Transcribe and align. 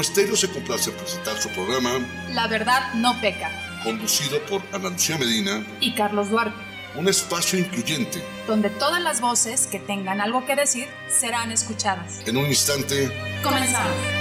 Promo 0.00 0.08
Estéreo 0.08 0.36
se 0.36 0.48
complace 0.48 0.88
en 0.90 0.96
presentar 0.96 1.36
su 1.36 1.50
programa 1.50 1.90
La 2.32 2.46
verdad 2.48 2.94
no 2.94 3.20
peca, 3.20 3.50
conducido 3.84 4.40
por 4.46 4.62
Ana 4.72 4.88
Lucía 4.88 5.18
Medina 5.18 5.62
y 5.78 5.94
Carlos 5.94 6.30
Duarte, 6.30 6.56
un 6.94 7.06
espacio 7.06 7.58
incluyente. 7.58 8.22
donde 8.46 8.70
todas 8.70 9.02
las 9.02 9.20
voces 9.20 9.66
que 9.66 9.78
tengan 9.78 10.22
algo 10.22 10.46
que 10.46 10.56
decir 10.56 10.88
serán 11.10 11.52
escuchadas. 11.52 12.20
En 12.26 12.38
un 12.38 12.46
instante, 12.46 13.10
Comenzamos. 13.42 14.19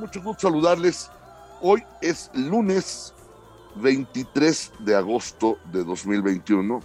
Mucho 0.00 0.22
gusto 0.22 0.48
saludarles. 0.48 1.10
Hoy 1.60 1.84
es 2.00 2.30
lunes 2.32 3.12
23 3.76 4.72
de 4.80 4.96
agosto 4.96 5.58
de 5.70 5.84
2021. 5.84 6.80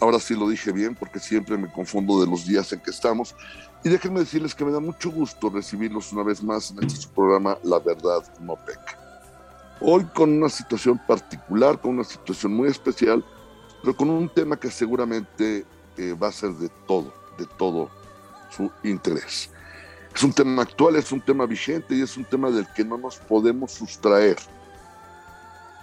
Ahora 0.00 0.20
sí 0.20 0.34
lo 0.34 0.48
dije 0.48 0.70
bien 0.70 0.94
porque 0.94 1.18
siempre 1.18 1.56
me 1.56 1.72
confundo 1.72 2.20
de 2.20 2.26
los 2.26 2.46
días 2.46 2.72
en 2.72 2.80
que 2.80 2.90
estamos. 2.90 3.34
Y 3.82 3.88
déjenme 3.88 4.20
decirles 4.20 4.54
que 4.54 4.64
me 4.64 4.72
da 4.72 4.80
mucho 4.80 5.10
gusto 5.10 5.48
recibirlos 5.48 6.12
una 6.12 6.22
vez 6.22 6.42
más 6.42 6.70
en 6.70 6.84
este 6.84 7.08
programa 7.14 7.56
La 7.62 7.78
Verdad 7.78 8.22
No. 8.40 8.58
Hoy 9.80 10.04
con 10.14 10.30
una 10.30 10.50
situación 10.50 11.00
particular, 11.08 11.80
con 11.80 11.92
una 11.92 12.04
situación 12.04 12.52
muy 12.52 12.68
especial, 12.68 13.24
pero 13.82 13.96
con 13.96 14.10
un 14.10 14.28
tema 14.28 14.58
que 14.58 14.70
seguramente 14.70 15.64
eh, 15.96 16.12
va 16.12 16.28
a 16.28 16.32
ser 16.32 16.50
de 16.52 16.68
todo, 16.86 17.10
de 17.38 17.46
todo 17.46 17.88
su 18.50 18.70
interés. 18.82 19.50
Es 20.20 20.24
un 20.24 20.34
tema 20.34 20.60
actual, 20.60 20.96
es 20.96 21.12
un 21.12 21.22
tema 21.22 21.46
vigente 21.46 21.94
y 21.94 22.02
es 22.02 22.14
un 22.18 22.26
tema 22.26 22.50
del 22.50 22.66
que 22.74 22.84
no 22.84 22.98
nos 22.98 23.16
podemos 23.16 23.72
sustraer 23.72 24.36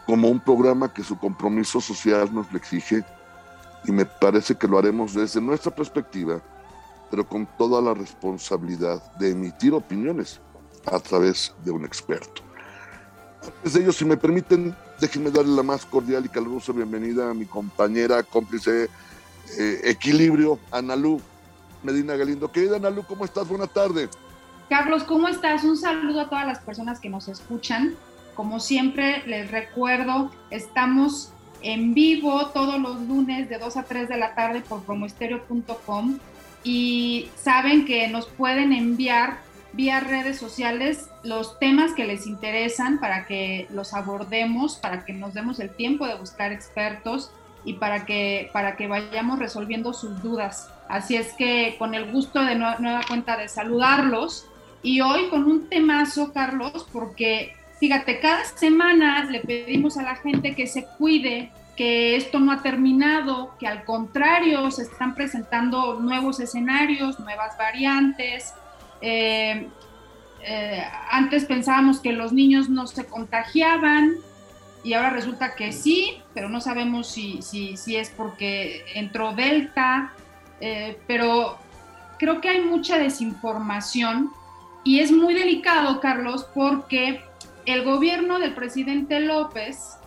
como 0.05 0.29
un 0.29 0.39
programa 0.39 0.93
que 0.93 1.03
su 1.03 1.17
compromiso 1.17 1.81
social 1.81 2.31
nos 2.31 2.51
lo 2.51 2.57
exige 2.59 3.03
y 3.85 3.91
me 3.91 4.05
parece 4.05 4.53
que 4.53 4.67
lo 4.67 4.77
haremos 4.77 5.15
desde 5.15 5.41
nuestra 5.41 5.73
perspectiva, 5.73 6.39
pero 7.09 7.27
con 7.27 7.47
toda 7.57 7.81
la 7.81 7.95
responsabilidad 7.95 9.11
de 9.13 9.31
emitir 9.31 9.73
opiniones 9.73 10.39
a 10.85 10.99
través 10.99 11.51
de 11.65 11.71
un 11.71 11.83
experto. 11.83 12.43
Antes 13.41 13.73
de 13.73 13.81
ello, 13.81 13.91
si 13.91 14.05
me 14.05 14.17
permiten, 14.17 14.75
déjenme 14.99 15.31
darle 15.31 15.55
la 15.55 15.63
más 15.63 15.83
cordial 15.83 16.23
y 16.27 16.29
calurosa 16.29 16.73
bienvenida 16.73 17.31
a 17.31 17.33
mi 17.33 17.47
compañera, 17.47 18.21
cómplice, 18.21 18.87
eh, 19.57 19.81
equilibrio, 19.83 20.59
Analú 20.69 21.19
Medina 21.81 22.15
Galindo. 22.15 22.51
Querida 22.51 22.75
Analú, 22.75 23.03
¿cómo 23.03 23.25
estás? 23.25 23.47
Buena 23.47 23.65
tarde. 23.65 24.07
Carlos, 24.69 25.03
¿cómo 25.03 25.27
estás? 25.27 25.63
Un 25.63 25.77
saludo 25.77 26.21
a 26.21 26.29
todas 26.29 26.45
las 26.45 26.59
personas 26.59 26.99
que 26.99 27.09
nos 27.09 27.27
escuchan. 27.27 27.95
Como 28.35 28.59
siempre, 28.59 29.23
les 29.25 29.49
recuerdo, 29.49 30.31
estamos 30.51 31.31
en 31.61 31.93
vivo 31.93 32.47
todos 32.47 32.79
los 32.79 33.01
lunes 33.01 33.49
de 33.49 33.57
2 33.57 33.77
a 33.77 33.83
3 33.83 34.09
de 34.09 34.17
la 34.17 34.35
tarde 34.35 34.61
por 34.61 34.83
promoestereo.com 34.83 36.19
y 36.63 37.29
saben 37.35 37.85
que 37.85 38.07
nos 38.09 38.27
pueden 38.27 38.73
enviar 38.73 39.37
vía 39.73 39.99
redes 40.01 40.37
sociales 40.37 41.09
los 41.23 41.57
temas 41.59 41.93
que 41.93 42.05
les 42.05 42.27
interesan 42.27 42.99
para 42.99 43.25
que 43.25 43.67
los 43.71 43.93
abordemos, 43.93 44.75
para 44.75 45.05
que 45.05 45.13
nos 45.13 45.33
demos 45.33 45.59
el 45.59 45.69
tiempo 45.69 46.05
de 46.05 46.15
buscar 46.15 46.51
expertos 46.51 47.31
y 47.63 47.73
para 47.73 48.05
que, 48.05 48.49
para 48.53 48.75
que 48.75 48.87
vayamos 48.87 49.39
resolviendo 49.39 49.93
sus 49.93 50.21
dudas. 50.21 50.69
Así 50.89 51.15
es 51.15 51.33
que 51.33 51.75
con 51.79 51.95
el 51.95 52.11
gusto 52.11 52.43
de 52.43 52.55
nue- 52.55 52.77
nueva 52.79 53.01
cuenta 53.07 53.35
de 53.37 53.47
saludarlos 53.47 54.47
y 54.83 55.01
hoy 55.01 55.29
con 55.29 55.43
un 55.45 55.67
temazo, 55.67 56.31
Carlos, 56.33 56.87
porque 56.91 57.55
fíjate, 57.79 58.19
cada 58.19 58.43
semana 58.45 59.23
le 59.25 59.41
pedimos 59.41 59.97
a 59.97 60.03
la 60.03 60.15
gente 60.15 60.55
que 60.55 60.67
se 60.67 60.85
cuide, 60.97 61.51
que 61.75 62.15
esto 62.15 62.39
no 62.39 62.51
ha 62.51 62.61
terminado, 62.63 63.55
que 63.59 63.67
al 63.67 63.83
contrario 63.83 64.69
se 64.71 64.83
están 64.83 65.13
presentando 65.13 65.99
nuevos 65.99 66.39
escenarios, 66.39 67.19
nuevas 67.19 67.57
variantes. 67.57 68.53
Eh, 69.01 69.67
eh, 70.41 70.83
antes 71.11 71.45
pensábamos 71.45 71.99
que 71.99 72.13
los 72.13 72.33
niños 72.33 72.69
no 72.69 72.87
se 72.87 73.05
contagiaban 73.05 74.15
y 74.83 74.93
ahora 74.93 75.09
resulta 75.09 75.55
que 75.55 75.71
sí, 75.71 76.21
pero 76.33 76.49
no 76.49 76.61
sabemos 76.61 77.07
si, 77.07 77.41
si, 77.41 77.77
si 77.77 77.95
es 77.95 78.09
porque 78.09 78.85
entró 78.95 79.33
Delta, 79.33 80.13
eh, 80.61 80.97
pero 81.05 81.57
creo 82.17 82.41
que 82.41 82.49
hay 82.49 82.61
mucha 82.61 82.97
desinformación 82.97 84.31
y 84.87 85.01
es 85.01 85.11
muy 85.11 85.33
delicado, 85.33 85.99
Carlos, 85.99 86.47
porque 86.53 87.19
el 87.65 87.83
gobierno 87.83 88.39
del 88.39 88.53
presidente 88.53 89.19
López 89.19 89.97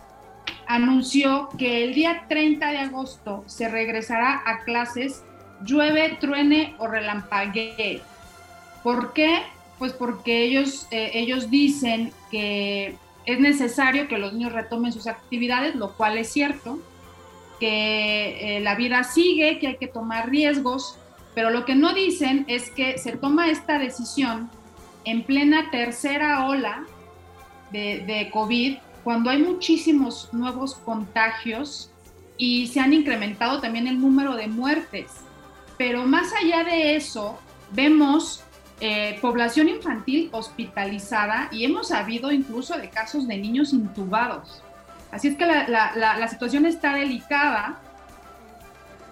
anunció 0.66 1.50
que 1.58 1.84
el 1.84 1.92
día 1.92 2.24
30 2.30 2.70
de 2.70 2.78
agosto 2.78 3.44
se 3.46 3.68
regresará 3.68 4.42
a 4.46 4.64
clases 4.64 5.22
llueve, 5.66 6.16
truene 6.18 6.74
o 6.78 6.86
relampaguee. 6.86 8.00
¿Por 8.82 9.12
qué? 9.12 9.42
Pues 9.78 9.92
porque 9.92 10.44
ellos, 10.44 10.86
eh, 10.90 11.10
ellos 11.12 11.50
dicen 11.50 12.14
que 12.30 12.96
es 13.26 13.38
necesario 13.38 14.08
que 14.08 14.16
los 14.16 14.32
niños 14.32 14.54
retomen 14.54 14.94
sus 14.94 15.06
actividades, 15.08 15.74
lo 15.74 15.92
cual 15.92 16.16
es 16.16 16.32
cierto, 16.32 16.78
que 17.58 18.56
eh, 18.56 18.60
la 18.60 18.76
vida 18.76 19.04
sigue, 19.04 19.58
que 19.58 19.66
hay 19.66 19.76
que 19.76 19.88
tomar 19.88 20.30
riesgos, 20.30 20.96
pero 21.34 21.50
lo 21.50 21.66
que 21.66 21.74
no 21.74 21.92
dicen 21.92 22.46
es 22.48 22.70
que 22.70 22.96
se 22.96 23.12
toma 23.12 23.50
esta 23.50 23.78
decisión 23.78 24.48
en 25.04 25.24
plena 25.24 25.70
tercera 25.70 26.46
ola 26.46 26.84
de, 27.70 28.04
de 28.06 28.30
COVID, 28.30 28.78
cuando 29.04 29.30
hay 29.30 29.42
muchísimos 29.42 30.28
nuevos 30.32 30.74
contagios 30.74 31.90
y 32.36 32.66
se 32.66 32.80
han 32.80 32.92
incrementado 32.92 33.60
también 33.60 33.86
el 33.86 34.00
número 34.00 34.36
de 34.36 34.46
muertes. 34.46 35.12
Pero 35.78 36.04
más 36.04 36.32
allá 36.34 36.64
de 36.64 36.96
eso, 36.96 37.38
vemos 37.72 38.42
eh, 38.80 39.18
población 39.20 39.68
infantil 39.68 40.28
hospitalizada 40.32 41.48
y 41.52 41.64
hemos 41.64 41.88
sabido 41.88 42.32
incluso 42.32 42.76
de 42.76 42.90
casos 42.90 43.26
de 43.28 43.36
niños 43.38 43.72
intubados. 43.72 44.62
Así 45.10 45.28
es 45.28 45.36
que 45.36 45.46
la, 45.46 45.68
la, 45.68 45.92
la, 45.96 46.18
la 46.18 46.28
situación 46.28 46.66
está 46.66 46.94
delicada. 46.94 47.80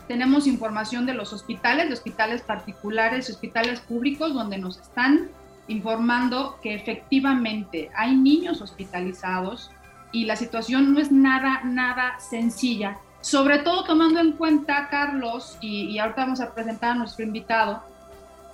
Tenemos 0.07 0.47
información 0.47 1.07
de 1.07 1.15
los 1.15 1.33
hospitales, 1.33 1.89
de 1.89 1.95
hospitales 1.95 2.43
particulares, 2.43 3.29
hospitales 3.29 3.81
públicos, 3.81 4.33
donde 4.33 4.59
nos 4.59 4.79
están 4.79 5.29
informando 5.69 6.59
que 6.63 6.75
efectivamente 6.75 7.91
hay 7.95 8.17
niños 8.17 8.61
hospitalizados 8.61 9.71
y 10.13 10.25
la 10.25 10.37
situación 10.37 10.93
no 10.93 11.01
es 11.01 11.13
nada, 11.13 11.61
nada 11.65 12.19
sencilla. 12.19 12.99
Sobre 13.21 13.59
todo 13.59 13.85
tomando 13.85 14.21
en 14.21 14.33
cuenta, 14.33 14.89
Carlos, 14.89 15.59
y, 15.61 15.85
y 15.85 15.99
ahorita 15.99 16.23
vamos 16.23 16.41
a 16.41 16.55
presentar 16.55 16.93
a 16.93 16.95
nuestro 16.95 17.25
invitado, 17.25 17.83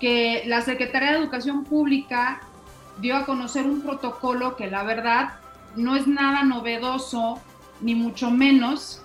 que 0.00 0.42
la 0.47 0.60
Secretaría 0.62 1.12
de 1.12 1.19
Educación 1.19 1.64
Pública 1.64 2.41
dio 3.00 3.16
a 3.16 3.25
conocer 3.25 3.66
un 3.66 3.82
protocolo 3.82 4.56
que 4.56 4.70
la 4.70 4.82
verdad 4.82 5.34
no 5.76 5.96
es 5.96 6.06
nada 6.06 6.42
novedoso, 6.44 7.41
ni 7.81 7.94
mucho 7.94 8.31
menos. 8.31 9.02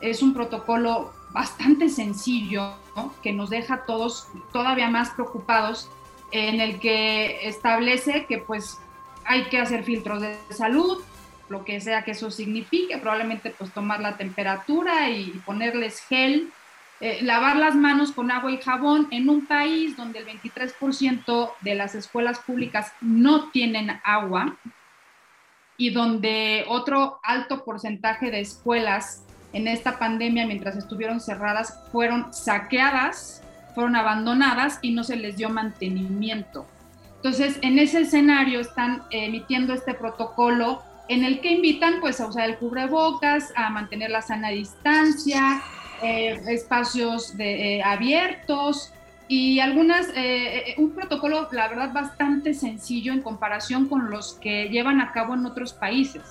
Es 0.00 0.22
un 0.22 0.34
protocolo 0.34 1.12
bastante 1.30 1.88
sencillo, 1.88 2.74
que 3.22 3.32
nos 3.32 3.50
deja 3.50 3.84
todos 3.84 4.28
todavía 4.52 4.88
más 4.88 5.10
preocupados, 5.10 5.90
en 6.30 6.60
el 6.60 6.80
que 6.80 7.46
establece 7.48 8.26
que 8.26 8.38
pues 8.38 8.78
hay 9.24 9.44
que 9.44 9.58
hacer 9.58 9.84
filtros 9.84 10.22
de 10.22 10.36
salud, 10.50 11.02
lo 11.48 11.64
que 11.64 11.80
sea 11.80 12.02
que 12.02 12.12
eso 12.12 12.30
signifique, 12.30 12.98
probablemente 12.98 13.50
pues 13.50 13.72
tomar 13.72 14.00
la 14.00 14.16
temperatura 14.16 15.10
y 15.10 15.30
ponerles 15.44 16.00
gel, 16.00 16.50
eh, 17.00 17.18
lavar 17.22 17.56
las 17.56 17.74
manos 17.74 18.12
con 18.12 18.30
agua 18.30 18.50
y 18.50 18.58
jabón 18.58 19.08
en 19.10 19.28
un 19.28 19.46
país 19.46 19.96
donde 19.96 20.20
el 20.20 20.26
23% 20.26 21.52
de 21.60 21.74
las 21.74 21.94
escuelas 21.94 22.38
públicas 22.40 22.92
no 23.00 23.50
tienen 23.50 24.00
agua 24.02 24.56
y 25.76 25.90
donde 25.90 26.64
otro 26.68 27.20
alto 27.22 27.64
porcentaje 27.64 28.30
de 28.30 28.40
escuelas 28.40 29.24
en 29.52 29.68
esta 29.68 29.98
pandemia 29.98 30.46
mientras 30.46 30.76
estuvieron 30.76 31.20
cerradas 31.20 31.78
fueron 31.92 32.32
saqueadas, 32.32 33.42
fueron 33.76 33.94
abandonadas 33.94 34.78
y 34.80 34.92
no 34.92 35.04
se 35.04 35.16
les 35.16 35.36
dio 35.36 35.50
mantenimiento. 35.50 36.66
Entonces, 37.16 37.58
en 37.60 37.78
ese 37.78 38.00
escenario 38.00 38.58
están 38.58 39.02
emitiendo 39.10 39.74
este 39.74 39.92
protocolo 39.92 40.82
en 41.08 41.24
el 41.24 41.40
que 41.42 41.52
invitan 41.52 42.00
pues 42.00 42.18
a 42.22 42.26
usar 42.26 42.48
el 42.48 42.56
cubrebocas, 42.56 43.52
a 43.54 43.68
mantener 43.68 44.10
la 44.10 44.22
sana 44.22 44.48
distancia, 44.48 45.60
eh, 46.02 46.40
espacios 46.48 47.36
de, 47.36 47.76
eh, 47.76 47.82
abiertos 47.82 48.94
y 49.28 49.60
algunas, 49.60 50.08
eh, 50.14 50.74
un 50.78 50.92
protocolo 50.92 51.46
la 51.52 51.68
verdad 51.68 51.92
bastante 51.92 52.54
sencillo 52.54 53.12
en 53.12 53.20
comparación 53.20 53.88
con 53.88 54.08
los 54.08 54.38
que 54.40 54.70
llevan 54.70 55.02
a 55.02 55.12
cabo 55.12 55.34
en 55.34 55.44
otros 55.44 55.74
países. 55.74 56.22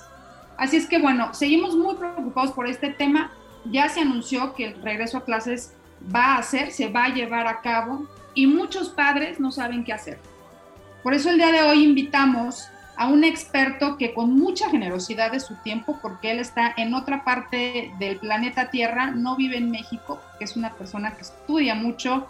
Así 0.58 0.78
es 0.78 0.88
que 0.88 0.98
bueno, 0.98 1.32
seguimos 1.32 1.76
muy 1.76 1.94
preocupados 1.94 2.50
por 2.50 2.66
este 2.66 2.88
tema, 2.88 3.30
ya 3.66 3.88
se 3.88 4.00
anunció 4.00 4.52
que 4.54 4.64
el 4.64 4.82
regreso 4.82 5.18
a 5.18 5.24
clases 5.24 5.76
va 6.14 6.34
a 6.34 6.38
hacer, 6.38 6.72
se 6.72 6.88
va 6.88 7.04
a 7.04 7.14
llevar 7.14 7.46
a 7.46 7.60
cabo 7.60 8.06
y 8.34 8.46
muchos 8.46 8.90
padres 8.90 9.40
no 9.40 9.50
saben 9.50 9.84
qué 9.84 9.92
hacer. 9.92 10.18
Por 11.02 11.14
eso 11.14 11.30
el 11.30 11.36
día 11.36 11.52
de 11.52 11.62
hoy 11.62 11.84
invitamos 11.84 12.68
a 12.96 13.08
un 13.08 13.24
experto 13.24 13.96
que 13.98 14.14
con 14.14 14.34
mucha 14.34 14.70
generosidad 14.70 15.30
de 15.30 15.40
su 15.40 15.54
tiempo, 15.56 15.98
porque 16.00 16.30
él 16.30 16.38
está 16.38 16.72
en 16.76 16.94
otra 16.94 17.24
parte 17.24 17.92
del 17.98 18.18
planeta 18.18 18.70
Tierra, 18.70 19.10
no 19.10 19.36
vive 19.36 19.58
en 19.58 19.70
México, 19.70 20.20
que 20.38 20.44
es 20.44 20.56
una 20.56 20.72
persona 20.72 21.14
que 21.14 21.22
estudia 21.22 21.74
mucho, 21.74 22.26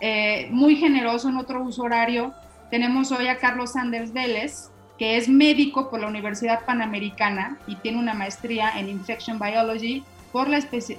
eh, 0.00 0.48
muy 0.50 0.76
generoso 0.76 1.28
en 1.28 1.36
otro 1.36 1.62
uso 1.62 1.82
horario. 1.82 2.32
Tenemos 2.70 3.10
hoy 3.10 3.26
a 3.26 3.38
Carlos 3.38 3.72
Sanders 3.72 4.12
Vélez, 4.12 4.70
que 4.98 5.16
es 5.16 5.28
médico 5.28 5.90
por 5.90 6.00
la 6.00 6.06
Universidad 6.06 6.64
Panamericana 6.64 7.58
y 7.66 7.76
tiene 7.76 7.98
una 7.98 8.14
maestría 8.14 8.78
en 8.78 8.88
Infection 8.88 9.40
Biology 9.40 10.04
por 10.32 10.48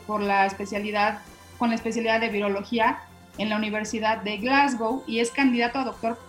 por 0.05 0.21
la 0.21 0.45
especialidad, 0.45 1.19
con 1.57 1.69
la 1.69 1.75
especialidad 1.75 2.19
de 2.19 2.29
virología 2.29 2.99
en 3.37 3.49
la 3.49 3.57
Universidad 3.57 4.21
de 4.21 4.37
Glasgow 4.37 5.03
y 5.07 5.19
es 5.19 5.31
candidato 5.31 5.79
a 5.79 5.83
doctor 5.83 6.19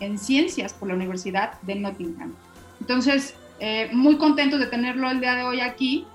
en 0.00 0.18
ciencias 0.18 0.72
por 0.72 0.88
la 0.88 0.94
Universidad 0.94 1.60
de 1.62 1.76
Nottingham. 1.76 2.34
Entonces, 2.80 3.34
eh, 3.58 3.88
muy 3.92 4.18
contentos 4.18 4.60
de 4.60 4.66
tenerlo 4.66 5.10
el 5.10 5.20
día 5.20 5.34
de 5.34 5.44
hoy 5.44 5.60
aquí 5.60 6.06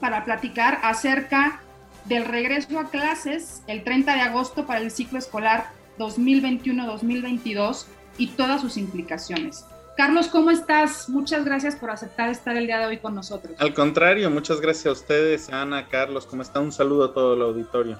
para 0.00 0.24
platicar 0.24 0.80
acerca 0.82 1.60
del 2.06 2.24
regreso 2.24 2.78
a 2.78 2.90
clases 2.90 3.62
el 3.66 3.84
30 3.84 4.14
de 4.14 4.20
agosto 4.20 4.66
para 4.66 4.80
el 4.80 4.90
ciclo 4.90 5.18
escolar 5.18 5.70
2021-2022 5.98 7.86
y 8.18 8.28
todas 8.28 8.60
sus 8.60 8.76
implicaciones. 8.76 9.64
Carlos, 9.96 10.28
¿cómo 10.28 10.50
estás? 10.50 11.08
Muchas 11.08 11.44
gracias 11.44 11.76
por 11.76 11.90
aceptar 11.90 12.30
estar 12.30 12.56
el 12.56 12.66
día 12.66 12.78
de 12.78 12.86
hoy 12.86 12.98
con 12.98 13.14
nosotros. 13.14 13.54
Al 13.58 13.74
contrario, 13.74 14.30
muchas 14.30 14.60
gracias 14.60 14.86
a 14.86 14.92
ustedes, 14.92 15.50
Ana, 15.50 15.88
Carlos, 15.88 16.26
¿cómo 16.26 16.42
está? 16.42 16.60
Un 16.60 16.72
saludo 16.72 17.04
a 17.04 17.14
todo 17.14 17.34
el 17.34 17.42
auditorio. 17.42 17.98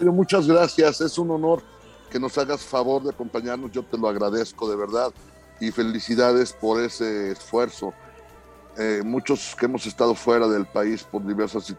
Muchas 0.00 0.46
gracias, 0.46 1.00
es 1.00 1.18
un 1.18 1.30
honor 1.30 1.62
que 2.10 2.20
nos 2.20 2.36
hagas 2.38 2.62
favor 2.62 3.02
de 3.02 3.10
acompañarnos, 3.10 3.72
yo 3.72 3.82
te 3.82 3.98
lo 3.98 4.08
agradezco 4.08 4.70
de 4.70 4.76
verdad 4.76 5.12
y 5.60 5.70
felicidades 5.70 6.52
por 6.52 6.80
ese 6.80 7.32
esfuerzo. 7.32 7.92
Eh, 8.76 9.02
muchos 9.04 9.56
que 9.58 9.66
hemos 9.66 9.86
estado 9.86 10.14
fuera 10.14 10.46
del 10.46 10.66
país 10.66 11.02
por 11.02 11.26
diversas 11.26 11.74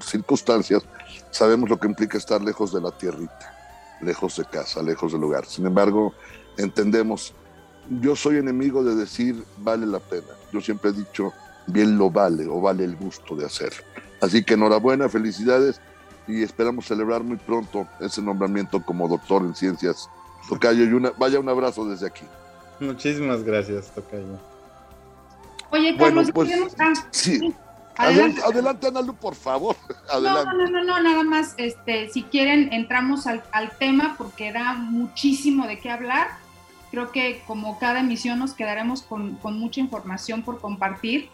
circunstancias 0.00 0.82
sabemos 1.30 1.70
lo 1.70 1.78
que 1.78 1.86
implica 1.86 2.18
estar 2.18 2.42
lejos 2.42 2.72
de 2.72 2.80
la 2.80 2.90
tierrita, 2.90 3.54
lejos 4.00 4.36
de 4.36 4.44
casa, 4.46 4.82
lejos 4.82 5.12
del 5.12 5.20
lugar. 5.20 5.46
Sin 5.46 5.66
embargo, 5.66 6.12
entendemos, 6.56 7.32
yo 7.88 8.16
soy 8.16 8.36
enemigo 8.36 8.84
de 8.84 8.94
decir 8.94 9.44
vale 9.58 9.86
la 9.86 10.00
pena. 10.00 10.28
Yo 10.52 10.60
siempre 10.60 10.90
he 10.90 10.94
dicho 10.94 11.32
bien 11.66 11.98
lo 11.98 12.10
vale 12.10 12.46
o 12.46 12.60
vale 12.60 12.84
el 12.84 12.96
gusto 12.96 13.36
de 13.36 13.46
hacer. 13.46 13.72
Así 14.20 14.44
que 14.44 14.54
enhorabuena, 14.54 15.08
felicidades 15.08 15.80
y 16.26 16.42
esperamos 16.42 16.86
celebrar 16.86 17.22
muy 17.22 17.36
pronto 17.36 17.86
ese 18.00 18.22
nombramiento 18.22 18.82
como 18.82 19.08
doctor 19.08 19.42
en 19.42 19.54
ciencias. 19.54 20.08
Tocayo, 20.48 20.84
y 20.84 20.92
una, 20.92 21.10
vaya 21.10 21.40
un 21.40 21.48
abrazo 21.48 21.84
desde 21.88 22.06
aquí. 22.06 22.24
Muchísimas 22.80 23.42
gracias, 23.42 23.92
Tocayo. 23.94 24.38
Oye, 25.70 25.96
Carlos, 25.96 26.30
pues, 26.32 26.50
sí. 27.10 27.54
Adelante, 27.96 28.40
adelante, 28.42 28.86
Analu, 28.86 29.14
por 29.14 29.34
favor. 29.34 29.76
Adelante. 30.10 30.50
No, 30.56 30.64
no, 30.64 30.70
no, 30.70 30.84
no, 30.84 31.02
nada 31.02 31.22
más, 31.22 31.54
este, 31.58 32.08
si 32.10 32.22
quieren, 32.24 32.72
entramos 32.72 33.26
al, 33.26 33.42
al, 33.52 33.70
tema 33.78 34.14
porque 34.16 34.52
da 34.52 34.74
muchísimo 34.74 35.66
de 35.66 35.78
qué 35.78 35.90
hablar. 35.90 36.28
Creo 36.92 37.10
que 37.10 37.42
como 37.46 37.80
cada 37.80 38.00
emisión 38.00 38.38
nos 38.38 38.52
quedaremos 38.54 39.02
con, 39.02 39.34
con 39.36 39.58
mucha 39.58 39.80
información 39.80 40.42
por 40.42 40.60
compartir. 40.60 41.30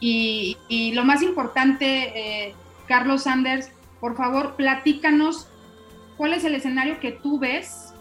Y, 0.00 0.56
y 0.68 0.92
lo 0.92 1.04
más 1.04 1.22
importante, 1.22 2.46
eh, 2.48 2.54
Carlos 2.88 3.22
Sanders, 3.22 3.70
por 4.00 4.16
favor, 4.16 4.56
platícanos 4.56 5.46
cuál 6.16 6.32
es 6.32 6.44
el 6.44 6.56
escenario 6.56 6.98
que 6.98 7.12
tú 7.12 7.38
ves 7.38 7.92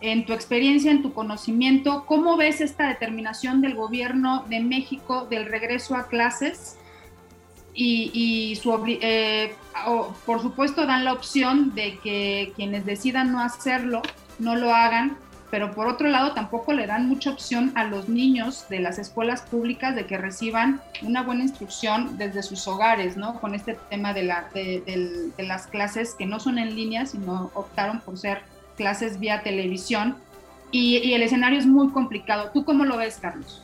en 0.00 0.26
tu 0.26 0.32
experiencia, 0.34 0.90
en 0.90 1.02
tu 1.02 1.12
conocimiento, 1.12 2.04
cómo 2.06 2.36
ves 2.36 2.60
esta 2.60 2.88
determinación 2.88 3.60
del 3.60 3.74
gobierno 3.74 4.44
de 4.48 4.60
México 4.60 5.26
del 5.30 5.46
regreso 5.46 5.96
a 5.96 6.08
clases 6.08 6.76
y, 7.72 8.56
su, 8.62 8.84
eh, 8.86 9.54
por 10.26 10.40
supuesto 10.40 10.86
dan 10.86 11.04
la 11.04 11.12
opción 11.12 11.74
de 11.74 11.98
que 11.98 12.52
quienes 12.54 12.84
decidan 12.86 13.32
no 13.32 13.40
hacerlo, 13.40 14.02
no 14.38 14.54
lo 14.56 14.74
hagan, 14.74 15.16
pero 15.50 15.72
por 15.72 15.86
otro 15.86 16.08
lado 16.08 16.32
tampoco 16.32 16.72
le 16.72 16.86
dan 16.86 17.08
mucha 17.08 17.30
opción 17.30 17.72
a 17.74 17.84
los 17.84 18.08
niños 18.08 18.66
de 18.68 18.80
las 18.80 18.98
escuelas 18.98 19.42
públicas 19.42 19.94
de 19.94 20.06
que 20.06 20.18
reciban 20.18 20.80
una 21.02 21.22
buena 21.22 21.42
instrucción 21.42 22.18
desde 22.18 22.42
sus 22.42 22.66
hogares, 22.66 23.16
¿no? 23.16 23.40
Con 23.40 23.54
este 23.54 23.78
tema 23.90 24.12
de, 24.12 24.24
la, 24.24 24.48
de, 24.54 25.32
las 25.38 25.66
clases 25.66 26.14
que 26.14 26.26
no 26.26 26.40
son 26.40 26.58
en 26.58 26.74
línea, 26.74 27.06
sino 27.06 27.50
optaron 27.54 28.00
por 28.00 28.18
ser 28.18 28.42
clases 28.76 29.20
vía 29.20 29.42
televisión. 29.42 30.16
Y, 30.70 31.12
el 31.12 31.22
escenario 31.22 31.58
es 31.58 31.66
muy 31.66 31.90
complicado. 31.90 32.50
¿Tú 32.52 32.64
cómo 32.64 32.84
lo 32.84 32.96
ves, 32.96 33.18
Carlos? 33.20 33.62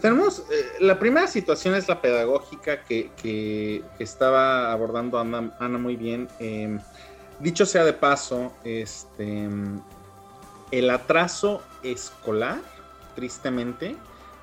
Tenemos, 0.00 0.38
eh, 0.38 0.44
la 0.80 0.98
primera 0.98 1.26
situación 1.26 1.74
es 1.74 1.88
la 1.88 2.00
pedagógica 2.00 2.82
que, 2.82 3.10
que, 3.20 3.82
estaba 3.98 4.70
abordando 4.70 5.18
Ana, 5.18 5.52
Ana 5.58 5.78
muy 5.78 5.96
bien. 5.96 6.28
Eh, 6.38 6.78
dicho 7.40 7.66
sea 7.66 7.84
de 7.84 7.92
paso, 7.92 8.52
este, 8.64 9.48
el 10.72 10.90
atraso 10.90 11.62
escolar, 11.84 12.60
tristemente, 13.14 13.96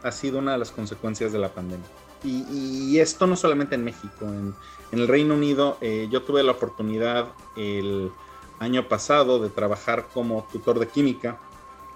ha 0.04 0.12
sido 0.12 0.40
una 0.40 0.54
de 0.54 0.60
las 0.60 0.72
consecuencias 0.72 1.34
de 1.34 1.40
la 1.40 1.50
pandemia. 1.50 1.88
Y, 2.24 3.00
esto 3.00 3.28
no 3.28 3.36
solamente 3.36 3.76
en 3.76 3.84
México, 3.84 4.26
en, 4.26 4.54
el 4.92 5.08
Reino 5.08 5.36
Unido 5.36 5.78
eh, 5.82 6.08
yo 6.12 6.24
tuve 6.24 6.44
la 6.44 6.52
oportunidad 6.52 7.28
el 7.56 8.12
año 8.60 8.88
pasado 8.88 9.40
de 9.40 9.50
trabajar 9.50 10.08
como 10.14 10.48
tutor 10.52 10.80
de 10.80 10.88
química, 10.88 11.40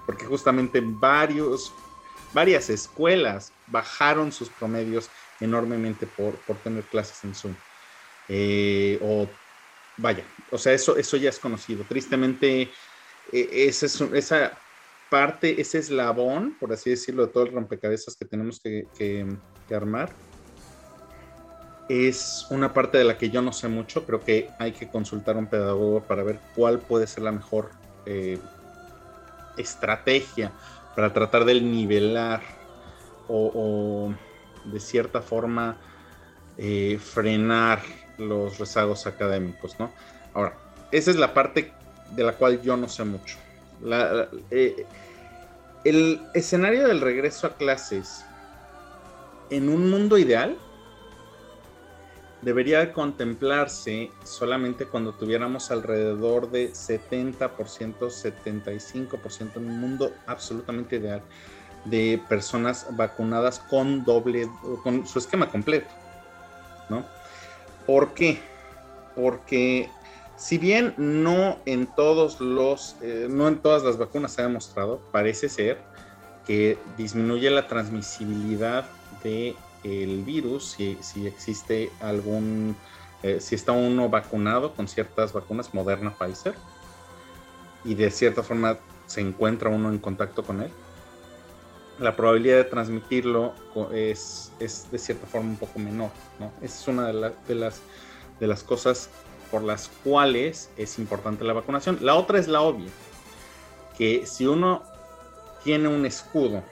porque 0.06 0.26
justamente 0.26 0.82
varios, 0.84 1.74
varias 2.34 2.70
escuelas 2.70 3.52
bajaron 3.68 4.32
sus 4.32 4.50
promedios 4.50 5.10
enormemente 5.40 6.08
por, 6.08 6.36
tener 6.64 6.84
clases 6.84 7.24
en 7.24 7.36
Zoom. 7.36 7.56
Eh, 8.30 8.98
o 9.02 9.28
vaya, 9.98 10.24
o 10.52 10.58
sea, 10.58 10.74
eso, 10.74 10.96
eso 10.96 11.18
ya 11.18 11.30
es 11.30 11.40
conocido. 11.40 11.84
Tristemente, 11.84 12.72
e, 13.32 13.68
esa, 13.68 13.86
es, 13.86 14.02
esa 14.02 14.58
parte, 15.10 15.62
ese 15.62 15.78
eslabón, 15.78 16.58
por 16.60 16.74
así 16.74 16.90
decirlo, 16.90 17.28
de 17.28 17.32
todo 17.32 17.44
el 17.44 17.52
rompecabezas 17.52 18.16
que 18.16 18.26
tenemos 18.26 18.60
que, 18.60 18.88
armar, 19.72 20.10
es 21.88 22.46
una 22.50 22.74
parte 22.74 22.98
de 22.98 23.04
la 23.04 23.18
que 23.18 23.30
yo 23.30 23.42
no 23.42 23.54
sé 23.54 23.68
mucho. 23.68 24.06
Creo 24.06 24.22
que 24.22 24.50
hay 24.58 24.72
que 24.72 24.88
consultar 24.88 25.36
a 25.36 25.40
un 25.40 25.48
pedagogo 25.48 26.04
para 26.04 26.24
ver 26.24 26.40
cuál 26.56 26.80
puede 26.80 27.08
ser 27.08 27.24
la 27.24 27.32
mejor 27.32 27.72
eh, 28.06 28.40
estrategia 29.58 30.52
para 30.96 31.14
tratar 31.14 31.46
de 31.46 31.62
nivelar 31.62 32.42
o, 33.28 34.14
de 34.66 34.80
cierta 34.80 35.22
forma 35.22 35.78
eh, 36.58 37.00
frenar 37.00 37.82
los 38.18 38.60
rezagos 38.60 39.08
académicos, 39.08 39.80
¿no? 39.80 39.92
Ahora, 40.34 40.58
esa 40.92 41.12
es 41.12 41.18
la 41.18 41.34
parte 41.34 41.74
de 42.16 42.24
la 42.24 42.34
cual 42.34 42.62
yo 42.62 42.78
no 42.78 42.88
sé 42.88 43.04
mucho. 43.04 43.38
Eh, 44.52 44.86
el 45.84 46.22
escenario 46.34 46.88
del 46.88 47.02
regreso 47.02 47.48
a 47.48 47.56
clases 47.56 48.26
en 49.50 49.70
un 49.70 49.90
mundo 49.90 50.18
ideal 50.18 50.58
debería 52.42 52.92
contemplarse 52.92 54.12
solamente 54.24 54.86
cuando 54.86 55.14
tuviéramos 55.14 55.72
alrededor 55.72 56.52
de 56.52 56.72
70%, 56.72 57.50
75% 57.50 59.58
en 59.58 59.66
un 59.66 59.80
mundo 59.80 60.14
absolutamente 60.26 60.98
ideal 60.98 61.22
de 61.86 62.22
personas 62.30 62.88
vacunadas 62.92 63.60
con 63.60 64.04
doble, 64.04 64.50
con 64.84 65.06
su 65.06 65.20
esquema 65.20 65.50
completo, 65.50 65.90
¿no? 66.90 67.06
¿Por 67.86 68.14
qué? 68.14 68.40
Porque 69.16 69.90
si 70.36 70.58
bien 70.58 70.94
no 70.98 71.60
en 71.66 71.88
todos 71.88 72.40
los, 72.40 72.96
eh, 73.02 73.28
no 73.30 73.48
en 73.48 73.60
todas 73.60 73.84
las 73.84 73.98
vacunas 73.98 74.34
se 74.34 74.42
ha 74.42 74.46
demostrado, 74.46 75.00
parece 75.12 75.50
ser 75.50 75.80
que 76.46 76.78
disminuye 76.98 77.50
la 77.50 77.68
transmisibilidad 77.68 78.86
del 79.24 79.56
el 79.84 80.24
virus 80.24 80.78
si, 81.02 81.28
existe 81.28 81.92
algún, 82.00 82.76
eh, 83.22 83.40
si 83.40 83.56
está 83.56 83.74
uno 83.74 84.10
vacunado 84.10 84.74
con 84.74 84.88
ciertas 84.88 85.34
vacunas, 85.34 85.74
Moderna, 85.74 86.14
Pfizer, 86.14 86.56
y 87.86 87.96
de 87.96 88.10
cierta 88.10 88.44
forma 88.44 88.78
se 89.06 89.22
encuentra 89.22 89.70
uno 89.70 89.90
en 89.90 90.00
contacto 90.00 90.44
con 90.44 90.62
él, 90.62 90.72
la 92.00 92.16
probabilidad 92.16 92.58
de 92.58 92.64
transmitirlo 92.64 93.54
es, 93.94 94.52
es 94.60 94.90
de 94.92 94.98
cierta 94.98 95.28
forma 95.28 95.50
un 95.50 95.58
poco 95.58 95.80
menor, 95.80 96.10
¿no? 96.40 96.52
Es 96.62 96.88
una 96.88 97.08
de, 97.08 97.32
de, 97.48 97.56
las, 97.56 97.82
de 98.40 98.48
las 98.48 98.64
cosas 98.64 99.10
por 99.54 99.62
las 99.62 99.92
cuales 100.04 100.72
es 100.78 100.98
importante 100.98 101.44
la 101.44 101.54
vacunación. 101.54 102.00
La 102.02 102.16
otra 102.16 102.40
es 102.40 102.48
la 102.48 102.62
obvia, 102.62 102.90
que 103.96 104.26
si 104.26 104.48
uno 104.48 104.82
tiene 105.64 105.90
un 105.90 106.08
escudo 106.08 106.64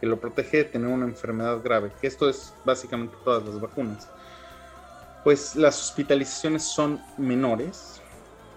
que 0.00 0.06
lo 0.06 0.18
protege 0.18 0.56
de 0.56 0.64
tener 0.64 0.88
una 0.88 1.04
enfermedad 1.04 1.62
grave, 1.62 1.92
que 2.00 2.06
esto 2.06 2.26
es 2.26 2.54
básicamente 2.64 3.14
todas 3.22 3.44
las 3.44 3.60
vacunas, 3.60 4.08
pues 5.24 5.56
las 5.56 5.78
hospitalizaciones 5.78 6.62
son 6.62 7.02
menores, 7.18 8.00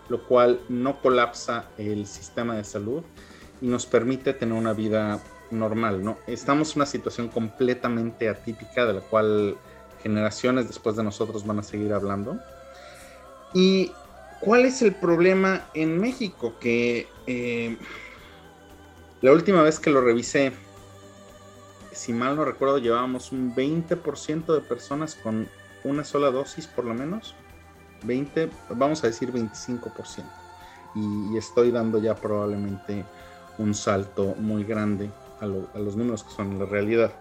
lo 0.08 0.26
cual 0.26 0.62
no 0.70 1.02
colapsa 1.02 1.66
el 1.78 2.08
sistema 2.08 2.56
de 2.56 2.64
salud 2.64 3.04
y 3.60 3.68
nos 3.68 3.86
permite 3.86 4.34
tener 4.36 4.58
una 4.58 4.72
vida 4.72 5.20
normal, 5.52 6.02
¿no? 6.02 6.18
Estamos 6.28 6.72
en 6.72 6.78
una 6.78 6.86
situación 6.86 7.28
completamente 7.28 8.30
atípica 8.30 8.86
de 8.86 8.94
la 8.94 9.02
cual 9.02 9.58
generaciones 10.02 10.70
después 10.70 10.96
de 10.96 11.04
nosotros 11.04 11.46
van 11.46 11.60
a 11.60 11.64
seguir 11.64 11.92
hablando. 11.92 12.40
¿Y 13.54 13.92
cuál 14.40 14.66
es 14.66 14.82
el 14.82 14.96
problema 14.96 15.66
en 15.74 16.00
México? 16.00 16.56
Que 16.60 17.08
eh, 17.26 17.78
la 19.22 19.32
última 19.32 19.62
vez 19.62 19.80
que 19.80 19.90
lo 19.90 20.02
revisé, 20.02 20.52
si 21.92 22.14
mal 22.14 22.36
no 22.36 22.46
recuerdo, 22.46 22.78
llevábamos 22.78 23.32
un 23.32 23.56
20% 23.56 24.54
de 24.54 24.62
personas 24.62 25.16
con 25.16 25.48
una 25.84 26.04
sola 26.04 26.32
dosis 26.32 26.68
por 26.68 26.86
lo 26.86 26.94
menos. 26.94 27.36
20, 28.04 28.50
vamos 28.70 29.04
a 29.04 29.08
decir 29.08 29.32
25%. 29.32 30.24
Y, 30.96 31.38
estoy 31.38 31.72
dando 31.72 32.00
ya 32.00 32.16
probablemente 32.16 33.06
un 33.58 33.74
salto 33.74 34.36
muy 34.40 34.64
grande 34.64 35.10
a, 35.40 35.46
a 35.46 35.80
los 35.80 35.96
números 35.96 36.24
que 36.24 36.32
son 36.32 36.60
la 36.60 36.66
realidad 36.66 37.12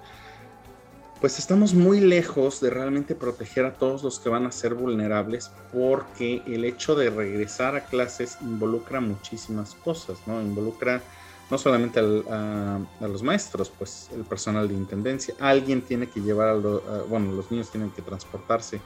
pues 1.20 1.38
estamos 1.38 1.72
muy 1.72 2.00
lejos 2.00 2.60
de 2.60 2.70
realmente 2.70 3.14
proteger 3.14 3.64
a 3.64 3.74
todos 3.74 4.02
los 4.02 4.18
que 4.18 4.28
van 4.28 4.46
a 4.46 4.52
ser 4.52 4.74
vulnerables 4.74 5.50
porque 5.72 6.42
el 6.46 6.64
hecho 6.64 6.94
de 6.94 7.08
regresar 7.08 7.74
a 7.74 7.86
clases 7.86 8.36
involucra 8.42 9.00
muchísimas 9.00 9.74
cosas, 9.74 10.18
¿no? 10.26 10.42
Involucra 10.42 11.02
no 11.50 11.58
solamente 11.58 12.00
a, 12.00 12.80
los 13.00 13.22
maestros, 13.22 13.70
pues 13.70 14.10
el 14.14 14.24
personal 14.24 14.68
de 14.68 14.74
intendencia, 14.74 15.34
alguien 15.38 15.80
tiene 15.80 16.08
que 16.08 16.20
llevar 16.20 16.48
a, 16.48 16.54
bueno, 17.08 17.32
los 17.32 17.50
niños 17.50 17.70
tienen 17.70 17.90
que 17.90 18.02
transportarse 18.02 18.80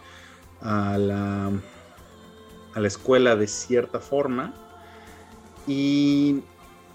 a 0.61 0.99
la, 0.99 1.51
a 2.75 2.81
la 2.81 2.87
escuela 2.87 3.35
de 3.35 3.47
cierta 3.47 3.99
forma 3.99 4.53
y 5.67 6.43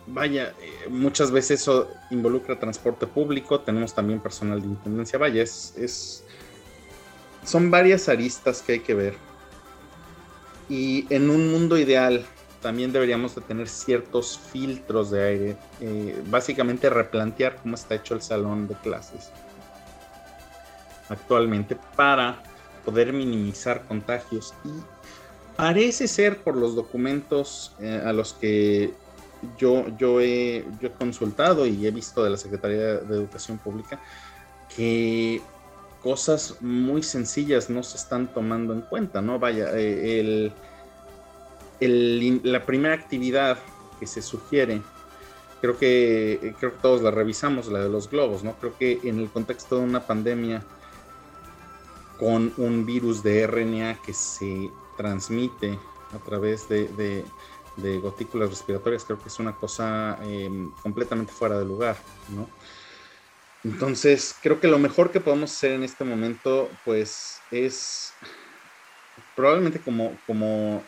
vaya, 0.08 0.54
eh, 0.62 0.90
muchas 0.90 1.32
veces 1.32 1.62
eso 1.62 1.90
involucra 2.12 2.60
transporte 2.60 3.08
público, 3.08 3.60
tenemos 3.62 3.94
también 3.94 4.20
personal 4.20 4.62
de 4.62 4.68
intendencia, 4.68 5.18
vaya, 5.20 5.42
es, 5.42 6.24
son 7.44 7.72
varias 7.72 8.10
aristas 8.10 8.62
que 8.62 8.74
hay 8.74 8.80
que 8.80 8.94
ver. 8.94 9.16
Y 10.68 11.06
en 11.14 11.30
un 11.30 11.52
mundo 11.52 11.78
ideal 11.78 12.26
también 12.62 12.92
deberíamos 12.92 13.36
de 13.36 13.42
tener 13.42 13.68
ciertos 13.68 14.40
filtros 14.52 15.12
de 15.12 15.24
aire, 15.24 15.58
eh, 15.82 16.20
básicamente 16.28 16.90
replantear 16.90 17.58
cómo 17.62 17.76
está 17.76 17.96
hecho 17.96 18.16
el 18.16 18.22
salón 18.22 18.68
de 18.68 18.74
clases 18.76 19.30
actualmente 21.10 21.78
para 21.96 22.42
poder 22.84 23.14
minimizar 23.14 23.86
contagios 23.88 24.54
y 24.64 24.70
parece 25.56 26.08
ser 26.08 26.44
por 26.44 26.56
los 26.56 26.76
documentos 26.76 27.76
eh, 27.80 28.02
a 28.04 28.14
los 28.14 28.34
que 28.34 28.94
yo, 29.58 29.86
yo, 29.98 30.22
he, 30.22 30.66
consultado 30.98 31.66
y 31.66 31.86
he 31.86 31.92
visto 31.92 32.24
de 32.24 32.30
la 32.30 32.38
Secretaría 32.38 32.78
de 32.78 33.16
Educación 33.16 33.58
Pública 33.58 34.02
que 34.75 35.42
cosas 36.02 36.58
muy 36.62 37.02
sencillas 37.02 37.70
no 37.70 37.82
se 37.82 37.98
están 37.98 38.28
tomando 38.28 38.74
en 38.74 38.82
cuenta, 38.82 39.22
¿no? 39.22 39.40
Vaya, 39.40 39.70
eh, 39.74 40.52
la 41.80 42.66
primera 42.66 42.94
actividad 42.94 43.58
que 44.00 44.08
se 44.08 44.22
sugiere, 44.22 44.82
creo 45.62 45.78
que, 45.78 46.54
creo 46.60 46.74
que 46.74 46.82
todos 46.82 47.02
la 47.02 47.12
revisamos, 47.12 47.68
la 47.68 47.80
de 47.80 47.90
los 47.90 48.10
globos, 48.10 48.44
¿no? 48.44 48.54
Creo 48.54 48.78
que 48.78 49.00
en 49.04 49.20
el 49.20 49.30
contexto 49.30 49.78
de 49.78 49.84
una 49.84 50.06
pandemia 50.06 50.64
con 52.20 52.54
un 52.58 52.86
virus 52.86 53.24
de 53.24 53.46
RNA 53.48 54.02
que 54.02 54.14
se 54.14 54.70
transmite 54.98 55.78
a 56.14 56.24
través 56.24 56.70
de, 56.70 56.88
de 56.90 57.25
gotículas 58.01 58.50
respiratorias, 58.50 59.03
creo 59.03 59.20
que 59.20 59.29
es 59.29 59.39
una 59.39 59.55
cosa 59.55 60.17
em, 60.24 60.72
completamente 60.82 61.32
fuera 61.32 61.58
de 61.60 61.65
lugar, 61.65 61.98
¿no? 62.29 62.50
Entonces, 63.63 64.36
creo 64.41 64.60
que 64.60 64.67
lo 64.67 64.77
mejor 64.77 65.12
que 65.12 65.20
podemos 65.20 65.51
hacer 65.51 65.72
en 65.72 65.84
este 65.84 66.03
momento, 66.03 66.70
pues, 66.86 67.39
es 67.51 68.13
probablemente 69.36 69.79
como, 69.79 70.15
como 70.27 70.84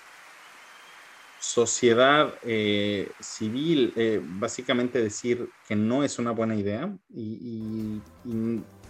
sociedad 1.39 2.33
eh, 2.43 3.09
civil, 3.19 3.93
eh, 3.95 4.21
básicamente 4.23 5.01
decir 5.01 5.49
que 5.67 5.75
no 5.75 6.03
es 6.03 6.19
una 6.19 6.31
buena 6.31 6.55
idea 6.55 6.91
y, 7.13 8.01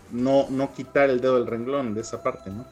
no, 0.09 0.47
no 0.49 0.73
quitar 0.73 1.09
el 1.09 1.19
dedo 1.19 1.35
del 1.35 1.47
renglón 1.47 1.93
de 1.93 1.99
esa 1.99 2.23
parte, 2.23 2.49
¿no? 2.49 2.65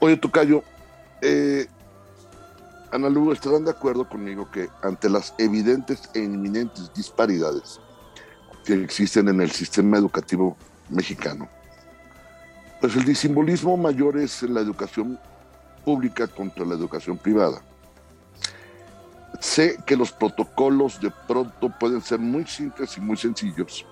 Oye, 0.00 0.16
Tocayo, 0.16 0.64
eh, 1.22 1.68
Ana 2.90 3.08
estarán 3.32 3.64
de 3.64 3.70
acuerdo 3.70 4.08
conmigo 4.08 4.50
que 4.50 4.68
ante 4.82 5.10
las 5.10 5.34
evidentes 5.36 6.08
e 6.14 6.20
inminentes 6.20 6.90
disparidades 6.94 7.80
que 8.64 8.82
existen 8.82 9.28
en 9.28 9.42
el 9.42 9.50
sistema 9.50 9.98
educativo 9.98 10.56
mexicano, 10.88 11.48
pues 12.80 12.96
el 12.96 13.04
disimbolismo 13.04 13.76
mayor 13.76 14.16
es 14.16 14.42
la 14.42 14.60
educación 14.60 15.18
pública 15.84 16.26
contra 16.26 16.64
la 16.64 16.74
educación 16.74 17.18
privada. 17.18 17.60
Sé 19.40 19.78
que 19.84 19.96
los 19.96 20.10
protocolos 20.10 20.98
de 21.00 21.12
pronto 21.26 21.68
pueden 21.78 22.00
ser 22.00 22.18
muy 22.18 22.46
simples 22.46 22.96
y 22.96 23.00
muy 23.02 23.18
sencillos, 23.18 23.84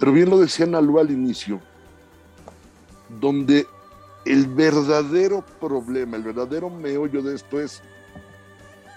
pero 0.00 0.12
bien 0.12 0.30
lo 0.30 0.38
decía 0.38 0.66
Ana 0.66 0.80
Lu 0.80 0.98
al 0.98 1.12
inicio, 1.12 1.60
donde 3.20 3.66
el 4.24 4.48
verdadero 4.48 5.44
problema, 5.60 6.16
el 6.16 6.24
verdadero 6.24 6.68
meollo 6.68 7.22
de 7.22 7.36
esto 7.36 7.60
es 7.60 7.82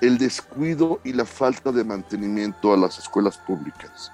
el 0.03 0.17
descuido 0.17 1.00
y 1.05 1.13
la 1.13 1.24
falta 1.24 1.72
de 1.72 1.86
mantenimiento 1.86 2.74
a 2.74 2.77
las 2.77 3.00
escuelas 3.00 3.38
públicas, 3.38 4.12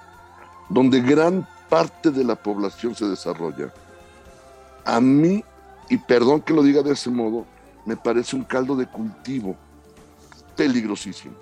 donde 0.69 1.01
gran 1.01 1.47
parte 1.67 2.11
de 2.11 2.23
la 2.23 2.35
población 2.35 2.93
se 2.93 3.05
desarrolla. 3.05 3.73
A 4.85 5.01
mí, 5.01 5.43
y 5.89 5.97
perdón 5.97 6.41
que 6.41 6.53
lo 6.53 6.61
diga 6.61 6.83
de 6.83 6.93
ese 6.93 7.09
modo, 7.09 7.43
me 7.85 7.97
parece 7.97 8.35
un 8.35 8.43
caldo 8.43 8.75
de 8.75 8.85
cultivo 8.85 9.55
peligrosísimo. 10.55 11.33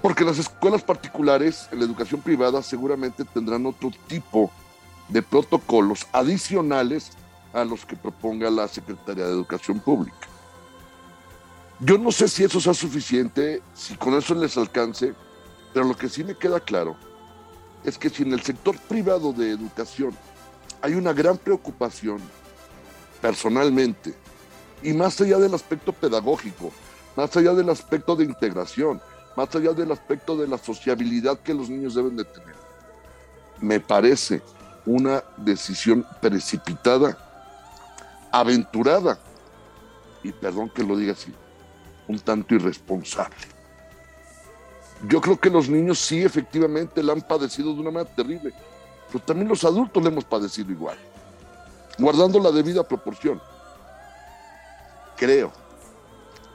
Porque 0.00 0.24
las 0.24 0.38
escuelas 0.38 0.84
particulares, 0.84 1.68
en 1.72 1.80
la 1.80 1.84
educación 1.84 2.20
privada, 2.20 2.62
seguramente 2.62 3.24
tendrán 3.24 3.66
otro 3.66 3.90
tipo 4.06 4.52
de 5.08 5.20
protocolos 5.20 6.06
adicionales 6.12 7.10
a 7.52 7.64
los 7.64 7.84
que 7.84 7.96
proponga 7.96 8.48
la 8.50 8.68
Secretaría 8.68 9.24
de 9.24 9.32
Educación 9.32 9.80
Pública. 9.80 10.28
Yo 11.78 11.98
no 11.98 12.10
sé 12.10 12.26
si 12.26 12.42
eso 12.42 12.58
sea 12.58 12.72
suficiente, 12.72 13.62
si 13.74 13.96
con 13.96 14.14
eso 14.14 14.34
les 14.34 14.56
alcance, 14.56 15.14
pero 15.74 15.84
lo 15.84 15.94
que 15.94 16.08
sí 16.08 16.24
me 16.24 16.34
queda 16.34 16.58
claro 16.58 16.96
es 17.84 17.98
que 17.98 18.08
si 18.08 18.22
en 18.22 18.32
el 18.32 18.40
sector 18.40 18.78
privado 18.78 19.32
de 19.32 19.50
educación 19.50 20.16
hay 20.80 20.94
una 20.94 21.12
gran 21.12 21.36
preocupación, 21.36 22.18
personalmente, 23.20 24.14
y 24.82 24.94
más 24.94 25.20
allá 25.20 25.36
del 25.36 25.52
aspecto 25.52 25.92
pedagógico, 25.92 26.72
más 27.14 27.36
allá 27.36 27.52
del 27.52 27.68
aspecto 27.68 28.16
de 28.16 28.24
integración, 28.24 29.00
más 29.36 29.54
allá 29.54 29.72
del 29.72 29.92
aspecto 29.92 30.34
de 30.34 30.48
la 30.48 30.56
sociabilidad 30.56 31.38
que 31.40 31.52
los 31.52 31.68
niños 31.68 31.94
deben 31.94 32.16
de 32.16 32.24
tener, 32.24 32.54
me 33.60 33.80
parece 33.80 34.40
una 34.86 35.22
decisión 35.36 36.06
precipitada, 36.22 37.18
aventurada, 38.32 39.18
y 40.22 40.32
perdón 40.32 40.70
que 40.70 40.82
lo 40.82 40.96
diga 40.96 41.12
así, 41.12 41.34
un 42.08 42.18
tanto 42.18 42.54
irresponsable. 42.54 43.36
Yo 45.08 45.20
creo 45.20 45.38
que 45.38 45.50
los 45.50 45.68
niños 45.68 45.98
sí 45.98 46.22
efectivamente 46.22 47.02
la 47.02 47.12
han 47.12 47.22
padecido 47.22 47.74
de 47.74 47.80
una 47.80 47.90
manera 47.90 48.14
terrible, 48.14 48.52
pero 49.08 49.22
también 49.22 49.48
los 49.48 49.64
adultos 49.64 50.02
la 50.02 50.08
hemos 50.08 50.24
padecido 50.24 50.70
igual, 50.72 50.96
guardando 51.98 52.40
la 52.40 52.50
debida 52.50 52.86
proporción. 52.86 53.40
Creo 55.16 55.52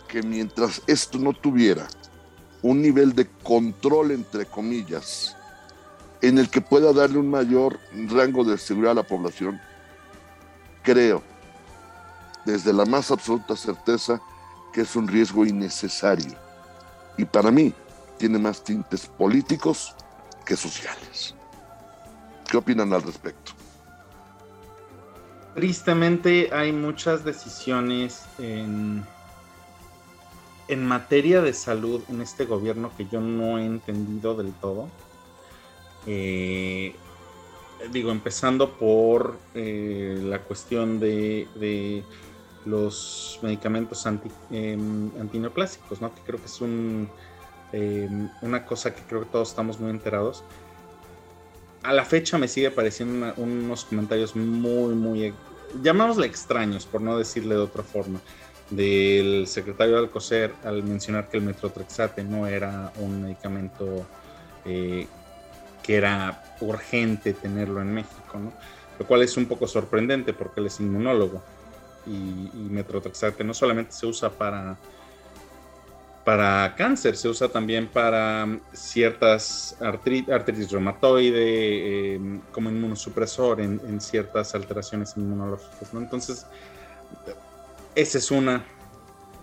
que 0.08 0.22
mientras 0.22 0.82
esto 0.88 1.18
no 1.18 1.34
tuviera 1.34 1.88
un 2.62 2.82
nivel 2.82 3.14
de 3.14 3.28
control, 3.44 4.12
entre 4.12 4.46
comillas, 4.46 5.36
en 6.22 6.38
el 6.38 6.50
que 6.50 6.62
pueda 6.62 6.94
darle 6.94 7.18
un 7.18 7.30
mayor 7.30 7.80
rango 8.10 8.44
de 8.44 8.58
seguridad 8.58 8.92
a 8.92 8.96
la 8.96 9.04
población, 9.04 9.60
creo, 10.84 11.24
desde 12.46 12.74
la 12.74 12.86
más 12.86 13.12
absoluta 13.12 13.56
certeza, 13.56 14.22
que 14.74 14.82
es 14.82 14.96
un 14.96 15.08
riesgo 15.08 15.46
innecesario 15.46 16.36
y 17.18 17.26
para 17.26 17.52
mí 17.52 17.74
tiene 18.18 18.40
más 18.40 18.64
tintes 18.64 19.06
políticos 19.06 19.96
que 20.46 20.56
sociales. 20.56 21.36
¿Qué 22.50 22.58
opinan 22.58 22.94
al 22.94 23.02
respecto? 23.02 23.54
Tristemente 25.56 26.50
hay 26.54 26.72
muchas 26.72 27.26
decisiones 27.26 28.24
en, 28.40 29.04
en 30.68 30.86
materia 30.86 31.42
de 31.42 31.54
salud 31.54 32.02
en 32.10 32.22
este 32.22 32.46
gobierno 32.46 32.92
que 32.96 33.06
yo 33.08 33.20
no 33.20 33.58
he 33.58 33.66
entendido 33.66 34.36
del 34.36 34.54
todo. 34.54 34.88
Eh, 36.08 36.96
digo, 37.92 38.12
empezando 38.12 38.74
por 38.74 39.38
eh, 39.54 40.20
la 40.24 40.40
cuestión 40.40 41.00
de, 41.00 42.04
los 42.66 43.40
medicamentos 43.42 44.06
anti, 44.06 44.30
antineoplásicos, 45.20 46.02
¿no? 46.02 46.14
Que 46.14 46.22
creo 46.22 46.40
que 46.40 46.46
es 46.46 46.62
un, 46.62 47.10
em, 47.72 48.30
una 48.42 48.66
cosa 48.66 48.94
que 48.94 49.02
creo 49.04 49.22
que 49.22 49.30
todos 49.30 49.50
estamos 49.50 49.80
muy 49.80 49.90
enterados. 49.90 50.44
A 51.84 51.94
la 51.94 52.06
fecha 52.06 52.38
me 52.38 52.48
sigue 52.48 52.70
pareciendo 52.70 53.34
unos 53.38 53.86
comentarios 53.86 54.36
muy, 54.36 54.94
muy, 54.94 55.34
llamémosle 55.82 56.28
extraños, 56.28 56.86
por 56.86 57.02
no 57.02 57.18
decirle 57.18 57.56
de 57.56 57.62
otra 57.62 57.84
forma, 57.84 58.20
del 58.70 59.48
secretario 59.48 59.98
Alcocer 59.98 60.54
al 60.64 60.84
mencionar 60.84 61.28
que 61.30 61.38
el 61.38 61.44
metrotrexate 61.44 62.24
no 62.24 62.48
era 62.48 62.94
un 62.98 63.24
medicamento 63.24 64.06
eh, 64.66 65.08
que 65.82 65.96
era 65.96 66.44
urgente 66.62 67.34
tenerlo 67.34 67.82
en 67.82 67.94
México. 67.94 68.40
Lo 69.00 69.08
cual 69.08 69.24
es 69.24 69.36
un 69.36 69.48
poco 69.48 69.66
sorprendente 69.68 70.32
porque 70.32 70.60
él 70.60 70.68
es 70.68 70.80
inmunólogo 70.80 71.42
y, 72.06 72.12
y 72.12 73.44
no 73.44 73.54
solamente 73.54 73.92
se 73.92 74.06
usa 74.06 74.30
para, 74.30 74.78
para 76.24 76.76
cáncer, 76.76 77.18
se 77.18 77.28
usa 77.28 77.48
también 77.50 77.88
para 77.88 78.48
ciertas 78.74 79.76
artritis, 79.82 80.72
reumatoide, 80.72 82.16
em, 82.16 82.42
como 82.52 82.70
inmunosupresor 82.70 83.60
en, 83.62 84.00
ciertas 84.00 84.54
alteraciones 84.54 85.18
inmunológicas, 85.18 85.94
¿no? 85.94 86.00
Entonces, 86.00 86.46
ese 87.96 88.18
es 88.20 88.32
una. 88.32 88.64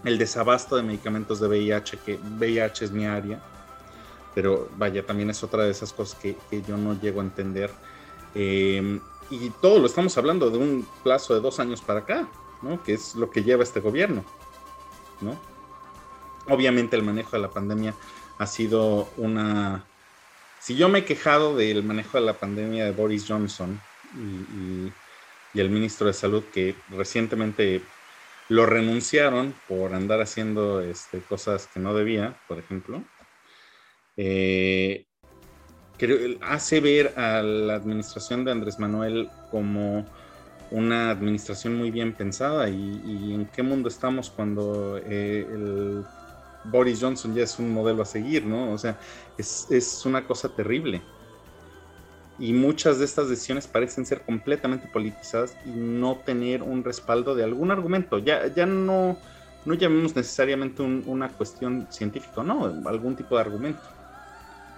El 0.04 0.16
desabasto 0.16 0.76
de 0.76 0.84
medicamentos 0.84 1.40
de 1.40 1.48
VIH, 1.48 1.98
que 1.98 2.16
VIH 2.38 2.84
es 2.84 2.92
mi 2.92 3.06
área, 3.06 3.40
pero 4.34 4.68
vaya, 4.76 5.04
también 5.04 5.28
es 5.30 5.42
otra 5.42 5.64
de 5.64 5.72
esas 5.72 5.92
cosas 5.92 6.16
que, 6.20 6.36
yo 6.66 6.76
no 6.76 6.98
llego 7.00 7.20
a 7.20 7.24
entender. 7.24 7.70
Em, 8.34 9.00
y 9.30 9.50
todo 9.60 9.80
lo 9.80 9.86
estamos 9.86 10.16
hablando 10.16 10.48
de 10.50 10.58
un 10.58 10.86
plazo 11.02 11.34
de 11.34 11.40
dos 11.40 11.58
años 11.58 11.82
para 11.82 12.00
acá, 12.00 12.28
¿no? 12.62 12.82
Que 12.82 12.94
es 12.94 13.14
lo 13.14 13.30
que 13.30 13.42
lleva 13.42 13.62
este 13.62 13.80
gobierno, 13.80 14.24
¿no? 15.20 15.38
Obviamente 16.48 16.96
el 16.96 17.02
manejo 17.02 17.32
de 17.32 17.42
la 17.42 17.50
pandemia 17.50 17.94
ha 18.38 18.46
sido 18.46 19.08
una... 19.16 19.84
Si 20.60 20.76
yo 20.76 20.88
me 20.88 21.00
he 21.00 21.04
quejado 21.04 21.56
del 21.56 21.82
manejo 21.82 22.18
de 22.18 22.26
la 22.26 22.34
pandemia 22.34 22.84
de 22.84 22.92
Boris 22.92 23.24
Johnson 23.28 23.80
y, 24.16 24.92
el 25.58 25.70
ministro 25.70 26.06
de 26.06 26.12
Salud 26.12 26.44
que 26.54 26.76
recientemente 26.90 27.82
lo 28.48 28.64
renunciaron 28.64 29.54
por 29.66 29.92
andar 29.92 30.20
haciendo 30.20 30.80
este, 30.80 31.18
cosas 31.18 31.66
que 31.66 31.80
no 31.80 31.94
debía, 31.94 32.38
por 32.46 32.60
ejemplo, 32.60 33.02
eh, 34.16 35.04
hace 36.42 36.80
ver 36.80 37.18
a 37.18 37.42
la 37.42 37.74
administración 37.74 38.44
de 38.44 38.52
Andrés 38.52 38.78
Manuel 38.78 39.28
como 39.50 40.06
una 40.70 41.10
administración 41.10 41.76
muy 41.76 41.90
bien 41.90 42.12
pensada 42.12 42.68
y, 42.68 43.34
en 43.34 43.46
qué 43.46 43.62
mundo 43.62 43.88
estamos 43.88 44.30
cuando 44.30 45.00
eh, 45.04 45.46
Boris 46.64 47.00
Johnson 47.00 47.34
ya 47.34 47.44
es 47.44 47.58
un 47.58 47.72
modelo 47.72 48.02
a 48.02 48.06
seguir, 48.06 48.44
¿no? 48.44 48.72
O 48.72 48.78
sea, 48.78 48.98
es, 49.36 50.02
una 50.04 50.26
cosa 50.26 50.48
terrible. 50.48 51.00
Y 52.38 52.52
muchas 52.52 52.98
de 52.98 53.04
estas 53.04 53.28
decisiones 53.28 53.66
parecen 53.66 54.06
ser 54.06 54.22
completamente 54.22 54.86
politizadas 54.86 55.56
y 55.66 55.70
no 55.70 56.16
tener 56.16 56.62
un 56.62 56.84
respaldo 56.84 57.34
de 57.34 57.42
algún 57.42 57.70
argumento. 57.70 58.18
Ya, 58.18 58.46
ya 58.46 58.64
no, 58.64 59.18
no 59.64 59.74
llamemos 59.74 60.14
necesariamente 60.14 60.82
una 60.82 61.28
cuestión 61.30 61.88
científica, 61.90 62.42
no, 62.44 62.64
algún 62.86 63.16
tipo 63.16 63.34
de 63.34 63.40
argumento. 63.40 63.82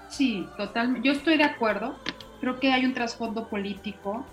Sí, 0.09 0.49
totalmente. 0.57 1.07
Yo 1.07 1.13
estoy 1.13 1.37
de 1.37 1.45
acuerdo. 1.45 1.97
Creo 2.41 2.59
que 2.59 2.73
hay 2.73 2.87
un 2.87 2.95
trasfondo 2.95 3.49
político, 3.49 4.25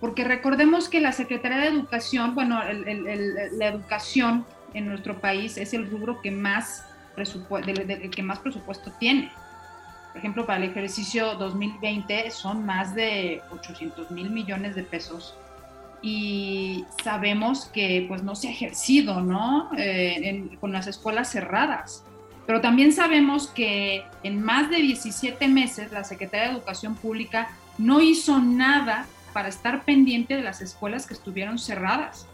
porque 0.00 0.24
recordemos 0.24 0.88
que 0.88 1.00
la 1.00 1.12
Secretaría 1.12 1.58
de 1.58 1.68
Educación, 1.68 2.34
bueno, 2.34 2.60
la 2.62 3.66
educación 3.66 4.44
en 4.74 4.86
nuestro 4.88 5.20
país 5.20 5.56
es 5.56 5.72
el 5.72 5.90
rubro 5.90 6.20
que 6.20 6.30
más, 6.30 6.84
presupuesto, 7.14 7.72
que 8.10 8.22
más 8.22 8.38
presupuesto 8.40 8.92
tiene. 8.98 9.32
Por 10.12 10.18
ejemplo, 10.18 10.46
para 10.46 10.64
el 10.64 10.70
ejercicio 10.70 11.34
2020 11.34 12.30
son 12.30 12.64
más 12.64 12.94
de 12.94 13.42
800 13.50 14.10
mil 14.10 14.30
millones 14.30 14.74
de 14.74 14.82
pesos 14.82 15.36
y 16.02 16.84
sabemos 17.02 17.66
que 17.66 18.04
pues 18.08 18.22
no 18.22 18.34
se 18.34 18.48
ha 18.48 18.50
ejercido, 18.50 19.20
¿no? 19.20 19.70
Eh, 19.76 20.56
con 20.60 20.72
las 20.72 20.86
escuelas 20.86 21.30
cerradas. 21.30 22.04
Pero 22.46 22.60
también 22.60 22.92
sabemos 22.92 23.48
que 23.48 24.04
en 24.22 24.42
más 24.42 24.70
de 24.70 24.76
17 24.76 25.48
meses 25.48 25.90
la 25.90 26.04
Secretaría 26.04 26.46
de 26.46 26.52
Educación 26.52 26.94
Pública 26.94 27.48
no 27.76 28.00
hizo 28.00 28.38
nada 28.38 29.06
para 29.36 29.50
estar 29.50 29.84
pendiente 29.84 30.34
de 30.34 30.42
las 30.42 30.62
escuelas 30.62 31.06
que 31.06 31.12
estuvieron 31.12 31.58
cerradas. 31.58 32.26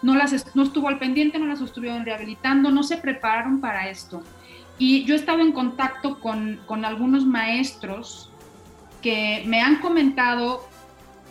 No, 0.00 0.14
las, 0.14 0.54
no 0.54 0.62
estuvo 0.62 0.86
al 0.86 1.00
pendiente, 1.00 1.40
no 1.40 1.46
las 1.46 1.60
estuvieron 1.60 2.04
rehabilitando, 2.04 2.70
no 2.70 2.84
se 2.84 2.98
prepararon 2.98 3.60
para 3.60 3.88
esto. 3.88 4.22
Y 4.78 5.02
yo 5.06 5.16
he 5.16 5.18
estado 5.18 5.40
en 5.40 5.50
contacto 5.50 6.20
con, 6.20 6.60
con 6.66 6.84
algunos 6.84 7.26
maestros 7.26 8.30
que 9.02 9.42
me 9.44 9.60
han 9.60 9.80
comentado 9.80 10.68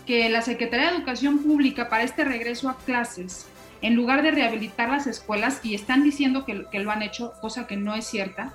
que 0.05 0.27
la 0.27 0.41
Secretaría 0.41 0.89
de 0.89 0.97
Educación 0.97 1.39
Pública 1.39 1.87
para 1.87 2.03
este 2.03 2.25
regreso 2.25 2.67
a 2.67 2.75
clases 2.79 3.47
en 3.81 3.95
lugar 3.95 4.21
de 4.21 4.31
rehabilitar 4.31 4.89
las 4.89 5.07
escuelas, 5.07 5.61
y 5.63 5.75
están 5.75 6.03
diciendo 6.03 6.43
que, 6.43 6.79
lo 6.79 6.91
han 6.91 7.03
hecho, 7.03 7.31
cosa 7.39 7.67
que 7.67 7.77
no 7.77 7.95
es 7.95 8.05
cierta, 8.05 8.53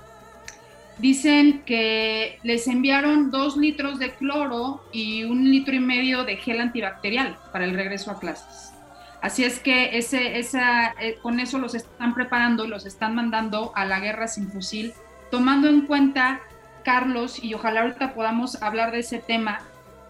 dicen 0.97 1.63
que 1.65 2.39
les 2.43 2.67
enviaron 2.67 3.31
dos 3.31 3.57
litros 3.57 3.99
de 3.99 4.13
cloro 4.13 4.83
y 4.91 5.23
un 5.23 5.49
litro 5.49 5.75
y 5.75 5.79
medio 5.79 6.23
de 6.23 6.37
gel 6.37 6.61
antibacterial 6.61 7.37
para 7.51 7.65
el 7.65 7.73
regreso 7.73 8.11
a 8.11 8.19
clases. 8.19 8.73
Así 9.21 9.43
es 9.43 9.59
que 9.59 9.89
eh, 9.97 11.17
con 11.21 11.39
eso 11.39 11.57
los 11.57 11.73
están 11.73 12.13
preparando 12.13 12.65
y 12.65 12.67
los 12.67 12.85
están 12.85 13.15
mandando 13.15 13.71
a 13.75 13.83
la 13.85 13.99
guerra 13.99 14.27
sin 14.27 14.51
fusil, 14.51 14.93
tomando 15.31 15.67
en 15.67 15.87
cuenta, 15.87 16.41
Carlos, 16.83 17.43
y 17.43 17.55
ojalá 17.55 17.81
ahorita 17.81 18.13
podamos 18.13 18.61
hablar 18.61 18.91
de 18.91 18.99
ese 18.99 19.17
tema, 19.17 19.61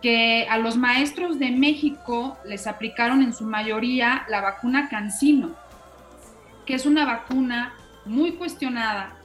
que 0.01 0.45
a 0.49 0.57
los 0.57 0.75
maestros 0.75 1.39
de 1.39 1.51
México 1.51 2.37
les 2.45 2.67
aplicaron 2.67 3.23
en 3.23 3.33
su 3.33 3.45
mayoría 3.45 4.25
la 4.27 4.41
vacuna 4.41 4.89
Cancino, 4.89 5.55
que 6.65 6.75
es 6.75 6.85
una 6.85 7.05
vacuna 7.05 7.73
muy 8.05 8.33
cuestionada, 8.33 9.15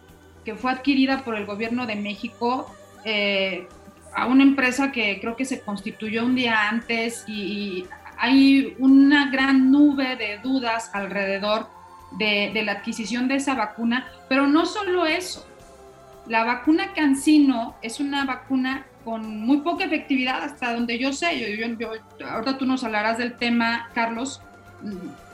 que 0.45 0.55
fue 0.55 0.73
adquirida 0.73 1.25
por 1.25 1.37
el 1.37 1.47
gobierno 1.47 1.87
de 1.87 1.97
México 1.97 2.75
eh, 3.05 3.67
a 4.15 4.27
una 4.27 4.43
empresa 4.43 4.91
que 4.93 5.21
creo 5.21 5.37
que 5.37 5.45
se 5.45 5.61
constituyó 5.61 6.25
un 6.25 6.35
día 6.35 6.69
antes 6.69 7.25
y, 7.27 7.87
hay 8.23 8.77
una 8.79 9.31
gran 9.31 9.73
nube 9.73 10.15
de 10.17 10.37
dudas 10.43 10.91
alrededor 10.93 11.69
de, 12.19 12.53
la 12.63 12.73
adquisición 12.73 13.29
de 13.29 13.37
esa 13.37 13.55
vacuna, 13.55 14.13
pero 14.29 14.47
no 14.47 14.67
solo 14.67 15.07
eso. 15.07 15.47
La 16.27 16.45
vacuna 16.45 16.93
Cancino 16.93 17.77
es 17.81 17.99
una 17.99 18.27
vacuna 18.27 18.85
con 19.07 19.41
muy 19.41 19.63
poca 19.63 19.85
efectividad 19.85 20.43
hasta 20.43 20.75
donde 20.75 20.99
yo 20.99 21.15
sé. 21.15 21.57
Yo, 21.57 21.89
ahorita 22.29 22.59
tú 22.59 22.67
nos 22.67 22.85
hablarás 22.85 23.17
del 23.17 23.39
tema, 23.39 23.89
Carlos, 23.95 24.43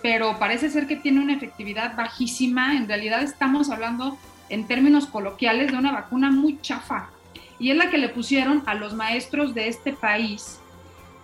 pero 0.00 0.38
parece 0.38 0.70
ser 0.70 0.86
que 0.86 0.94
tiene 0.94 1.20
una 1.20 1.34
efectividad 1.34 1.96
bajísima. 1.96 2.76
En 2.76 2.86
realidad 2.86 3.20
estamos 3.20 3.68
hablando 3.68 4.16
en 4.48 4.66
términos 4.66 5.06
coloquiales 5.06 5.72
de 5.72 5.78
una 5.78 5.92
vacuna 5.92 6.30
muy 6.30 6.60
chafa. 6.60 7.10
Y 7.58 7.70
es 7.70 7.76
la 7.76 7.90
que 7.90 7.98
le 7.98 8.08
pusieron 8.08 8.62
a 8.66 8.74
los 8.74 8.94
maestros 8.94 9.54
de 9.54 9.68
este 9.68 9.92
país. 9.92 10.60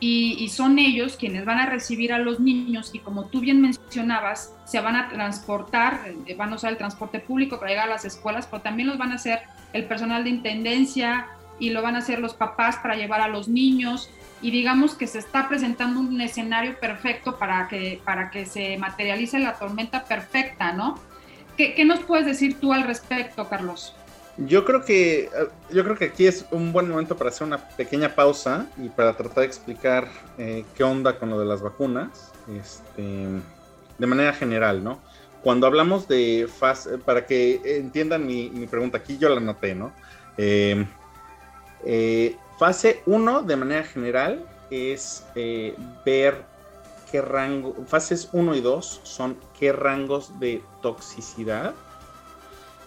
Y, 0.00 0.48
son 0.48 0.80
ellos 0.80 1.16
quienes 1.16 1.44
van 1.44 1.58
a 1.58 1.66
recibir 1.66 2.12
a 2.12 2.18
los 2.18 2.40
niños 2.40 2.90
y 2.92 2.98
como 2.98 3.26
tú 3.26 3.38
bien 3.38 3.60
mencionabas, 3.60 4.52
se 4.64 4.80
van 4.80 4.96
a 4.96 5.08
transportar, 5.08 6.12
eh, 6.26 6.34
van 6.34 6.52
a 6.52 6.56
usar 6.56 6.72
el 6.72 6.76
transporte 6.76 7.20
público 7.20 7.60
para 7.60 7.70
llegar 7.70 7.86
a 7.86 7.92
las 7.92 8.04
escuelas, 8.04 8.48
pero 8.50 8.62
también 8.62 8.88
los 8.88 8.98
van 8.98 9.12
a 9.12 9.14
hacer 9.14 9.38
el 9.72 9.84
personal 9.84 10.24
de 10.24 10.30
intendencia, 10.30 11.28
y 11.62 11.70
lo 11.70 11.80
van 11.80 11.94
a 11.94 11.98
hacer 11.98 12.18
los 12.18 12.34
papás 12.34 12.76
para 12.78 12.96
llevar 12.96 13.20
a 13.20 13.28
los 13.28 13.48
niños 13.48 14.10
y 14.40 14.50
digamos 14.50 14.96
que 14.96 15.06
se 15.06 15.20
está 15.20 15.48
presentando 15.48 16.00
un 16.00 16.20
escenario 16.20 16.78
perfecto 16.80 17.38
para 17.38 17.68
que, 17.68 18.00
para 18.04 18.30
que 18.30 18.46
se 18.46 18.76
materialice 18.78 19.38
la 19.38 19.54
tormenta 19.54 20.04
perfecta, 20.04 20.72
¿no? 20.72 20.98
¿Qué, 21.56 21.84
nos 21.84 22.00
puedes 22.00 22.26
decir 22.26 22.58
tú 22.60 22.72
al 22.72 22.84
respecto, 22.84 23.48
Carlos? 23.48 23.94
Yo 24.38 24.64
creo 24.64 24.82
que 24.84 25.28
yo 25.70 25.84
creo 25.84 25.96
que 25.96 26.06
aquí 26.06 26.26
es 26.26 26.46
un 26.50 26.72
buen 26.72 26.88
momento 26.88 27.16
para 27.16 27.28
hacer 27.28 27.46
una 27.46 27.58
pequeña 27.58 28.14
pausa 28.14 28.66
y 28.78 28.88
para 28.88 29.14
tratar 29.14 29.40
de 29.40 29.46
explicar 29.46 30.08
eh, 30.38 30.64
qué 30.74 30.82
onda 30.84 31.18
con 31.18 31.28
lo 31.28 31.38
de 31.38 31.44
las 31.44 31.60
vacunas, 31.60 32.32
este, 32.58 33.26
de 33.98 34.06
manera 34.06 34.32
general, 34.32 34.82
¿no? 34.82 35.00
Cuando 35.42 35.66
hablamos 35.66 36.06
de 36.06 36.48
fase, 36.48 36.98
para 36.98 37.26
que 37.26 37.60
entiendan 37.64 38.26
mi, 38.26 38.48
pregunta, 38.70 38.98
aquí 38.98 39.18
yo 39.18 39.28
la 39.28 39.40
noté, 39.40 39.74
¿no? 39.74 39.92
Eh, 40.38 40.86
eh, 41.84 42.36
fase 42.58 43.02
1, 43.06 43.42
de 43.42 43.56
manera 43.56 43.82
general, 43.82 44.46
es 44.70 45.24
eh, 45.34 45.74
ver 46.06 46.44
fases 47.86 48.28
1 48.32 48.54
y 48.54 48.60
2 48.60 49.00
son 49.02 49.36
qué 49.58 49.72
rangos 49.72 50.38
de 50.40 50.62
toxicidad 50.80 51.74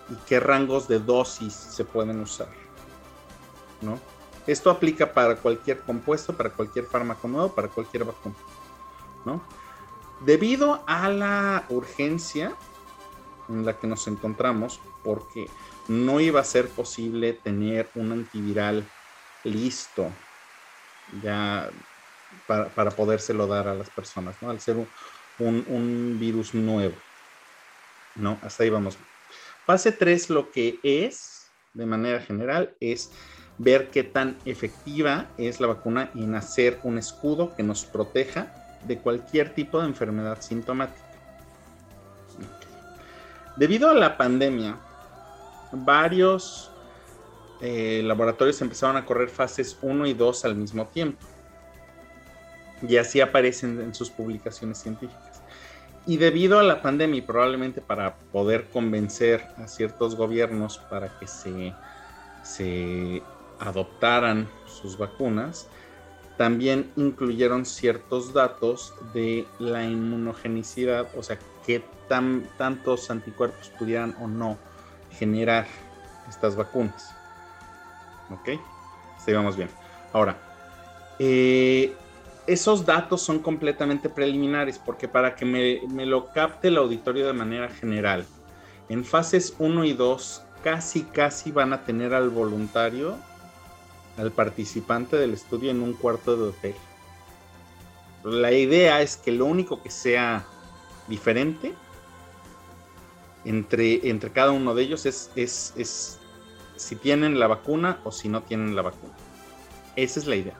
y 0.09 0.15
qué 0.27 0.39
rangos 0.39 0.87
de 0.87 0.99
dosis 0.99 1.53
se 1.53 1.85
pueden 1.85 2.19
usar, 2.21 2.49
¿no? 3.81 3.99
Esto 4.47 4.69
aplica 4.69 5.11
para 5.13 5.35
cualquier 5.35 5.81
compuesto, 5.81 6.35
para 6.35 6.51
cualquier 6.51 6.85
fármaco 6.85 7.27
nuevo, 7.27 7.49
para 7.49 7.67
cualquier 7.67 8.05
vacuna, 8.05 8.35
¿no? 9.25 9.41
Debido 10.21 10.83
a 10.85 11.09
la 11.09 11.65
urgencia 11.69 12.55
en 13.49 13.65
la 13.65 13.77
que 13.77 13.87
nos 13.87 14.07
encontramos, 14.07 14.79
porque 15.03 15.49
no 15.87 16.19
iba 16.19 16.39
a 16.39 16.43
ser 16.43 16.69
posible 16.69 17.33
tener 17.33 17.89
un 17.95 18.11
antiviral 18.11 18.87
listo 19.43 20.09
ya 21.21 21.69
para, 22.47 22.69
para 22.69 22.91
podérselo 22.91 23.47
dar 23.47 23.67
a 23.67 23.75
las 23.75 23.89
personas, 23.89 24.35
¿no? 24.41 24.49
Al 24.49 24.59
ser 24.59 24.77
un, 25.39 26.17
virus 26.19 26.53
nuevo, 26.53 26.95
¿no? 28.15 28.37
Hasta 28.41 28.63
ahí 28.63 28.69
vamos. 28.69 28.97
Fase 29.65 29.91
3 29.91 30.29
lo 30.29 30.51
que 30.51 30.79
es, 30.83 31.49
de 31.73 31.85
manera 31.85 32.19
general, 32.21 32.75
es 32.79 33.11
ver 33.57 33.89
qué 33.89 34.03
tan 34.03 34.37
efectiva 34.45 35.27
es 35.37 35.59
la 35.59 35.67
vacuna 35.67 36.11
en 36.15 36.35
hacer 36.35 36.79
un 36.83 36.97
escudo 36.97 37.55
que 37.55 37.63
nos 37.63 37.85
proteja 37.85 38.53
de 38.85 38.99
cualquier 38.99 39.53
tipo 39.53 39.79
de 39.79 39.87
enfermedad 39.87 40.41
sintomática. 40.41 41.03
Debido 43.55 43.89
a 43.89 43.93
la 43.93 44.17
pandemia, 44.17 44.77
varios 45.71 46.71
eh, 47.61 48.01
laboratorios 48.03 48.61
empezaron 48.61 48.97
a 48.97 49.05
correr 49.05 49.29
fases 49.29 49.77
1 49.81 50.05
y 50.07 50.13
2 50.13 50.45
al 50.45 50.55
mismo 50.55 50.85
tiempo. 50.87 51.25
Y 52.87 52.97
así 52.97 53.21
aparecen 53.21 53.81
en 53.81 53.93
sus 53.93 54.09
publicaciones 54.09 54.77
científicas. 54.77 55.41
Y 56.07 56.17
debido 56.17 56.59
a 56.59 56.63
la 56.63 56.81
pandemia 56.81 57.25
probablemente 57.25 57.81
para 57.81 58.15
poder 58.31 58.69
convencer 58.69 59.43
a 59.57 59.67
ciertos 59.67 60.15
gobiernos 60.15 60.77
para 60.77 61.17
que 61.19 61.25
se, 61.25 61.73
se 62.43 63.23
adoptaran 63.59 64.47
sus 64.67 64.97
vacunas, 64.97 65.67
también 66.37 66.91
incluyeron 66.95 67.65
ciertos 67.65 68.33
datos 68.33 68.93
de 69.13 69.47
la 69.57 69.83
inmunogenicidad, 69.83 71.07
o 71.15 71.23
sea, 71.23 71.39
qué 71.65 71.83
tan, 72.07 72.47
tantos 72.57 73.09
anticuerpos 73.09 73.69
pudieran 73.79 74.15
o 74.19 74.27
no 74.27 74.57
generar 75.11 75.65
estas 76.29 76.55
vacunas. 76.55 77.15
¿Ok? 78.29 78.59
Sigamos 79.23 79.55
bien. 79.55 79.69
Ahora, 80.13 80.37
eh, 81.19 81.95
esos 82.47 82.85
datos 82.85 83.21
son 83.21 83.39
completamente 83.39 84.09
preliminares 84.09 84.79
porque 84.79 85.07
para 85.07 85.35
que 85.35 85.45
me, 85.45 86.05
lo 86.05 86.31
capte 86.31 86.67
el 86.67 86.77
auditorio 86.77 87.25
de 87.27 87.33
manera 87.33 87.69
general, 87.69 88.25
en 88.89 89.03
fases 89.03 89.55
1 89.57 89.85
y 89.85 89.93
2 89.93 90.43
casi 90.63 91.03
casi 91.03 91.51
van 91.51 91.73
a 91.73 91.83
tener 91.83 92.13
al 92.13 92.29
voluntario 92.29 93.17
al 94.17 94.31
participante 94.31 95.17
del 95.17 95.33
estudio 95.33 95.71
en 95.71 95.81
un 95.81 95.93
cuarto 95.93 96.37
de 96.37 96.49
hotel. 96.49 96.75
La 98.23 98.51
idea 98.51 99.01
es 99.01 99.17
que 99.17 99.31
lo 99.31 99.45
único 99.45 99.81
que 99.83 99.91
sea 99.91 100.45
diferente 101.07 101.73
entre, 103.43 104.09
entre 104.09 104.31
cada 104.31 104.51
uno 104.51 104.73
de 104.73 104.83
ellos 104.83 105.05
es, 105.05 105.31
es, 105.35 105.73
es 105.77 106.17
si 106.75 106.95
tienen 106.95 107.39
la 107.39 107.47
vacuna 107.47 107.99
o 108.03 108.11
si 108.11 108.29
no 108.29 108.41
tienen 108.41 108.75
la 108.75 108.81
vacuna. 108.83 109.13
Esa 109.95 110.19
es 110.19 110.27
la 110.27 110.35
idea, 110.35 110.55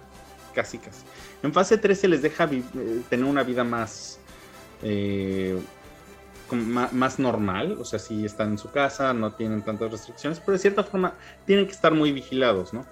casi 0.53 0.77
casi. 0.77 1.03
En 1.45 1.53
fase 1.53 1.77
3 1.77 1.99
se 1.99 2.07
les 2.07 2.23
deja 2.23 2.45
eh, 2.45 2.63
tener 3.07 3.23
una 3.23 3.43
vida 3.43 3.63
más, 3.63 4.17
eh, 4.81 5.55
más, 6.51 7.19
normal, 7.19 7.77
o 7.79 7.85
sea, 7.85 7.99
si 7.99 8.25
están 8.25 8.49
en 8.49 8.57
su 8.57 8.71
casa, 8.71 9.13
no 9.13 9.31
tienen 9.31 9.61
tantas 9.61 9.91
restricciones, 9.91 10.39
pero 10.39 10.53
de 10.53 10.59
cierta 10.59 10.83
forma 10.83 11.13
tienen 11.45 11.67
que 11.67 11.73
estar 11.73 11.93
muy 11.93 12.11
vigilados, 12.11 12.73
¿no? 12.73 12.83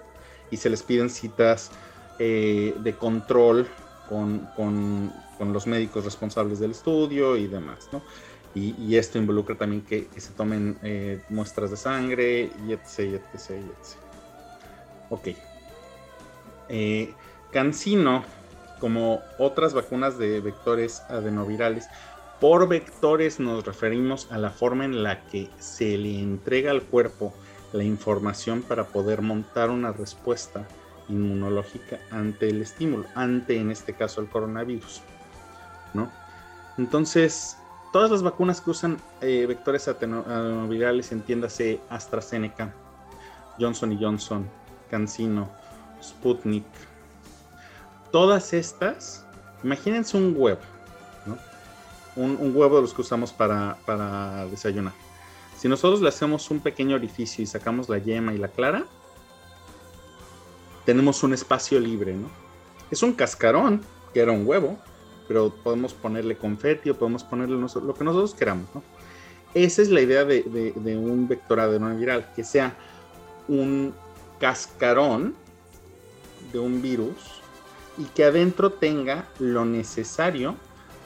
y 0.51 0.57
se 0.57 0.69
les 0.69 0.83
piden 0.83 1.09
citas 1.09 1.71
eh, 2.19 2.75
de 2.79 2.93
control 2.93 3.67
con, 4.07 5.11
los 5.39 5.65
médicos 5.65 6.05
responsables 6.05 6.59
del 6.59 6.71
estudio 6.71 7.35
y 7.35 7.47
demás, 7.47 7.89
¿no? 7.91 8.03
Y, 8.53 8.95
esto 8.95 9.17
involucra 9.17 9.55
también 9.55 9.81
que, 9.81 10.07
se 10.15 10.31
tomen 10.31 10.77
muestras 11.29 11.71
de 11.71 11.77
sangre 11.77 12.51
y 12.67 12.71
etc, 12.71 13.19
etc, 13.33 13.49
etc. 13.49 13.97
Ok. 15.09 15.29
Cancino, 17.51 18.23
como 18.83 19.21
otras 19.37 19.73
vacunas 19.73 20.17
de 20.17 20.41
vectores 20.41 21.03
adenovirales, 21.07 21.87
por 22.41 22.67
vectores 22.67 23.39
nos 23.39 23.65
referimos 23.65 24.29
a 24.29 24.37
la 24.37 24.49
forma 24.49 24.83
en 24.83 25.03
la 25.03 25.23
que 25.27 25.49
se 25.57 25.97
le 25.97 26.19
entrega 26.19 26.71
al 26.71 26.81
cuerpo 26.81 27.33
la 27.71 27.85
información 27.85 28.61
para 28.61 28.83
poder 28.83 29.21
montar 29.21 29.69
una 29.69 29.93
respuesta 29.93 30.67
inmunológica 31.07 31.97
ante 32.11 32.49
el 32.49 32.61
estímulo, 32.61 33.05
ante 33.15 33.57
en 33.57 33.71
este 33.71 33.93
caso 33.93 34.19
el 34.19 34.27
coronavirus. 34.27 35.01
¿no? 35.93 36.11
Entonces, 36.77 37.55
todas 37.93 38.11
las 38.11 38.21
vacunas 38.21 38.59
que 38.59 38.71
usan 38.71 38.97
eh, 39.21 39.45
vectores 39.47 39.87
adenovirales, 39.87 41.13
entiéndase 41.13 41.79
AstraZeneca, 41.89 42.73
Johnson 43.57 43.97
Johnson, 43.97 44.45
CanSino, 44.91 45.49
Sputnik, 46.03 46.65
todas 48.13 48.53
estas, 48.53 49.25
imagínense 49.65 50.15
un 50.15 50.33
huevo, 50.37 50.61
¿no? 51.25 51.37
un, 52.15 52.55
huevo 52.55 52.77
de 52.77 52.83
los 52.83 52.93
que 52.93 53.01
usamos 53.01 53.33
para, 53.33 53.77
para 53.85 54.45
desayunar 54.45 54.93
si 55.63 55.69
nosotros 55.69 56.01
le 56.01 56.09
hacemos 56.09 56.51
un 56.51 56.59
pequeño 56.59 56.97
orificio 56.97 57.41
y 57.41 57.47
sacamos 57.47 57.87
la 57.87 57.97
yema 57.97 58.33
y 58.33 58.37
la 58.37 58.49
clara, 58.49 58.85
tenemos 60.85 61.23
un 61.23 61.31
espacio 61.31 61.79
libre, 61.79 62.13
¿no? 62.13 62.27
Es 62.91 63.01
un 63.01 63.13
cascarón, 63.13 63.81
que 64.13 64.19
era 64.19 64.33
un 64.33 64.45
huevo, 64.45 64.77
pero 65.25 65.55
podemos 65.63 65.93
ponerle 65.93 66.35
confeti 66.35 66.89
o 66.89 66.97
podemos 66.97 67.23
ponerle 67.23 67.55
lo 67.55 67.93
que 67.93 68.03
nosotros 68.03 68.35
queramos, 68.35 68.67
¿no? 68.75 68.83
Esa 69.53 69.83
es 69.83 69.89
la 69.89 70.01
idea 70.01 70.25
de, 70.25 70.73
un 70.97 71.29
vector 71.29 71.61
adenoviral, 71.61 72.33
que 72.35 72.43
sea 72.43 72.75
un 73.47 73.93
cascarón 74.41 75.33
de 76.51 76.59
un 76.59 76.81
virus 76.81 77.32
y 77.97 78.05
que 78.05 78.25
adentro 78.25 78.71
tenga 78.71 79.27
lo 79.39 79.65
necesario 79.65 80.55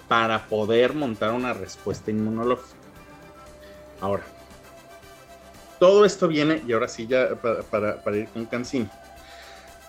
para 0.07 0.47
poder 0.47 0.93
montar 0.93 1.33
una 1.33 1.53
respuesta 1.53 2.11
inmunológica. 2.11 2.77
Ahora, 3.99 4.23
todo 5.79 6.05
esto 6.05 6.27
viene, 6.27 6.63
y 6.65 6.73
ahora 6.73 6.87
sí 6.87 7.07
ya 7.07 7.35
para, 7.35 8.17
ir 8.17 8.27
con 8.29 8.45
Cancino. 8.45 8.89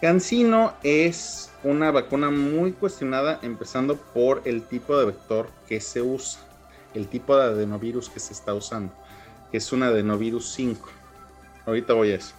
Cancino 0.00 0.74
es 0.82 1.50
una 1.64 1.90
vacuna 1.90 2.30
muy 2.30 2.72
cuestionada, 2.72 3.38
empezando 3.42 3.96
por 3.96 4.42
el 4.44 4.62
tipo 4.62 4.98
de 4.98 5.06
vector 5.06 5.48
que 5.66 5.80
se 5.80 6.02
usa, 6.02 6.40
el 6.94 7.08
tipo 7.08 7.36
de 7.36 7.44
adenovirus 7.44 8.08
que 8.08 8.20
se 8.20 8.32
está 8.32 8.54
usando, 8.54 8.92
que 9.50 9.58
es 9.58 9.72
un 9.72 9.82
adenovirus 9.82 10.52
5. 10.52 10.88
Ahorita 11.66 11.94
voy 11.94 12.12
a 12.12 12.16
eso. 12.16 12.34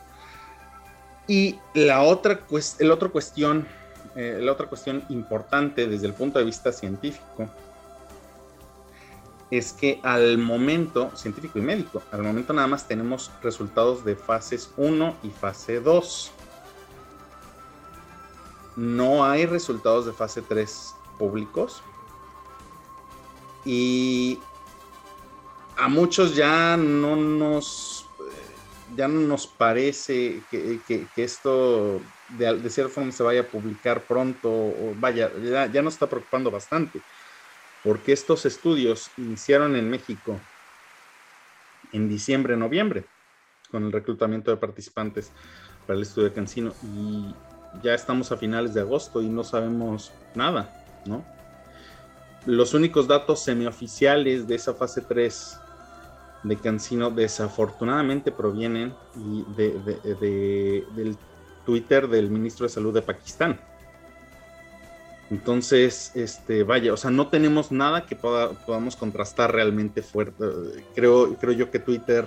Y 1.28 1.60
la 1.74 2.02
otra, 2.02 2.40
el 2.80 2.92
otro 2.92 3.12
cuestión, 3.12 3.68
eh, 4.22 4.38
la 4.42 4.52
otra 4.52 4.68
cuestión 4.68 5.06
importante 5.08 5.88
desde 5.88 6.06
el 6.06 6.14
punto 6.14 6.40
de 6.40 6.44
vista 6.44 6.74
científico 6.74 7.50
es 9.50 9.72
que 9.72 10.02
al 10.04 10.38
momento, 10.38 11.10
científico 11.16 11.58
y 11.58 11.62
médico, 11.62 12.04
al 12.12 12.24
momento 12.24 12.52
nada 12.52 12.68
más 12.68 12.86
tenemos 12.86 13.32
resultados 13.42 14.04
de 14.04 14.18
fases 14.18 14.72
1 14.76 15.16
y 15.24 15.30
fase 15.30 15.80
2. 15.80 16.32
No 18.76 19.24
hay 19.24 19.46
resultados 19.46 20.06
de 20.06 20.12
fase 20.12 20.42
3 20.42 20.96
públicos. 21.18 21.82
Y 23.64 24.38
a 25.78 25.88
muchos 25.88 26.36
ya 26.36 26.76
no 26.76 27.16
nos, 27.16 28.06
ya 28.98 29.08
no 29.08 29.22
nos 29.22 29.48
parece 29.48 30.42
que, 30.52 31.08
esto 31.16 32.02
de, 32.38 32.70
cierta 32.70 32.94
forma 32.94 33.12
se 33.12 33.24
vaya 33.24 33.42
a 33.42 33.44
publicar 33.44 34.02
pronto, 34.02 34.50
o 34.50 34.94
vaya, 34.96 35.32
ya, 35.42 35.66
ya 35.68 35.82
nos 35.82 35.94
está 35.94 36.08
preocupando 36.08 36.52
bastante 36.52 37.02
porque 37.84 38.12
estos 38.12 38.46
estudios 38.46 39.10
iniciaron 39.18 39.76
en 39.76 39.90
México 39.90 40.40
en 41.92 42.10
diciembre, 42.10 42.56
noviembre, 42.56 43.06
con 43.72 43.86
el 43.86 43.92
reclutamiento 43.92 44.52
de 44.52 44.58
participantes 44.58 45.32
para 45.88 45.98
el 45.98 46.04
estudio 46.04 46.30
de 46.30 46.36
Cancino 46.36 46.74
y 46.84 47.34
ya 47.82 47.94
estamos 47.94 48.32
a 48.32 48.38
finales 48.38 48.74
de 48.74 48.82
agosto 48.82 49.22
y 49.22 49.30
no 49.30 49.44
sabemos 49.44 50.12
nada, 50.36 50.70
¿no? 51.06 51.24
Los 52.46 52.74
únicos 52.74 53.08
datos 53.08 53.44
semioficiales 53.44 54.48
de 54.48 54.56
esa 54.56 54.74
fase 54.74 55.02
3 55.02 55.60
de 56.44 56.56
Cancino 56.58 57.12
desafortunadamente 57.12 58.32
provienen 58.32 58.94
del 59.56 61.18
Twitter 61.70 62.08
del 62.08 62.30
ministro 62.30 62.66
de 62.66 62.70
Salud 62.70 62.94
de 62.94 63.02
Pakistán 63.02 63.60
entonces, 65.30 66.12
este, 66.16 66.64
vaya, 66.64 66.92
o 66.92 66.98
sea, 66.98 67.12
no 67.12 67.28
tenemos 67.28 67.72
nada 67.72 68.06
que 68.06 68.16
podamos 68.16 68.96
contrastar 68.96 69.54
realmente 69.54 70.02
fuerte. 70.02 70.44
Creo, 70.96 71.36
creo 71.36 71.54
yo 71.54 71.70
que 71.70 71.78
Twitter 71.78 72.26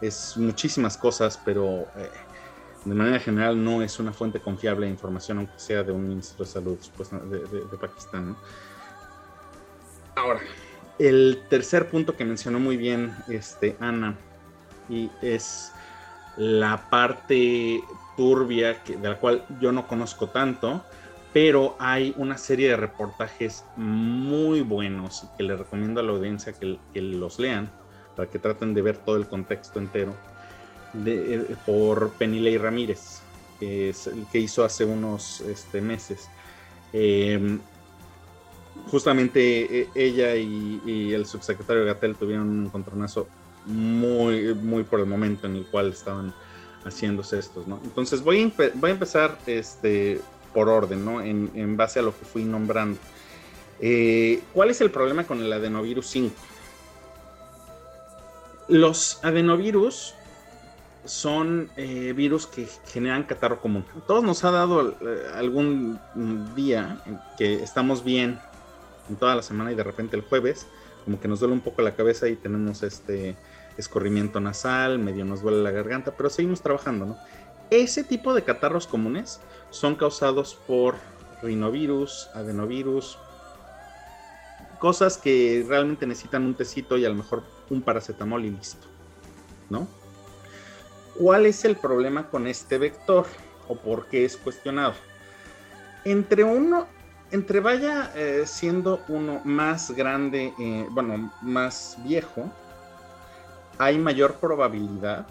es 0.00 0.36
muchísimas 0.38 0.96
cosas, 0.96 1.38
pero 1.44 1.80
eh, 1.96 2.10
de 2.86 2.94
manera 2.94 3.18
general 3.18 3.62
no 3.62 3.82
es 3.82 3.98
una 3.98 4.12
fuente 4.12 4.40
confiable 4.40 4.86
de 4.86 4.92
información, 4.92 5.38
aunque 5.38 5.58
sea 5.58 5.82
de 5.82 5.92
un 5.92 6.08
ministro 6.08 6.46
de 6.46 6.50
salud 6.50 6.78
pues, 6.96 7.10
de, 7.10 7.76
Pakistán. 7.78 8.34
Ahora, 10.14 10.40
el 10.98 11.42
tercer 11.50 11.90
punto 11.90 12.16
que 12.16 12.24
mencionó 12.24 12.58
muy 12.58 12.78
bien 12.78 13.14
este, 13.28 13.76
Ana 13.80 14.16
y 14.88 15.10
es 15.20 15.72
la 16.38 16.88
parte 16.88 17.82
turbia 18.16 18.80
de 18.86 19.08
la 19.08 19.16
cual 19.16 19.44
yo 19.60 19.72
no 19.72 19.86
conozco 19.86 20.28
tanto, 20.28 20.82
pero 21.32 21.76
hay 21.78 22.14
una 22.16 22.36
serie 22.36 22.68
de 22.68 22.76
reportajes 22.76 23.64
muy 23.76 24.62
buenos 24.62 25.26
que 25.36 25.44
le 25.44 25.56
recomiendo 25.56 26.00
a 26.00 26.02
la 26.02 26.12
audiencia 26.12 26.52
que, 26.52 26.78
los 26.94 27.38
lean 27.38 27.70
para 28.16 28.28
que 28.28 28.38
traten 28.38 28.74
de 28.74 28.82
ver 28.82 28.98
todo 28.98 29.16
el 29.16 29.26
contexto 29.28 29.78
entero 29.78 30.14
eh, 31.06 31.54
por 31.64 32.10
Penilei 32.14 32.58
Ramírez, 32.58 33.20
que, 33.60 33.90
es 33.90 34.08
el 34.08 34.26
que 34.32 34.38
hizo 34.38 34.64
hace 34.64 34.84
unos 34.84 35.40
este, 35.42 35.80
meses. 35.80 36.28
Em, 36.92 37.60
justamente 38.90 39.82
e, 39.82 39.88
ella 39.94 40.34
y, 40.34 41.12
el 41.12 41.26
subsecretario 41.26 41.84
Gatel 41.84 42.16
tuvieron 42.16 42.48
un 42.48 42.66
encontronazo 42.66 43.28
muy, 43.66 44.54
muy 44.54 44.82
por 44.82 44.98
el 44.98 45.06
momento 45.06 45.46
en 45.46 45.56
el 45.56 45.66
cual 45.66 45.90
estaban 45.90 46.34
haciéndose 46.84 47.38
estos, 47.38 47.66
¿no? 47.66 47.80
Entonces 47.84 48.22
voy 48.22 48.42
a, 48.42 48.70
voy 48.74 48.90
a 48.90 48.94
empezar 48.94 49.38
este, 49.46 50.20
por 50.52 50.68
orden, 50.68 51.04
¿no? 51.04 51.20
En, 51.20 51.76
base 51.76 51.98
a 52.00 52.02
lo 52.02 52.16
que 52.16 52.24
fui 52.24 52.44
nombrando. 52.44 52.98
Eh, 53.80 54.42
¿Cuál 54.52 54.70
es 54.70 54.80
el 54.80 54.90
problema 54.90 55.24
con 55.24 55.40
el 55.40 55.52
adenovirus 55.52 56.06
5? 56.06 56.34
Los 58.68 59.18
adenovirus 59.24 60.14
son 61.04 61.70
eh, 61.76 62.12
virus 62.14 62.46
que 62.46 62.68
generan 62.86 63.24
catarro 63.24 63.60
común. 63.60 63.84
todos 64.06 64.22
nos 64.22 64.44
ha 64.44 64.50
dado 64.50 64.90
eh, 64.90 65.30
algún 65.34 65.98
día 66.54 67.02
que 67.38 67.54
estamos 67.62 68.04
bien 68.04 68.38
en 69.08 69.16
toda 69.16 69.34
la 69.34 69.42
semana 69.42 69.72
y 69.72 69.74
de 69.74 69.82
repente 69.82 70.14
el 70.14 70.22
jueves 70.22 70.66
como 71.04 71.18
que 71.18 71.28
nos 71.28 71.40
duele 71.40 71.54
un 71.54 71.60
poco 71.60 71.82
la 71.82 71.94
cabeza 71.94 72.28
y 72.28 72.36
tenemos 72.36 72.82
este 72.82 73.36
escorrimiento 73.80 74.40
nasal, 74.40 74.98
medio 74.98 75.24
nos 75.24 75.42
duele 75.42 75.62
la 75.62 75.70
garganta, 75.70 76.12
pero 76.16 76.30
seguimos 76.30 76.62
trabajando, 76.62 77.06
¿no? 77.06 77.18
Ese 77.70 78.04
tipo 78.04 78.34
de 78.34 78.42
catarros 78.42 78.86
comunes 78.86 79.40
son 79.70 79.94
causados 79.94 80.54
por 80.66 80.96
rinovirus, 81.42 82.28
adenovirus, 82.34 83.18
cosas 84.80 85.18
que 85.18 85.64
realmente 85.68 86.06
necesitan 86.06 86.44
un 86.44 86.54
tecito 86.54 86.96
y 86.98 87.04
a 87.04 87.08
lo 87.08 87.14
mejor 87.14 87.42
un 87.68 87.82
paracetamol 87.82 88.44
y 88.44 88.50
listo, 88.50 88.86
¿no? 89.68 89.86
¿Cuál 91.16 91.46
es 91.46 91.64
el 91.64 91.76
problema 91.76 92.28
con 92.28 92.46
este 92.46 92.78
vector 92.78 93.26
o 93.68 93.76
por 93.76 94.06
qué 94.06 94.24
es 94.24 94.36
cuestionado? 94.36 94.94
Entre 96.04 96.42
uno, 96.44 96.86
entre 97.30 97.60
vaya 97.60 98.10
eh, 98.16 98.44
siendo 98.46 99.02
uno 99.08 99.42
más 99.44 99.90
grande, 99.90 100.54
eh, 100.58 100.86
bueno, 100.90 101.30
más 101.42 101.98
viejo, 102.02 102.50
hay 103.80 103.96
mayor 103.96 104.34
probabilidad 104.34 105.26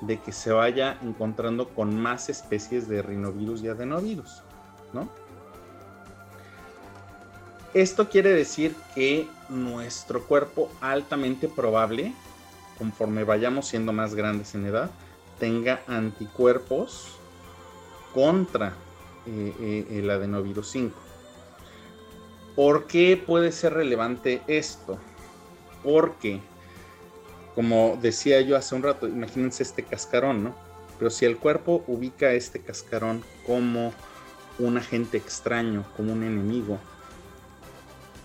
de 0.00 0.18
que 0.18 0.32
se 0.32 0.50
vaya 0.50 0.98
encontrando 1.02 1.68
con 1.68 1.94
más 1.94 2.30
especies 2.30 2.88
de 2.88 3.02
rinovirus 3.02 3.62
y 3.62 3.68
adenovirus, 3.68 4.42
¿no? 4.94 5.06
Esto 7.74 8.08
quiere 8.08 8.30
decir 8.32 8.74
que 8.94 9.28
nuestro 9.50 10.24
cuerpo 10.24 10.70
altamente 10.80 11.46
probable, 11.46 12.14
conforme 12.78 13.22
vayamos 13.22 13.66
siendo 13.66 13.92
más 13.92 14.14
grandes 14.14 14.54
en 14.54 14.64
edad, 14.64 14.88
tenga 15.38 15.82
anticuerpos 15.86 17.18
contra 18.14 18.68
eh, 19.26 19.54
eh, 19.60 19.98
el 19.98 20.08
adenovirus 20.08 20.70
5. 20.70 20.98
¿Por 22.56 22.86
qué 22.86 23.22
puede 23.26 23.52
ser 23.52 23.74
relevante 23.74 24.40
esto? 24.46 24.96
Porque 25.82 26.40
como 27.54 27.98
decía 28.00 28.40
yo 28.40 28.56
hace 28.56 28.74
un 28.74 28.82
rato, 28.82 29.06
imagínense 29.06 29.62
este 29.62 29.82
cascarón, 29.82 30.44
¿no? 30.44 30.54
Pero 30.98 31.10
si 31.10 31.24
el 31.24 31.36
cuerpo 31.36 31.84
ubica 31.86 32.32
este 32.32 32.60
cascarón 32.60 33.22
como 33.46 33.92
un 34.58 34.78
agente 34.78 35.16
extraño, 35.16 35.84
como 35.96 36.12
un 36.12 36.22
enemigo, 36.22 36.78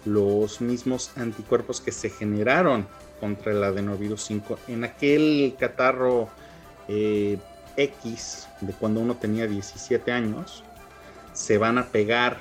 los 0.06 0.62
mismos 0.62 1.12
anticuerpos 1.18 1.82
que 1.82 1.92
se 1.92 2.10
generaron 2.10 2.88
contra 3.20 3.52
el 3.52 3.64
adenovirus 3.64 4.24
5 4.24 4.60
en 4.68 4.84
aquel 4.84 5.56
catarro 5.60 6.30
eh, 6.88 7.38
X 7.76 8.48
de 8.62 8.74
cuando 8.74 9.00
uno 9.02 9.16
tenía 9.16 9.48
17 9.48 10.12
años, 10.12 10.64
se 11.34 11.58
van 11.58 11.78
a 11.78 11.88
pegar 11.88 12.40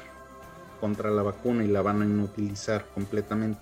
contra 0.81 1.11
la 1.11 1.23
vacuna 1.23 1.65
y 1.65 1.69
la 1.69 1.83
van 1.83 2.03
a 2.03 2.05
inutilizar 2.05 2.87
completamente. 2.95 3.61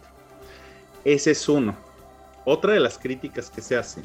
Ese 1.04 1.32
es 1.32 1.48
uno. 1.48 1.85
Otra 2.46 2.72
de 2.72 2.80
las 2.80 2.96
críticas 2.96 3.50
que 3.50 3.60
se 3.60 3.76
hace 3.76 4.02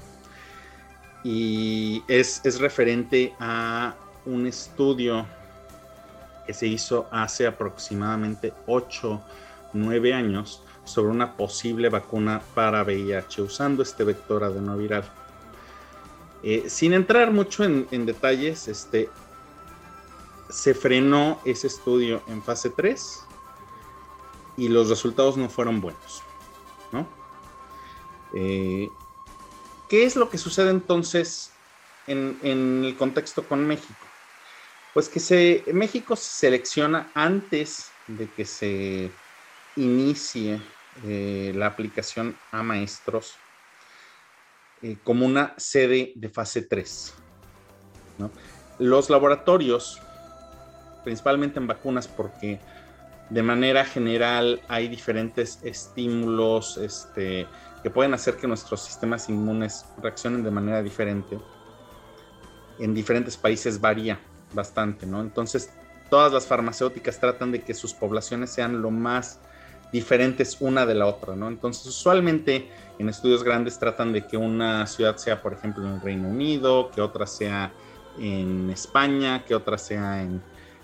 y 1.24 2.04
es, 2.08 2.42
referente 2.60 3.34
a 3.40 3.94
un 4.26 4.48
estudio 4.48 5.28
que 6.48 6.54
se 6.54 6.66
hizo 6.66 7.08
hace 7.12 7.46
aproximadamente 7.46 8.52
8, 8.66 9.22
9 9.74 10.14
años 10.14 10.64
sobre 10.84 11.12
una 11.12 11.38
posible 11.38 11.90
vacuna 11.90 12.42
para 12.56 12.82
VIH 12.82 13.44
usando 13.44 13.84
este 13.84 14.04
vector 14.04 14.44
adenoviral. 14.44 15.04
Eh, 16.42 16.64
sin 16.68 16.94
entrar 16.94 17.32
mucho 17.32 17.64
en, 17.64 17.88
en, 17.92 18.08
detalles, 18.08 18.68
este, 18.68 19.08
se 20.50 20.74
frenó 20.74 21.40
ese 21.46 21.68
estudio 21.68 22.24
en 22.28 22.42
fase 22.42 22.72
3 22.72 23.20
y 24.58 24.68
los 24.68 24.90
resultados 24.90 25.38
no 25.38 25.48
fueron 25.48 25.80
buenos. 25.80 26.24
¿no? 26.92 27.21
Eh, 28.34 28.89
¿Qué 29.89 30.06
es 30.06 30.15
lo 30.15 30.30
que 30.30 30.38
sucede 30.38 30.70
entonces 30.70 31.52
en, 32.08 32.39
el 32.44 32.96
contexto 32.98 33.48
con 33.48 33.65
México? 33.67 34.00
Pues 34.94 35.10
que 35.10 35.63
México 35.74 36.15
se 36.15 36.48
selecciona 36.48 37.12
antes 37.13 37.91
de 38.08 38.30
que 38.30 38.46
se 38.46 39.12
inicie 39.76 40.62
eh, 41.06 41.52
la 41.56 41.67
aplicación 41.67 42.38
a 42.52 42.62
maestros 42.62 43.36
eh, 44.82 44.98
como 45.04 45.26
una 45.26 45.54
sede 45.58 46.12
de 46.15 46.30
fase 46.30 46.63
3. 46.63 47.13
Los 48.80 49.10
laboratorios, 49.10 50.02
principalmente 51.04 51.60
en 51.60 51.67
vacunas, 51.67 52.08
porque 52.08 52.60
de 53.30 53.44
manera 53.44 53.86
general 53.86 54.62
hay 54.67 54.88
diferentes 54.88 55.60
estímulos, 55.63 56.78
este, 56.78 57.48
que 57.82 57.89
pueden 57.89 58.13
hacer 58.13 58.38
que 58.38 58.48
nuestros 58.48 58.82
sistemas 58.82 59.30
inmunes 59.30 59.86
reaccionen 60.02 60.44
de 60.44 60.52
manera 60.52 60.82
diferente. 60.84 61.39
En 62.80 62.94
diferentes 62.94 63.38
países 63.38 63.80
varía 63.80 64.20
bastante, 64.54 65.06
¿no? 65.06 65.22
Entonces, 65.22 65.72
todas 66.10 66.32
las 66.32 66.46
farmacéuticas 66.46 67.20
tratan 67.20 67.52
de 67.52 67.62
que 67.62 67.74
sus 67.74 67.94
poblaciones 67.94 68.50
sean 68.50 68.82
lo 68.82 68.91
más 68.91 69.39
diferentes 69.91 70.58
una 70.60 70.86
de 70.86 70.96
la 70.96 71.06
otra, 71.06 71.36
¿no? 71.36 71.48
Entonces, 71.48 71.86
usualmente 71.86 72.70
en 72.98 73.10
estudios 73.10 73.44
grandes 73.44 73.78
tratan 73.78 74.13
de 74.13 74.26
que 74.26 74.38
una 74.38 74.88
ciudad 74.88 75.17
sea, 75.17 75.41
por 75.41 75.54
ejemplo, 75.54 75.86
en 75.86 75.94
el 75.94 76.02
Reino 76.02 76.28
Unido, 76.30 76.91
que 76.91 77.02
otra 77.02 77.28
sea 77.28 77.72
en 78.20 78.70
España, 78.70 79.44
que 79.46 79.56
otra 79.56 79.78
sea 79.78 80.22
en, 80.22 80.41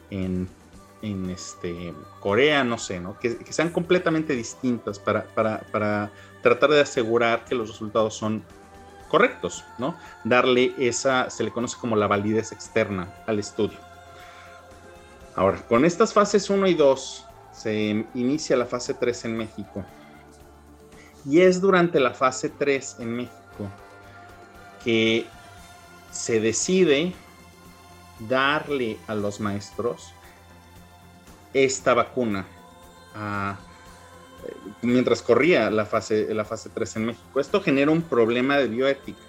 en, 0.09 1.29
este, 1.29 1.93
Corea, 2.19 2.63
no 2.63 2.77
sé, 2.77 2.99
¿no? 2.99 3.17
Que, 3.19 3.37
sean 3.49 3.69
completamente 3.69 4.33
distintas 4.33 4.99
para, 4.99 5.23
para, 5.23 5.59
para 5.71 6.11
tratar 6.47 6.69
de 6.69 6.81
asegurar 6.81 7.43
que 7.45 7.55
los 7.55 7.69
resultados 7.69 8.15
son 8.15 8.43
correctos, 9.09 9.63
¿no? 9.77 9.95
Darle 10.23 10.73
esa, 10.77 11.29
se 11.29 11.43
le 11.43 11.51
conoce 11.51 11.77
como 11.79 11.95
la 11.95 12.07
validez 12.07 12.51
externa 12.51 13.13
al 13.25 13.39
estudio. 13.39 13.77
Ahora, 15.35 15.61
con 15.67 15.85
estas 15.85 16.13
fases 16.13 16.49
1 16.49 16.67
y 16.67 16.73
2 16.73 17.25
se 17.51 18.05
inicia 18.13 18.55
la 18.55 18.65
fase 18.65 18.93
3 18.93 19.25
en 19.25 19.37
México. 19.37 19.83
Y 21.25 21.41
es 21.41 21.59
durante 21.59 21.99
la 21.99 22.11
fase 22.11 22.49
3 22.49 22.97
en 22.99 23.15
México 23.15 23.69
que 24.83 25.25
se 26.11 26.39
decide 26.39 27.13
darle 28.19 28.97
a 29.07 29.15
los 29.15 29.39
maestros 29.39 30.13
esta 31.53 31.93
vacuna 31.93 32.45
a 33.13 33.57
mientras 34.81 35.21
corría 35.21 35.69
la 35.69 35.85
fase, 35.85 36.33
la 36.33 36.45
fase 36.45 36.69
3 36.73 36.95
en 36.97 37.05
México. 37.07 37.39
Esto 37.39 37.61
genera 37.61 37.91
un 37.91 38.01
problema 38.01 38.57
de 38.57 38.67
bioética 38.67 39.19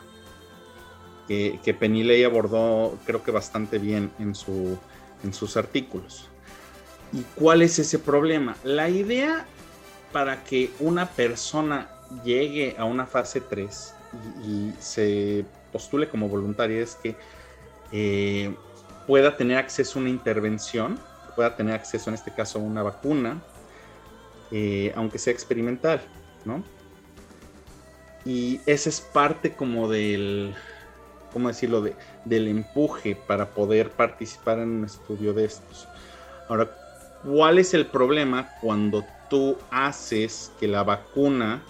que, 1.26 1.60
que 1.62 1.74
Penilei 1.74 2.24
abordó 2.24 2.98
creo 3.04 3.22
que 3.22 3.30
bastante 3.30 3.78
bien 3.78 4.10
en, 4.18 4.34
su, 4.34 4.78
en 5.22 5.32
sus 5.34 5.56
artículos. 5.56 6.28
¿Y 7.12 7.22
cuál 7.34 7.62
es 7.62 7.78
ese 7.78 7.98
problema? 7.98 8.56
La 8.64 8.88
idea 8.88 9.46
para 10.12 10.44
que 10.44 10.70
una 10.80 11.06
persona 11.06 11.90
llegue 12.24 12.74
a 12.78 12.84
una 12.84 13.06
fase 13.06 13.40
3 13.40 13.94
y, 14.44 14.72
se 14.78 15.44
postule 15.72 16.08
como 16.08 16.28
voluntaria 16.28 16.80
es 16.80 16.94
que 16.94 17.14
eh, 17.92 18.54
pueda 19.06 19.36
tener 19.36 19.58
acceso 19.58 19.98
a 19.98 20.02
una 20.02 20.10
intervención, 20.10 20.98
pueda 21.36 21.56
tener 21.56 21.74
acceso 21.74 22.08
en 22.08 22.14
este 22.14 22.32
caso 22.32 22.58
a 22.58 22.62
una 22.62 22.82
vacuna, 22.82 23.42
eh, 24.50 24.92
aunque 24.96 25.18
sea 25.18 25.32
experimental, 25.32 26.00
¿no? 26.44 26.62
Y 28.24 28.60
esa 28.66 28.88
es 28.88 29.00
parte 29.00 29.54
como 29.54 29.88
del, 29.88 30.54
¿cómo 31.32 31.48
decirlo?, 31.48 31.80
de, 31.80 31.94
del 32.24 32.48
empuje 32.48 33.16
para 33.16 33.50
poder 33.50 33.90
participar 33.90 34.58
en 34.58 34.68
un 34.68 34.84
estudio 34.84 35.32
de 35.32 35.44
estos. 35.44 35.88
Ahora, 36.48 36.70
¿cuál 37.24 37.58
es 37.58 37.74
el 37.74 37.86
problema 37.86 38.50
cuando 38.60 39.04
tú 39.30 39.56
haces 39.70 40.52
que 40.58 40.68
la 40.68 40.82
vacuna 40.82 41.62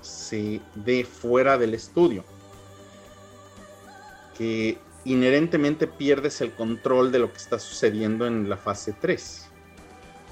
se 0.00 0.60
dé 0.74 1.04
fuera 1.04 1.58
del 1.58 1.74
estudio? 1.74 2.24
Que 4.36 4.78
inherentemente 5.04 5.86
pierdes 5.86 6.40
el 6.40 6.52
control 6.52 7.12
de 7.12 7.18
lo 7.18 7.30
que 7.30 7.38
está 7.38 7.58
sucediendo 7.58 8.26
en 8.26 8.48
la 8.48 8.56
fase 8.56 8.94
3, 8.98 9.48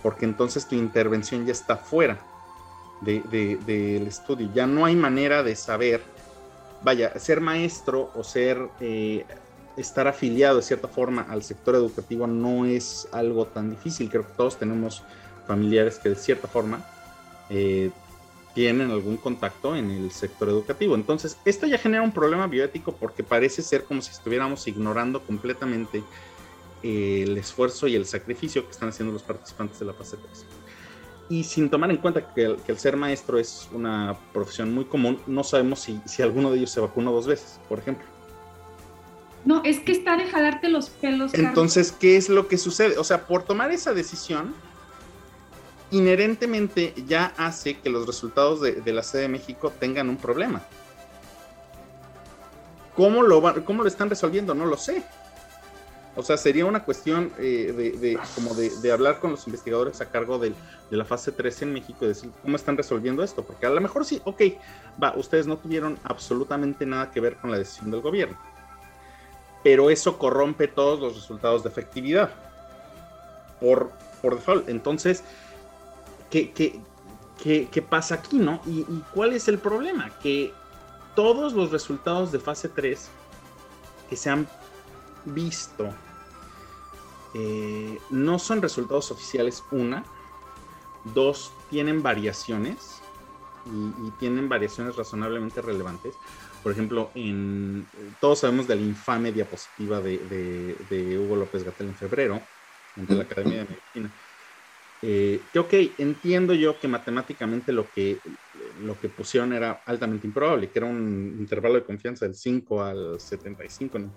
porque 0.03 0.25
entonces 0.25 0.67
tu 0.67 0.75
intervención 0.75 1.47
ya 1.47 1.53
está 1.53 1.77
fuera 1.77 2.19
del 3.01 3.23
de, 3.31 3.97
estudio, 4.07 4.51
ya 4.55 4.67
no 4.67 4.85
hay 4.85 4.95
manera 4.97 5.43
de 5.43 5.57
saber, 5.57 6.03
vaya, 6.83 7.19
ser 7.19 7.41
maestro 7.41 8.11
o 8.15 8.23
ser, 8.23 8.69
eh, 8.81 9.25
estar 9.77 10.07
afiliado 10.07 10.57
de 10.57 10.62
cierta 10.62 10.88
forma 10.88 11.27
al 11.29 11.43
sector 11.43 11.75
educativo 11.75 12.27
no 12.27 12.65
es 12.67 13.09
algo 13.12 13.47
tan 13.47 13.71
difícil, 13.71 14.09
creo 14.09 14.23
que 14.23 14.35
todos 14.37 14.59
tenemos 14.59 15.03
familiares 15.47 15.99
que 15.99 16.11
de 16.11 16.17
cierta 16.17 16.47
forma 16.47 16.85
eh, 17.51 17.91
tienen 18.55 18.91
algún 18.91 19.17
contacto 19.17 19.75
en 19.75 19.91
el 19.91 20.11
sector 20.11 20.49
educativo. 20.49 20.95
Entonces, 20.95 21.38
esto 21.45 21.67
ya 21.67 21.79
genera 21.79 22.03
un 22.03 22.12
problema 22.12 22.47
bioético 22.47 22.93
porque 22.93 23.23
parece 23.23 23.62
ser 23.62 23.85
como 23.85 24.03
si 24.03 24.11
estuviéramos 24.11 24.67
ignorando 24.69 25.23
completamente 25.23 26.05
eh, 26.83 27.25
el 27.27 27.37
esfuerzo 27.38 27.87
y 27.87 27.95
el 27.95 28.07
sacrificio 28.07 28.64
que 28.64 28.71
están 28.71 28.88
haciendo 28.88 29.12
los 29.12 29.23
participantes 29.23 29.79
de 29.79 29.87
la 29.87 29.92
fase 29.92 30.16
3. 30.16 30.45
Y 31.29 31.45
sin 31.45 31.71
tomar 31.71 31.90
en 31.90 31.97
cuenta 31.99 32.35
que 32.35 32.57
el, 32.66 32.79
ser 32.79 32.97
maestro 32.97 33.38
es 33.38 33.68
una 33.73 34.18
profesión 34.33 34.75
muy 34.75 34.85
común, 34.85 35.21
no 35.27 35.45
sabemos 35.45 35.81
si, 35.81 36.01
si, 36.05 36.23
alguno 36.23 36.51
de 36.51 36.59
ellos 36.59 36.71
se 36.71 36.81
vacunó 36.81 37.12
dos 37.12 37.27
veces, 37.27 37.61
por 37.68 37.79
ejemplo. 37.79 38.07
No, 39.45 39.62
es 39.64 39.81
que 39.81 39.92
está 39.92 40.16
de 40.16 40.27
jalarte 40.27 40.68
los 40.68 40.90
pelos. 40.90 41.35
Entonces, 41.35 41.92
¿qué 41.92 42.16
es 42.16 42.29
lo 42.29 42.49
que 42.49 42.59
sucede? 42.59 42.99
O 42.99 43.05
sea, 43.05 43.27
por 43.27 43.45
tomar 43.45 43.73
esa 43.73 43.92
decisión, 43.92 44.55
inherentemente 45.90 46.95
ya 47.07 47.33
hace 47.37 47.79
que 47.79 47.90
los 47.90 48.07
resultados 48.07 48.61
de, 48.61 48.92
la 48.92 49.03
sede 49.03 49.23
de 49.23 49.29
México 49.29 49.73
tengan 49.79 50.09
un 50.09 50.16
problema. 50.16 50.62
¿Cómo 52.95 53.23
lo, 53.23 53.64
¿Cómo 53.64 53.83
lo 53.83 53.88
están 53.88 54.11
resolviendo? 54.11 54.55
No 54.55 54.66
lo 54.66 54.77
sé. 54.77 55.03
O 56.14 56.22
sea, 56.22 56.37
sería 56.37 56.66
una 56.66 56.85
cuestión 56.85 57.33
eh, 57.38 57.72
de, 57.98 58.18
como 58.35 58.55
de, 58.55 58.92
hablar 58.92 59.18
con 59.18 59.31
los 59.31 59.46
investigadores 59.46 60.01
a 60.03 60.11
cargo 60.11 60.38
de, 60.38 60.53
la 60.90 61.07
fase 61.07 61.33
3 61.33 61.62
en 61.62 61.72
México 61.72 62.05
y 62.05 62.09
decir 62.09 62.31
cómo 62.42 62.57
están 62.57 62.77
resolviendo 62.77 63.22
esto. 63.22 63.42
Porque 63.42 63.64
a 63.64 63.70
lo 63.70 63.81
mejor 63.81 64.05
sí, 64.05 64.20
ok, 64.25 64.42
va, 65.03 65.14
ustedes 65.16 65.46
no 65.46 65.57
tuvieron 65.57 65.98
absolutamente 66.05 66.85
nada 66.85 67.11
que 67.11 67.20
ver 67.20 67.37
con 67.37 67.51
la 67.51 67.59
decisión 67.59 67.90
del 67.90 68.03
gobierno. 68.03 68.38
Pero 69.64 69.88
eso 69.88 70.18
corrompe 70.18 70.68
todos 70.68 71.01
los 71.01 71.14
resultados 71.14 71.62
de 71.62 71.70
efectividad. 71.70 72.31
Por, 73.59 73.90
por 74.20 74.35
default. 74.35 74.68
Entonces, 74.68 75.25
¿qué, 76.29 76.83
pasa 77.88 78.16
aquí, 78.16 78.38
no? 78.38 78.61
¿Y, 78.66 78.85
cuál 79.14 79.33
es 79.33 79.48
el 79.48 79.59
problema? 79.59 80.11
Que 80.22 80.53
todos 81.14 81.55
los 81.55 81.70
resultados 81.70 82.33
de 82.33 82.38
fase 82.38 82.68
3 82.68 83.09
que 84.11 84.16
se 84.16 84.29
han 84.29 84.46
visto 85.25 85.93
eh, 87.35 87.99
no 88.11 88.39
son 88.39 88.61
resultados 88.61 89.11
oficiales, 89.11 89.65
una. 89.71 90.05
Dos, 91.15 91.53
tienen 91.71 92.03
variaciones 92.03 93.01
y, 93.67 94.11
tienen 94.19 94.49
variaciones 94.49 94.97
razonablemente 94.97 95.61
relevantes. 95.63 96.15
Por 96.63 96.73
ejemplo, 96.73 97.11
en, 97.15 97.87
todos 98.21 98.41
sabemos 98.41 98.69
de 98.69 98.77
la 98.77 98.83
infame 98.83 99.33
diapositiva 99.33 100.01
de, 100.01 100.77
de 100.89 101.19
Hugo 101.19 101.37
López 101.37 101.65
Gatel 101.65 101.89
en 101.89 101.95
febrero 101.95 102.41
ante 102.97 103.15
la 103.15 103.23
Academia 103.23 103.59
de 103.59 103.65
Medicina 103.65 104.11
eh, 105.05 105.41
ok, 105.57 105.75
entiendo 105.99 106.55
yo 106.55 106.79
que 106.79 106.87
matemáticamente 106.87 107.73
lo 107.73 107.91
que, 107.91 108.19
lo 108.85 108.99
que 109.01 109.09
pusieron 109.09 109.53
era 109.53 109.83
altamente 109.85 110.29
improbable, 110.29 110.71
que 110.71 110.79
era 110.79 110.87
un 110.87 111.37
intervalo 111.41 111.75
de 111.75 111.85
confianza 111.85 112.25
del 112.25 112.37
5 112.37 112.85
al 112.85 113.21
75. 113.21 113.99
No, 113.99 114.13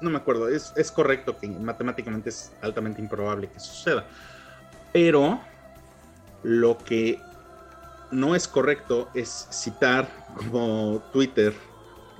no 0.00 0.10
me 0.10 0.18
acuerdo, 0.18 0.48
es, 0.48 0.72
es 0.76 0.90
correcto 0.90 1.36
que 1.38 1.48
matemáticamente 1.48 2.30
es 2.30 2.52
altamente 2.60 3.00
improbable 3.00 3.48
que 3.48 3.60
suceda. 3.60 4.06
Pero 4.92 5.40
lo 6.42 6.78
que 6.78 7.20
no 8.10 8.34
es 8.34 8.46
correcto 8.46 9.08
es 9.14 9.48
citar 9.50 10.08
como 10.36 11.02
Twitter 11.12 11.54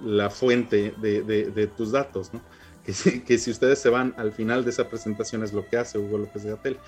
la 0.04 0.30
fuente 0.30 0.94
de, 0.98 1.22
de, 1.22 1.66
tus 1.68 1.92
datos, 1.92 2.34
¿no? 2.34 2.40
Que 2.84 2.92
si, 2.92 3.20
que 3.20 3.38
si, 3.38 3.50
ustedes 3.50 3.78
se 3.80 3.88
van 3.88 4.14
al 4.16 4.32
final 4.32 4.64
de 4.64 4.70
esa 4.70 4.88
presentación 4.88 5.42
es 5.42 5.52
lo 5.52 5.66
que 5.66 5.76
hace 5.76 5.98
Hugo 5.98 6.18
López 6.18 6.44
de 6.44 6.50
Gatel 6.50 6.78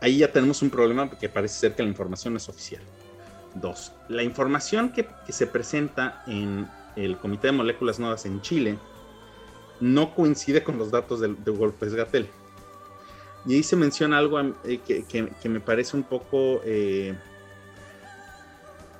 ahí 0.00 0.18
ya 0.18 0.32
tenemos 0.32 0.62
un 0.62 0.70
problema 0.70 1.08
porque 1.08 1.28
parece 1.28 1.58
ser 1.58 1.74
que 1.74 1.82
la 1.82 1.88
información 1.88 2.36
es 2.36 2.48
oficial. 2.48 2.82
Dos, 3.54 3.92
la 4.08 4.22
información 4.22 4.90
que, 4.90 5.08
se 5.28 5.46
presenta 5.46 6.22
en 6.26 6.68
el 6.96 7.16
Comité 7.16 7.48
de 7.48 7.52
Moléculas 7.52 7.98
Nuevas 7.98 8.26
en 8.26 8.40
Chile 8.42 8.78
no 9.80 10.14
coincide 10.14 10.62
con 10.62 10.78
los 10.78 10.90
datos 10.90 11.20
de, 11.20 11.34
de 11.34 11.50
Golpes 11.50 11.94
Gatel. 11.94 12.28
Y 13.46 13.54
ahí 13.54 13.62
se 13.62 13.76
menciona 13.76 14.18
algo 14.18 14.40
eh, 14.64 14.80
que, 14.86 15.48
me 15.48 15.60
parece 15.60 15.96
un 15.96 16.02
poco 16.02 16.60
eh, 16.64 17.14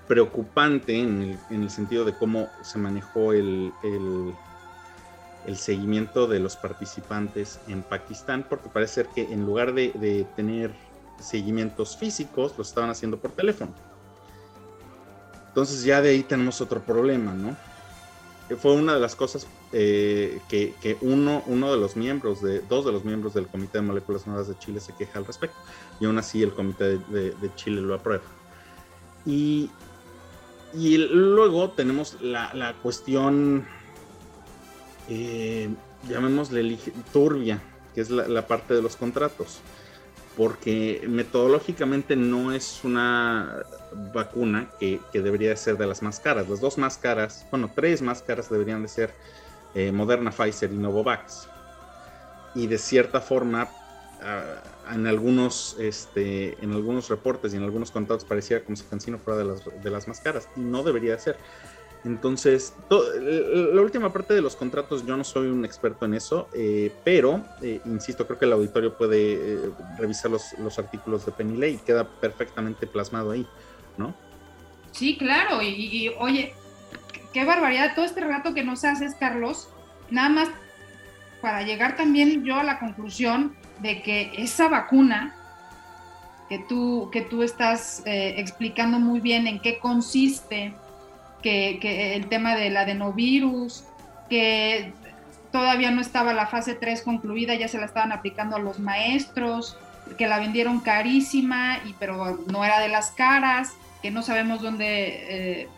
preocupante 0.06 0.98
en 0.98 1.38
el, 1.50 1.70
sentido 1.70 2.04
de 2.04 2.14
cómo 2.14 2.48
se 2.62 2.78
manejó 2.78 3.32
el, 3.32 3.72
el, 3.82 5.56
seguimiento 5.56 6.26
de 6.26 6.40
los 6.40 6.56
participantes 6.56 7.58
en 7.68 7.82
Pakistán, 7.82 8.46
porque 8.48 8.68
parece 8.68 8.94
ser 8.94 9.06
que 9.08 9.32
en 9.32 9.44
lugar 9.44 9.74
de 9.74 10.26
tener 10.36 10.72
seguimientos 11.18 11.96
físicos 11.96 12.54
los 12.56 12.68
estaban 12.68 12.90
haciendo 12.90 13.18
por 13.18 13.32
teléfono. 13.32 13.74
Entonces 15.48 15.82
ya 15.82 16.00
de 16.00 16.10
ahí 16.10 16.22
tenemos 16.22 16.60
otro 16.60 16.80
problema, 16.80 17.32
¿no? 17.32 17.56
Fue 18.56 18.72
una 18.72 18.94
de 18.94 19.00
las 19.00 19.16
cosas 19.16 19.46
eh, 19.72 20.40
que, 20.48 20.96
uno, 21.00 21.42
uno 21.46 21.72
de 21.72 21.78
los 21.78 21.96
miembros, 21.96 22.42
de, 22.42 22.60
dos 22.60 22.84
de 22.84 22.92
los 22.92 23.04
miembros 23.04 23.34
del 23.34 23.46
Comité 23.46 23.78
de 23.78 23.82
Moléculas 23.82 24.26
Nuevas 24.26 24.48
de 24.48 24.58
Chile 24.58 24.80
se 24.80 24.94
queja 24.94 25.18
al 25.18 25.26
respecto. 25.26 25.56
Y 26.00 26.06
aún 26.06 26.18
así 26.18 26.42
el 26.42 26.52
Comité 26.54 26.98
de, 26.98 27.50
Chile 27.56 27.80
lo 27.80 27.94
aprueba. 27.94 28.24
Y, 29.26 29.70
y 30.74 30.96
luego 30.96 31.70
tenemos 31.70 32.16
la, 32.20 32.74
cuestión, 32.82 33.66
eh, 35.08 35.68
llamémosle 36.08 36.78
turbia, 37.12 37.62
que 37.94 38.00
es 38.00 38.10
la 38.10 38.46
parte 38.46 38.74
de 38.74 38.82
los 38.82 38.96
contratos 38.96 39.60
porque 40.38 41.04
metodológicamente 41.08 42.14
no 42.14 42.52
es 42.52 42.84
una 42.84 43.64
vacuna 44.14 44.70
que, 44.78 45.00
debería 45.12 45.56
ser 45.56 45.76
de 45.76 45.84
las 45.84 46.00
más 46.00 46.20
caras. 46.20 46.48
Las 46.48 46.60
dos 46.60 46.78
más 46.78 46.96
caras, 46.96 47.44
bueno, 47.50 47.68
tres 47.74 48.02
más 48.02 48.22
caras 48.22 48.48
deberían 48.48 48.80
de 48.82 48.88
ser 48.88 49.12
eh, 49.74 49.92
Moderna, 49.92 50.30
Pfizer 50.30 50.72
y 50.72 50.76
Novavax. 50.76 51.48
Y 52.54 52.66
de 52.66 52.78
cierta 52.78 53.20
forma, 53.20 53.68
en, 54.92 55.06
algunos, 55.06 55.76
este, 55.78 56.56
en 56.62 56.72
algunos 56.72 57.08
reportes 57.08 57.54
y 57.54 57.56
en 57.56 57.62
algunos 57.62 57.90
contratos 57.90 58.24
parecía 58.24 58.64
como 58.64 58.74
si 58.76 58.84
Cancino 58.84 59.18
fuera 59.18 59.38
de 59.38 59.44
las, 59.44 59.62
de 59.82 59.90
las 59.90 60.08
más 60.08 60.20
caras. 60.20 60.48
Y 60.56 60.60
no 60.60 60.82
debería 60.82 61.12
de 61.12 61.20
ser. 61.20 61.36
Entonces, 62.04 62.74
la 62.90 63.80
última 63.80 64.12
parte 64.12 64.32
de 64.32 64.40
los 64.40 64.54
contratos, 64.54 65.04
yo 65.04 65.16
no 65.16 65.24
soy 65.24 65.48
un 65.48 65.64
experto 65.64 66.04
en 66.04 66.14
eso, 66.14 66.48
eh, 66.54 66.92
pero, 67.04 67.44
eh, 67.60 67.80
insisto, 67.86 68.26
creo 68.26 68.38
que 68.38 68.44
el 68.44 68.52
auditorio 68.52 68.96
puede 68.96 69.72
revisar 69.98 70.30
los, 70.30 70.78
artículos 70.78 71.26
de 71.26 71.32
Penny 71.32 71.56
Ley 71.56 71.74
y 71.74 71.78
queda 71.78 72.08
perfectamente 72.08 72.86
plasmado 72.86 73.32
ahí, 73.32 73.46
¿no? 73.96 74.14
Sí, 74.92 75.18
claro, 75.18 75.60
y, 75.60 76.12
oye, 76.18 76.54
qué 77.32 77.44
barbaridad 77.44 77.94
todo 77.94 78.04
este 78.04 78.20
relato 78.20 78.54
que 78.54 78.64
nos 78.64 78.84
haces, 78.84 79.14
Carlos, 79.14 79.68
nada 80.10 80.28
más 80.28 80.48
para 81.40 81.62
llegar 81.62 81.96
también 81.96 82.44
yo 82.44 82.56
a 82.56 82.64
la 82.64 82.78
conclusión 82.78 83.54
de 83.80 84.02
que 84.02 84.32
esa 84.36 84.68
vacuna 84.68 85.34
que 86.48 86.58
tú, 86.58 87.10
que 87.12 87.20
tú 87.20 87.42
estás 87.42 88.02
explicando 88.06 88.98
muy 88.98 89.20
bien 89.20 89.46
en 89.46 89.60
qué 89.60 89.78
consiste, 89.78 90.74
que, 91.42 92.16
el 92.16 92.28
tema 92.28 92.56
del 92.56 92.76
adenovirus, 92.76 93.84
que 94.28 94.92
todavía 95.52 95.90
no 95.90 96.00
estaba 96.00 96.32
la 96.32 96.46
fase 96.46 96.74
3 96.74 97.02
concluida, 97.02 97.54
ya 97.54 97.68
se 97.68 97.78
la 97.78 97.86
estaban 97.86 98.12
aplicando 98.12 98.56
a 98.56 98.58
los 98.58 98.78
maestros, 98.78 99.76
que 100.16 100.26
la 100.26 100.38
vendieron 100.38 100.80
carísima, 100.80 101.78
y, 101.86 101.94
pero 101.98 102.38
no 102.46 102.64
era 102.64 102.80
de 102.80 102.88
las 102.88 103.10
caras, 103.10 103.72
que 104.02 104.10
no 104.10 104.22
sabemos 104.22 104.62
dónde, 104.62 105.60
eh, 105.62 105.68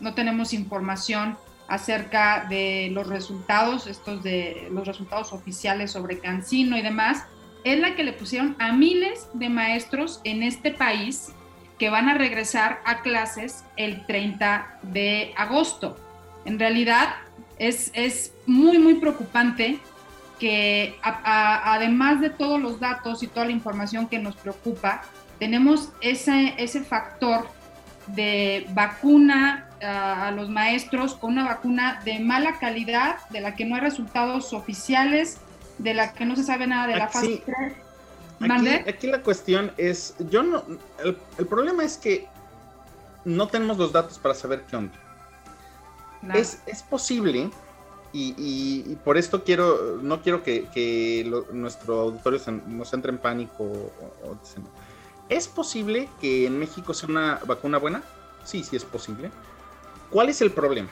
no 0.00 0.14
tenemos 0.14 0.52
información 0.52 1.36
acerca 1.68 2.46
de 2.48 2.88
los 2.92 3.06
resultados, 3.06 3.86
estos 3.86 4.22
de 4.22 4.68
los 4.70 4.86
resultados 4.86 5.32
oficiales 5.32 5.92
sobre 5.92 6.18
Cancino 6.18 6.78
y 6.78 6.82
demás, 6.82 7.24
es 7.64 7.78
la 7.78 7.94
que 7.94 8.04
le 8.04 8.12
pusieron 8.12 8.56
a 8.58 8.72
miles 8.72 9.28
de 9.34 9.50
maestros 9.50 10.20
en 10.24 10.42
este 10.42 10.70
país 10.70 11.32
que 11.78 11.90
van 11.90 12.08
a 12.08 12.14
regresar 12.14 12.80
a 12.84 13.02
clases 13.02 13.64
el 13.76 14.06
30 14.06 14.80
de 14.82 15.32
agosto. 15.36 15.96
En 16.44 16.58
realidad 16.58 17.08
es, 17.58 17.90
es 17.94 18.32
muy, 18.46 18.78
muy 18.78 18.94
preocupante 18.94 19.78
que 20.38 20.96
además 21.02 22.20
de 22.20 22.30
todos 22.30 22.60
los 22.60 22.80
datos 22.80 23.22
y 23.22 23.26
toda 23.26 23.46
la 23.46 23.52
información 23.52 24.08
que 24.08 24.18
nos 24.18 24.36
preocupa, 24.36 25.02
tenemos 25.38 25.90
ese, 26.00 26.54
ese 26.58 26.82
factor 26.82 27.48
de 28.08 28.66
vacuna 28.70 29.67
a, 29.82 30.30
los 30.32 30.48
maestros 30.48 31.14
con 31.14 31.32
una 31.32 31.44
vacuna 31.44 32.00
de 32.04 32.20
mala 32.20 32.58
calidad, 32.58 33.16
de 33.30 33.40
la 33.40 33.54
que 33.54 33.64
no 33.64 33.76
hay 33.76 33.80
resultados 33.80 34.52
oficiales, 34.52 35.38
de 35.78 35.94
la 35.94 36.12
que 36.12 36.24
no 36.24 36.36
se 36.36 36.44
sabe 36.44 36.66
nada 36.66 36.86
de 36.86 36.96
la 36.96 37.08
fase 37.08 37.42
3. 37.44 37.72
Aquí, 38.40 38.68
aquí, 38.88 39.06
la 39.08 39.22
cuestión 39.22 39.72
es, 39.76 40.14
yo 40.30 40.44
no, 40.44 40.62
el, 41.04 41.46
problema 41.46 41.84
es 41.84 41.96
que 41.96 42.28
no 43.24 43.48
tenemos 43.48 43.78
los 43.78 43.92
datos 43.92 44.18
para 44.18 44.34
saber 44.34 44.64
qué 44.70 44.76
onda. 44.76 44.94
Es, 46.34 46.62
es, 46.66 46.82
posible, 46.82 47.50
y, 48.12 48.96
por 49.04 49.18
esto 49.18 49.44
quiero, 49.44 49.98
no 50.02 50.22
quiero 50.22 50.42
que, 50.42 51.30
nuestro 51.52 52.00
auditorio 52.00 52.40
nos 52.66 52.92
entre 52.92 53.10
en 53.10 53.18
pánico. 53.18 53.64
O, 53.64 54.36
¿Es 55.28 55.46
posible 55.46 56.08
que 56.20 56.46
en 56.46 56.58
México 56.58 56.94
sea 56.94 57.08
una 57.08 57.40
vacuna 57.46 57.78
buena? 57.78 58.02
Sí, 58.44 58.64
sí 58.64 58.76
es 58.76 58.84
posible. 58.84 59.30
¿Cuál 60.10 60.28
es 60.30 60.40
el 60.40 60.50
problema? 60.50 60.88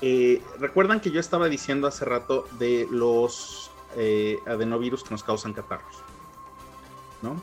Eh, 0.00 0.42
recuerdan 0.58 1.00
que 1.00 1.10
yo 1.10 1.20
estaba 1.20 1.48
diciendo 1.48 1.86
hace 1.86 2.04
rato 2.04 2.48
de 2.58 2.88
los 2.90 3.70
eh, 3.96 4.38
adenovirus 4.46 5.04
que 5.04 5.10
nos 5.10 5.22
causan 5.22 5.52
catarros. 5.52 6.02
¿No? 7.20 7.40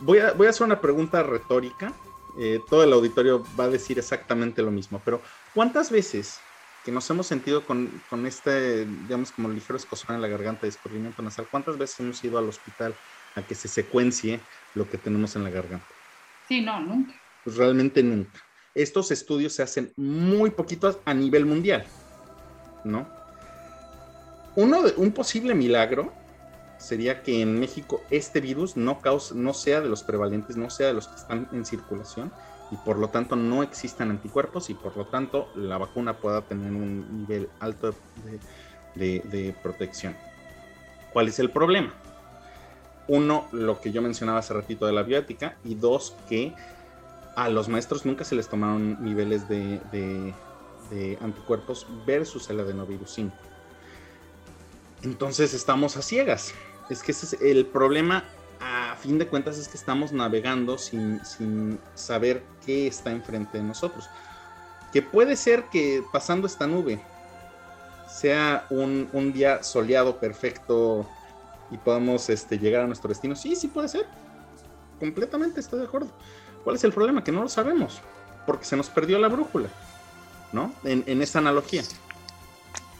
Voy 0.00 0.18
a, 0.18 0.32
voy 0.32 0.46
a 0.46 0.50
hacer 0.50 0.64
una 0.64 0.80
pregunta 0.80 1.22
retórica. 1.22 1.92
Eh, 2.38 2.60
todo 2.70 2.84
el 2.84 2.92
auditorio 2.92 3.44
va 3.58 3.64
a 3.64 3.68
decir 3.68 3.98
exactamente 3.98 4.62
lo 4.62 4.70
mismo, 4.70 5.02
pero 5.04 5.20
¿cuántas 5.54 5.90
veces 5.90 6.38
que 6.84 6.92
nos 6.92 7.10
hemos 7.10 7.26
sentido 7.26 7.66
con, 7.66 8.00
con 8.08 8.24
este, 8.26 8.86
digamos, 8.86 9.32
como 9.32 9.48
ligero 9.48 9.76
escozón 9.76 10.14
en 10.14 10.22
la 10.22 10.28
garganta 10.28 10.62
de 10.62 10.68
escurrimiento 10.68 11.20
nasal, 11.20 11.48
cuántas 11.50 11.76
veces 11.76 11.98
hemos 11.98 12.22
ido 12.22 12.38
al 12.38 12.48
hospital 12.48 12.94
a 13.34 13.42
que 13.42 13.56
se 13.56 13.66
secuencie 13.66 14.40
lo 14.74 14.88
que 14.88 14.98
tenemos 14.98 15.34
en 15.34 15.44
la 15.44 15.50
garganta? 15.50 15.86
Sí, 16.46 16.60
no, 16.60 16.80
nunca. 16.80 17.14
Pues 17.44 17.56
realmente 17.56 18.02
nunca 18.02 18.47
estos 18.82 19.10
estudios 19.10 19.52
se 19.52 19.62
hacen 19.62 19.92
muy 19.96 20.50
poquitos 20.50 20.98
a 21.04 21.12
nivel 21.12 21.44
mundial, 21.46 21.84
¿no? 22.84 23.06
Uno 24.54 24.82
un 24.96 25.12
posible 25.12 25.54
milagro 25.54 26.12
sería 26.78 27.22
que 27.22 27.42
en 27.42 27.58
México 27.58 28.00
este 28.10 28.40
virus 28.40 28.76
no, 28.76 29.00
cause, 29.00 29.34
no 29.34 29.52
sea 29.52 29.80
de 29.80 29.88
los 29.88 30.02
prevalentes, 30.04 30.56
no 30.56 30.70
sea 30.70 30.88
de 30.88 30.94
los 30.94 31.08
que 31.08 31.16
están 31.16 31.48
en 31.52 31.64
circulación 31.64 32.32
y 32.70 32.76
por 32.76 32.98
lo 32.98 33.08
tanto 33.08 33.34
no 33.34 33.62
existan 33.62 34.10
anticuerpos 34.10 34.70
y 34.70 34.74
por 34.74 34.96
lo 34.96 35.06
tanto 35.06 35.48
la 35.56 35.78
vacuna 35.78 36.18
pueda 36.18 36.42
tener 36.42 36.70
un 36.72 37.20
nivel 37.20 37.48
alto 37.60 37.94
de, 38.94 39.20
de 39.20 39.54
protección. 39.62 40.16
¿Cuál 41.12 41.28
es 41.28 41.38
el 41.38 41.50
problema? 41.50 41.94
Uno, 43.08 43.48
lo 43.52 43.80
que 43.80 43.90
yo 43.90 44.02
mencionaba 44.02 44.38
hace 44.38 44.54
ratito 44.54 44.86
de 44.86 44.92
la 44.92 45.02
biótica 45.02 45.56
y 45.64 45.74
dos, 45.74 46.14
que 46.28 46.54
a 47.38 47.48
los 47.48 47.68
maestros 47.68 48.04
nunca 48.04 48.24
se 48.24 48.34
les 48.34 48.48
tomaron 48.48 49.00
niveles 49.00 49.48
de, 49.48 50.34
anticuerpos 51.20 51.86
versus 52.04 52.50
el 52.50 52.58
adenovirus 52.58 53.12
5. 53.12 53.32
Entonces 55.04 55.54
estamos 55.54 55.96
a 55.96 56.02
ciegas. 56.02 56.52
Es 56.90 57.00
que 57.00 57.12
ese 57.12 57.26
es 57.26 57.40
el 57.40 57.64
problema, 57.66 58.24
a 58.60 58.96
fin 58.96 59.20
de 59.20 59.28
cuentas, 59.28 59.56
es 59.56 59.68
que 59.68 59.76
estamos 59.76 60.10
navegando 60.10 60.78
sin, 60.78 61.20
saber 61.94 62.42
qué 62.66 62.88
está 62.88 63.12
enfrente 63.12 63.58
de 63.58 63.64
nosotros. 63.64 64.10
Que 64.92 65.00
puede 65.00 65.36
ser 65.36 65.66
que 65.70 66.02
pasando 66.12 66.48
esta 66.48 66.66
nube 66.66 67.00
sea 68.08 68.66
un, 68.70 69.32
día 69.32 69.62
soleado 69.62 70.18
perfecto 70.18 71.06
y 71.70 71.76
podamos 71.76 72.30
este, 72.30 72.58
llegar 72.58 72.82
a 72.82 72.86
nuestro 72.88 73.10
destino. 73.10 73.36
Sí, 73.36 73.54
sí 73.54 73.68
puede 73.68 73.86
ser. 73.86 74.06
Completamente 74.98 75.60
estoy 75.60 75.78
de 75.78 75.84
acuerdo. 75.84 76.10
¿Cuál 76.64 76.76
es 76.76 76.84
el 76.84 76.92
problema? 76.92 77.24
Que 77.24 77.32
no 77.32 77.42
lo 77.42 77.48
sabemos, 77.48 78.00
porque 78.46 78.64
se 78.64 78.76
nos 78.76 78.88
perdió 78.88 79.18
la 79.18 79.28
brújula, 79.28 79.68
¿no? 80.52 80.72
En, 80.84 81.04
en 81.06 81.22
esta 81.22 81.38
analogía. 81.38 81.82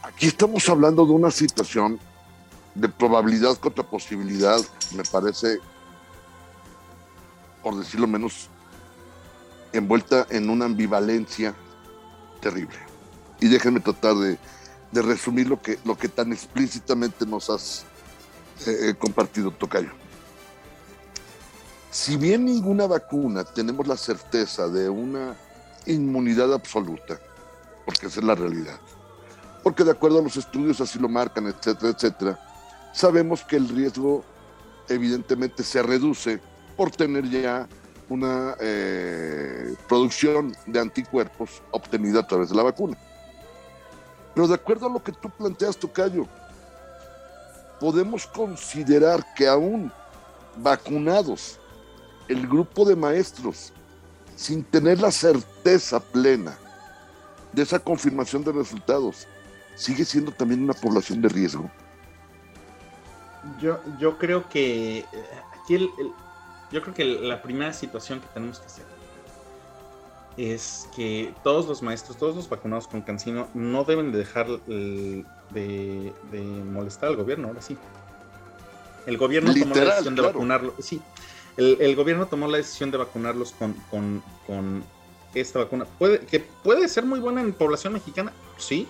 Aquí 0.03 0.27
estamos 0.27 0.69
hablando 0.69 1.05
de 1.05 1.13
una 1.13 1.31
situación 1.31 1.99
de 2.75 2.89
probabilidad 2.89 3.57
contra 3.59 3.85
posibilidad, 3.85 4.59
me 4.95 5.03
parece, 5.05 5.59
por 7.63 7.77
decirlo 7.77 8.07
menos, 8.07 8.49
envuelta 9.73 10.27
en 10.31 10.49
una 10.49 10.65
ambivalencia 10.65 11.55
terrible. 12.41 12.79
Y 13.41 13.49
déjenme 13.49 13.81
tratar 13.81 14.15
de, 14.15 14.39
resumir 14.93 15.49
lo 15.49 15.61
que, 15.61 15.79
lo 15.85 15.97
que 15.97 16.09
tan 16.09 16.33
explícitamente 16.33 17.27
nos 17.27 17.51
has 17.51 17.85
eh, 18.67 18.91
eh, 18.91 18.95
compartido, 18.99 19.51
Tocayo 19.51 20.08
si 21.91 22.17
bien 22.17 22.45
ninguna 22.45 22.87
vacuna 22.87 23.45
tenemos 23.45 23.87
la 23.87 23.97
certeza 23.97 24.69
de 24.69 24.89
una 24.89 25.37
inmunidad 25.87 26.53
absoluta, 26.53 27.19
porque 27.85 28.07
esa 28.07 28.21
es 28.21 28.27
la 28.27 28.35
realidad, 28.35 28.79
porque 29.63 29.85
de 29.85 29.93
acuerdo 29.93 30.19
a 30.19 30.23
los 30.23 30.37
estudios 30.37 30.81
así 30.81 30.99
lo 30.99 31.09
marcan, 31.09 31.47
etcétera, 31.47 31.91
etcétera, 31.91 32.39
sabemos 32.93 33.43
que 33.43 33.57
el 33.57 33.69
riesgo 33.69 34.23
evidentemente 34.89 35.63
se 35.63 35.83
reduce 35.83 36.41
por 36.77 36.91
tener 36.91 37.29
ya 37.29 37.69
una 38.09 38.57
eh, 38.61 39.75
producción 39.89 40.55
de 40.67 40.81
anticuerpos 40.81 41.63
obtenida 41.71 42.21
a 42.21 42.27
través 42.27 42.49
de 42.49 42.57
la 42.57 42.63
vacuna. 42.63 42.97
Pero 44.35 44.49
de 44.49 44.55
acuerdo 44.55 44.87
a 44.87 44.91
lo 44.91 45.03
que 45.03 45.13
tú 45.13 45.29
planteas, 45.31 45.77
Tocayo, 45.77 46.27
podemos 47.81 48.27
considerar 48.27 49.25
que 49.35 49.47
aún 49.47 49.93
vacunados 50.57 51.59
el 52.29 52.47
grupo 52.47 52.85
de 52.85 52.95
maestros, 52.95 53.73
sin 54.37 54.63
tener 54.63 55.01
la 55.01 55.11
certeza 55.11 56.01
plena 56.01 56.57
de 57.53 57.63
esa 57.63 57.79
confirmación 57.79 58.45
de 58.45 58.53
resultados, 58.53 59.27
sigue 59.75 60.05
siendo 60.05 60.33
también 60.33 60.63
una 60.63 60.75
población 60.75 61.21
de 61.23 61.29
riesgo. 61.29 61.71
Yo, 63.61 63.81
yo 63.99 64.19
creo 64.19 64.49
que 64.49 64.99
eh, 64.99 65.07
aquí 65.63 65.79
yo 66.71 66.83
creo 66.83 66.95
que 66.95 67.05
la 67.05 67.41
primera 67.41 67.73
situación 67.73 68.21
que 68.21 68.27
tenemos 68.35 68.59
que 68.59 68.67
hacer 68.67 68.85
es 70.37 70.89
que 70.95 71.35
todos 71.43 71.67
los 71.67 71.83
maestros, 71.83 72.17
todos 72.17 72.37
los 72.37 72.49
vacunados 72.49 72.87
con 72.87 73.01
cancino 73.01 73.49
no 73.55 73.85
deben 73.85 74.13
de 74.13 74.19
dejar 74.19 74.47
de, 74.47 75.25
molestar 76.71 77.09
al 77.09 77.17
gobierno, 77.17 77.49
ahora 77.49 77.61
sí. 77.61 77.77
El 79.07 79.19
gobierno 79.19 79.53
tomó 79.53 79.75
la 79.75 79.85
decisión 79.85 80.15
de 80.15 80.23
vacunarlo. 80.23 80.75
Sí, 80.79 81.01
el, 81.59 81.97
gobierno 81.97 82.27
tomó 82.27 82.47
la 82.47 82.59
decisión 82.59 82.91
de 82.91 82.99
vacunarlos 82.99 83.53
con, 83.91 84.23
esta 85.35 85.59
vacuna. 85.59 85.87
¿Puede, 85.99 86.21
¿Que 86.21 86.41
puede 86.41 86.89
ser 86.89 87.05
muy 87.05 87.21
buena 87.21 87.41
en 87.41 87.53
población 87.53 87.93
mexicana? 87.93 88.33
Sí, 88.57 88.89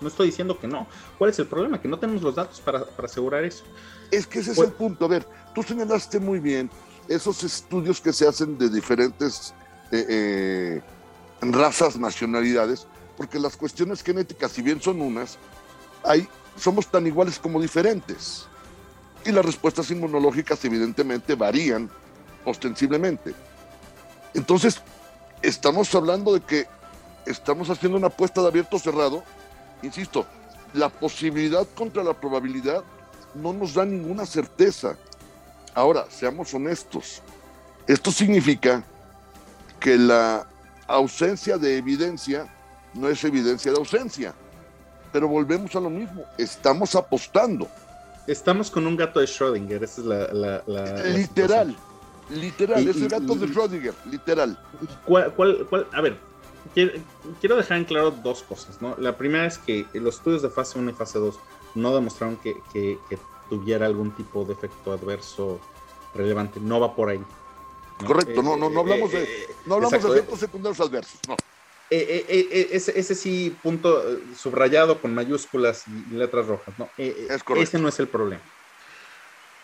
no 0.00 0.08
estoy 0.08 0.26
diciendo 0.26 0.58
que 0.58 0.68
no. 0.68 0.86
¿Cuál 1.18 1.30
es 1.30 1.38
el 1.38 1.46
problema? 1.46 1.80
Que 1.80 1.88
no 1.88 1.98
tenemos 1.98 2.22
los 2.22 2.34
datos 2.34 2.60
para, 2.60 2.84
asegurar 3.02 3.44
eso. 3.44 3.64
Es 4.10 4.26
que 4.26 4.40
ese 4.40 4.50
es 4.50 4.56
pues 4.56 4.68
el 4.68 4.74
punto. 4.74 5.06
A 5.06 5.08
ver, 5.08 5.26
tú 5.54 5.62
señalaste 5.62 6.20
muy 6.20 6.38
bien 6.38 6.70
esos 7.08 7.42
estudios 7.44 8.00
que 8.00 8.12
se 8.12 8.28
hacen 8.28 8.58
de 8.58 8.68
diferentes 8.68 9.54
eh, 9.90 10.06
eh, 10.08 10.82
razas, 11.40 11.98
nacionalidades, 11.98 12.86
porque 13.16 13.38
las 13.38 13.56
cuestiones 13.56 14.02
genéticas, 14.02 14.52
si 14.52 14.62
bien 14.62 14.80
son 14.80 15.00
unas, 15.00 15.38
hay, 16.04 16.28
somos 16.56 16.86
tan 16.86 17.06
iguales 17.06 17.38
como 17.38 17.60
diferentes. 17.60 18.46
Y 19.24 19.32
las 19.32 19.44
respuestas 19.44 19.90
inmunológicas 19.90 20.64
evidentemente 20.64 21.34
varían 21.34 21.90
ostensiblemente. 22.44 23.34
Entonces, 24.34 24.80
estamos 25.42 25.94
hablando 25.94 26.34
de 26.34 26.40
que 26.40 26.66
estamos 27.26 27.70
haciendo 27.70 27.98
una 27.98 28.08
apuesta 28.08 28.40
de 28.40 28.48
abierto 28.48 28.78
cerrado. 28.78 29.22
Insisto, 29.82 30.26
la 30.74 30.88
posibilidad 30.88 31.66
contra 31.74 32.02
la 32.02 32.14
probabilidad 32.14 32.82
no 33.34 33.52
nos 33.52 33.74
da 33.74 33.84
ninguna 33.84 34.26
certeza. 34.26 34.96
Ahora, 35.74 36.06
seamos 36.10 36.52
honestos. 36.54 37.22
Esto 37.86 38.10
significa 38.10 38.84
que 39.80 39.98
la 39.98 40.46
ausencia 40.86 41.58
de 41.58 41.76
evidencia 41.76 42.46
no 42.94 43.08
es 43.08 43.24
evidencia 43.24 43.72
de 43.72 43.78
ausencia. 43.78 44.34
Pero 45.12 45.28
volvemos 45.28 45.74
a 45.76 45.80
lo 45.80 45.90
mismo, 45.90 46.24
estamos 46.38 46.94
apostando. 46.94 47.68
Estamos 48.26 48.70
con 48.70 48.86
un 48.86 48.96
gato 48.96 49.20
de 49.20 49.26
Schrödinger, 49.26 49.82
esa 49.82 50.00
es 50.00 50.06
la... 50.06 50.62
literal, 51.16 51.76
literal, 52.30 52.86
es 52.86 52.96
el 52.96 53.08
gato 53.08 53.34
de 53.34 53.46
Schrödinger, 53.48 53.94
literal. 54.10 54.58
¿cuál, 55.04 55.32
cuál, 55.34 55.86
a 55.92 56.00
ver, 56.00 56.18
quiero, 56.74 57.56
dejar 57.56 57.78
en 57.78 57.84
claro 57.84 58.10
dos 58.10 58.42
cosas, 58.42 58.80
¿no? 58.80 58.96
La 58.98 59.16
primera 59.16 59.46
es 59.46 59.58
que 59.58 59.86
los 59.94 60.16
estudios 60.16 60.42
de 60.42 60.50
fase 60.50 60.78
1 60.78 60.90
y 60.90 60.94
fase 60.94 61.18
2 61.18 61.38
no 61.74 61.94
demostraron 61.94 62.36
que, 62.36 62.98
tuviera 63.48 63.84
algún 63.84 64.12
tipo 64.12 64.46
de 64.46 64.54
efecto 64.54 64.92
adverso 64.92 65.60
relevante. 66.14 66.58
No 66.58 66.80
va 66.80 66.96
por 66.96 67.10
ahí. 67.10 67.20
Correcto, 68.06 68.42
no, 68.42 68.56
no, 68.56 68.70
no 68.70 68.80
hablamos 68.80 69.12
de, 69.12 69.28
no 69.66 69.74
hablamos 69.74 70.02
de 70.02 70.08
efectos 70.08 70.40
secundarios 70.40 70.80
adversos, 70.80 71.20
no. 71.28 71.36
ese, 71.90 72.98
ese, 72.98 73.14
sí, 73.14 73.54
punto 73.62 74.02
subrayado 74.34 75.00
con 75.00 75.14
mayúsculas 75.14 75.84
y 75.86 76.14
letras 76.14 76.46
rojas, 76.46 76.74
¿no? 76.78 76.88
ese 76.96 77.78
no 77.78 77.88
es 77.88 78.00
el 78.00 78.08
problema. 78.08 78.42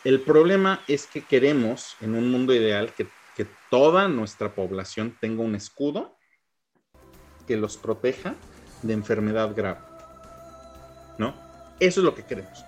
El 0.05 0.21
problema 0.21 0.81
es 0.87 1.07
que 1.07 1.23
queremos, 1.23 1.97
en 2.01 2.15
un 2.15 2.31
mundo 2.31 2.55
ideal, 2.55 2.93
que, 2.97 3.07
toda 3.71 4.09
nuestra 4.09 4.55
población 4.55 5.17
tenga 5.21 5.43
un 5.43 5.55
escudo 5.55 6.17
que 7.47 7.57
los 7.57 7.77
proteja 7.77 8.35
de 8.83 8.95
enfermedad 8.95 9.55
grave. 9.55 9.81
¿No? 11.19 11.35
Eso 11.79 12.01
es 12.01 12.05
lo 12.05 12.15
que 12.15 12.25
queremos. 12.25 12.65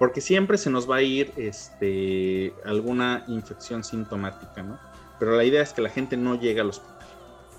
Porque 0.00 0.20
siempre 0.20 0.58
se 0.58 0.68
nos 0.68 0.90
va 0.90 0.96
a 0.96 1.02
ir 1.02 1.32
este, 1.36 2.52
alguna 2.64 3.24
infección 3.28 3.84
sintomática, 3.84 4.62
¿no? 4.62 4.80
Pero 5.20 5.36
la 5.36 5.44
idea 5.44 5.62
es 5.62 5.72
que 5.72 5.80
la 5.80 5.90
gente 5.90 6.16
no 6.16 6.38
llegue 6.38 6.60
al 6.60 6.70
hospital. 6.70 7.06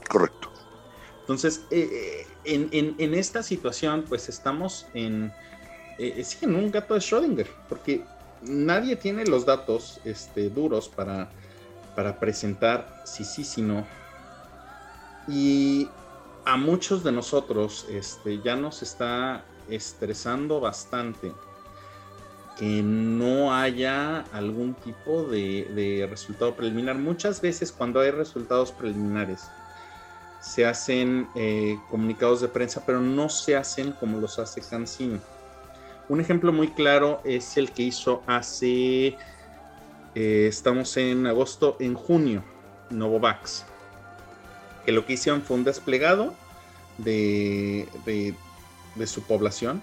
Correcto. 0.09 0.51
Entonces, 1.21 1.65
eh, 1.71 2.25
eh, 2.43 2.95
en, 2.97 3.13
esta 3.13 3.43
situación, 3.43 4.03
pues 4.09 4.27
estamos 4.27 4.87
en, 4.93 5.31
eh, 5.97 6.21
sí, 6.25 6.39
en 6.41 6.55
un 6.55 6.69
gato 6.69 6.95
de 6.95 6.99
Schrödinger, 6.99 7.47
porque 7.69 8.03
nadie 8.41 8.95
tiene 8.95 9.25
los 9.25 9.45
datos 9.45 9.99
este, 10.03 10.49
duros 10.49 10.89
para, 10.89 11.29
para 11.95 12.19
presentar 12.19 13.03
si 13.05 13.23
sí, 13.23 13.43
si 13.43 13.61
no. 13.61 13.85
Y 15.27 15.89
a 16.45 16.57
muchos 16.57 17.03
de 17.03 17.11
nosotros 17.11 17.85
este, 17.89 18.41
ya 18.41 18.55
nos 18.55 18.81
está 18.81 19.43
estresando 19.69 20.59
bastante 20.59 21.31
que 22.57 22.83
no 22.83 23.55
haya 23.55 24.25
algún 24.33 24.73
tipo 24.75 25.23
de, 25.23 26.05
resultado 26.09 26.55
preliminar. 26.55 26.97
Muchas 26.97 27.41
veces 27.41 27.71
cuando 27.71 27.99
hay 27.99 28.11
resultados 28.11 28.71
preliminares 28.71 29.49
se 30.39 30.65
hacen 30.65 31.27
eh, 31.35 31.79
comunicados 31.89 32.41
de 32.41 32.47
prensa, 32.47 32.83
pero 32.85 32.99
no 32.99 33.29
se 33.29 33.55
hacen 33.55 33.91
como 33.93 34.19
los 34.19 34.39
hace 34.39 34.61
Cancino. 34.61 35.19
Un 36.09 36.19
ejemplo 36.19 36.51
muy 36.51 36.69
claro 36.69 37.21
es 37.23 37.57
el 37.57 37.71
que 37.71 37.83
hizo 37.83 38.21
hace, 38.27 39.15
eh, 40.15 40.47
estamos 40.47 40.97
en 40.97 41.25
agosto, 41.27 41.77
en 41.79 41.93
junio, 41.93 42.43
Novovax, 42.89 43.65
que 44.85 44.91
lo 44.91 45.05
que 45.05 45.13
hicieron 45.13 45.41
fue 45.41 45.57
un 45.57 45.63
desplegado 45.63 46.33
de, 46.97 47.87
de, 48.05 49.07
su 49.07 49.21
población 49.23 49.81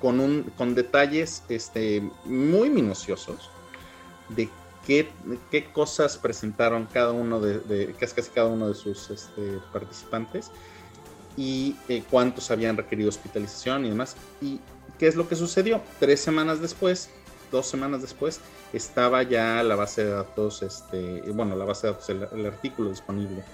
con, 0.00 0.20
un, 0.20 0.52
con 0.56 0.74
detalles 0.74 1.42
este, 1.48 2.02
muy 2.24 2.68
minuciosos 2.68 3.50
de 4.28 4.48
qué, 4.86 5.08
qué, 5.50 5.64
cosas 5.64 6.18
presentaron 6.18 6.86
cada 6.92 7.12
uno 7.12 7.40
de, 7.40 7.94
casi 7.98 8.30
cada 8.30 8.48
uno 8.48 8.68
de 8.68 8.74
sus 8.74 9.10
este, 9.10 9.58
participantes 9.72 10.50
y 11.36 11.76
eh, 11.88 12.02
cuántos 12.10 12.50
habían 12.50 12.76
requerido 12.76 13.08
hospitalización 13.08 13.86
y 13.86 13.88
demás. 13.88 14.16
Y 14.40 14.60
¿Qué 14.98 15.08
es 15.08 15.16
lo 15.16 15.28
que 15.28 15.36
sucedió? 15.36 15.80
Tres 15.98 16.20
semanas 16.20 16.60
después, 16.60 17.10
dos 17.50 17.66
semanas 17.66 18.02
después, 18.02 18.40
estaba 18.72 19.22
ya 19.22 19.62
la 19.62 19.76
base 19.76 20.04
de 20.04 20.10
datos, 20.10 20.62
este, 20.62 21.20
bueno, 21.32 21.56
la 21.56 21.64
base 21.64 21.86
de 21.86 21.92
datos, 21.92 22.08
el, 22.10 22.46
artículo 22.46 22.90
disponible 22.90 23.44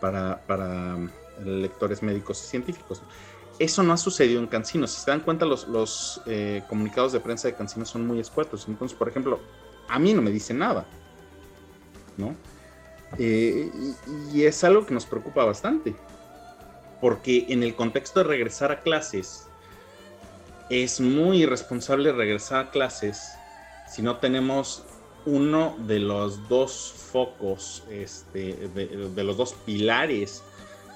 para, 0.00 0.40
para 0.46 0.96
um, 0.96 1.08
lectores 1.44 2.02
médicos 2.02 2.42
y 2.44 2.48
científicos. 2.48 3.02
Eso 3.58 3.82
no 3.82 3.92
ha 3.92 3.98
sucedido 3.98 4.40
en 4.40 4.46
Cancino. 4.46 4.86
Si 4.86 5.00
se 5.00 5.10
dan 5.10 5.20
cuenta, 5.20 5.44
los, 5.44 5.68
los 5.68 6.22
eh, 6.26 6.62
comunicados 6.68 7.12
de 7.12 7.20
prensa 7.20 7.48
de 7.48 7.54
Cancino 7.54 7.84
son 7.84 8.06
muy 8.06 8.18
escuetos. 8.18 8.64
Entonces, 8.68 8.96
por 8.96 9.08
ejemplo, 9.08 9.38
a 9.88 9.98
mí 9.98 10.14
no 10.14 10.22
me 10.22 10.30
dice 10.30 10.54
nada, 10.54 10.86
¿no? 12.16 12.34
Eh, 13.18 13.70
y, 14.32 14.38
y 14.38 14.44
es 14.44 14.64
algo 14.64 14.86
que 14.86 14.94
nos 14.94 15.04
preocupa 15.04 15.44
bastante, 15.44 15.94
porque 17.02 17.46
en 17.50 17.62
el 17.62 17.74
contexto 17.74 18.20
de 18.20 18.24
regresar 18.24 18.72
a 18.72 18.80
clases, 18.80 19.49
es 20.70 21.00
muy 21.00 21.42
irresponsable 21.42 22.12
regresar 22.12 22.66
a 22.66 22.70
clases 22.70 23.32
si 23.88 24.02
no 24.02 24.16
tenemos 24.16 24.84
uno 25.26 25.76
de 25.80 25.98
los 25.98 26.48
dos 26.48 26.94
focos, 27.12 27.82
este, 27.90 28.68
de, 28.74 29.24
los 29.24 29.36
dos 29.36 29.54
pilares 29.66 30.42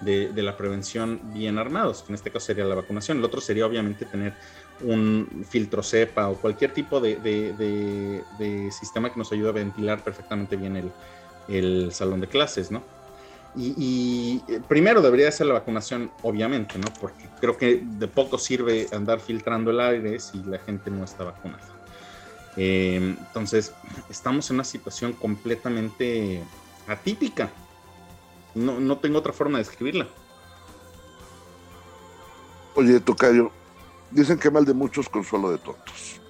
de, 0.01 0.31
la 0.37 0.57
prevención 0.57 1.21
bien 1.35 1.59
armados, 1.59 2.03
que 2.03 2.13
en 2.13 2.15
este 2.15 2.31
caso 2.31 2.47
sería 2.47 2.65
la 2.65 2.77
vacunación. 2.77 3.19
El 3.19 3.25
otro 3.25 3.41
sería 3.41 3.67
obviamente 3.67 4.05
tener 4.05 4.33
un 4.81 5.45
filtro 5.49 5.83
cepa 5.83 6.29
o 6.29 6.37
cualquier 6.37 6.73
tipo 6.73 7.01
de, 7.01 8.23
sistema 8.71 9.13
que 9.13 9.19
nos 9.19 9.33
ayude 9.33 9.49
a 9.49 9.53
ventilar 9.53 10.03
perfectamente 10.05 10.57
bien 10.57 10.77
el, 10.77 10.93
el 11.49 11.93
salón 11.93 12.21
de 12.21 12.29
clases, 12.29 12.71
¿no? 12.71 12.83
Y, 13.57 14.43
eh, 14.49 14.61
primero 14.67 15.01
debería 15.01 15.31
ser 15.31 15.47
la 15.47 15.55
vacunación, 15.55 16.11
obviamente, 16.23 16.77
¿no? 16.79 16.93
Porque 17.01 17.29
creo 17.41 17.57
que 17.57 17.83
de 17.85 18.09
poco 18.09 18.37
sirve 18.37 18.89
andar 18.93 19.21
filtrando 19.21 19.71
el 19.71 19.81
aire 19.81 20.19
si 20.19 20.43
la 20.43 20.59
gente 20.59 20.91
no 20.91 21.05
está 21.05 21.25
vacunada. 21.25 21.63
Eh, 22.57 23.15
entonces, 23.19 23.73
estamos 24.09 24.51
en 24.51 24.57
una 24.57 24.65
situación 24.65 25.13
completamente 25.13 26.43
atípica. 26.89 27.51
No, 28.55 28.81
no 28.81 28.99
tengo 28.99 29.19
otra 29.19 29.33
forma 29.33 29.59
de 29.59 29.65
describirla. 29.65 30.09
Oye, 32.75 32.99
Tocayo, 32.99 33.53
dicen 34.11 34.39
que 34.39 34.51
mal 34.51 34.65
de 34.65 34.75
muchos, 34.75 35.09
consuelo 35.09 35.51
de 35.53 35.59
tontos. 35.59 36.21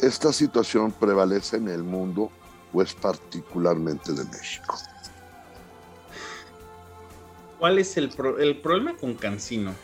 ¿Esta 0.00 0.32
situación 0.32 0.92
prevalece 0.92 1.56
en 1.56 1.68
el 1.68 1.82
mundo 1.82 2.30
o 2.72 2.82
es 2.82 2.94
particularmente 2.94 4.12
de 4.12 4.24
México? 4.24 4.76
¿Cuál 7.58 7.78
es 7.78 7.96
el, 7.96 8.12
el 8.38 8.60
problema 8.60 8.96
con 8.96 9.14
Cancino? 9.14 9.74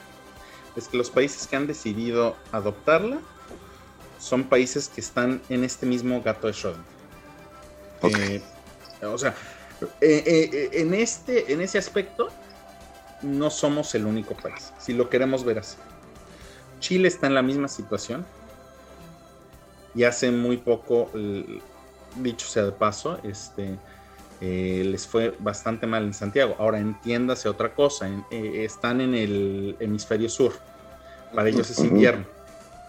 Es 0.76 0.88
que 0.88 0.96
los 0.96 1.10
países 1.10 1.46
que 1.46 1.56
han 1.56 1.66
decidido 1.66 2.36
adoptarla 2.52 3.18
son 4.18 4.44
países 4.44 4.88
que 4.88 5.00
están 5.00 5.42
en 5.48 5.64
este 5.64 5.86
mismo 5.86 6.22
gato 6.22 6.46
de 6.46 6.52
Schrödinger. 6.52 6.94
Eh, 8.02 8.42
o 9.02 9.18
sea, 9.18 9.34
eh, 10.00 10.22
eh, 10.26 10.70
en, 10.72 10.94
este, 10.94 11.52
en 11.52 11.60
ese 11.60 11.78
aspecto, 11.78 12.28
no 13.22 13.50
somos 13.50 13.94
el 13.94 14.06
único 14.06 14.34
país, 14.34 14.72
si 14.78 14.92
lo 14.92 15.08
queremos 15.08 15.44
ver 15.44 15.58
así. 15.58 15.76
Chile 16.80 17.08
está 17.08 17.26
en 17.26 17.34
la 17.34 17.42
misma 17.42 17.68
situación. 17.68 18.26
Y 19.94 20.02
hace 20.02 20.32
muy 20.32 20.56
poco, 20.56 21.08
dicho 22.16 22.48
sea 22.48 22.64
de 22.64 22.72
paso, 22.72 23.20
este, 23.22 23.78
eh, 24.40 24.82
les 24.84 25.06
fue 25.06 25.34
bastante 25.38 25.86
mal 25.86 26.04
en 26.04 26.14
Santiago. 26.14 26.56
Ahora 26.58 26.78
entiéndase 26.78 27.48
otra 27.48 27.74
cosa, 27.74 28.08
eh, 28.30 28.64
están 28.64 29.00
en 29.00 29.14
el 29.14 29.76
hemisferio 29.80 30.28
sur, 30.28 30.52
para 31.34 31.48
ellos 31.48 31.70
es 31.70 31.78
invierno. 31.78 32.24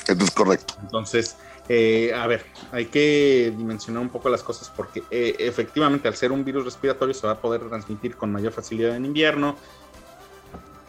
Eso 0.07 0.23
es 0.23 0.31
correcto. 0.31 0.75
Entonces, 0.81 1.37
eh, 1.67 2.13
a 2.13 2.27
ver, 2.27 2.45
hay 2.71 2.85
que 2.85 3.53
dimensionar 3.57 4.01
un 4.01 4.09
poco 4.09 4.29
las 4.29 4.43
cosas 4.43 4.71
porque 4.75 5.03
efectivamente 5.09 6.07
al 6.07 6.15
ser 6.15 6.31
un 6.31 6.45
virus 6.45 6.65
respiratorio 6.65 7.13
se 7.13 7.25
va 7.25 7.33
a 7.33 7.41
poder 7.41 7.67
transmitir 7.67 8.15
con 8.15 8.31
mayor 8.31 8.51
facilidad 8.51 8.95
en 8.95 9.05
invierno. 9.05 9.55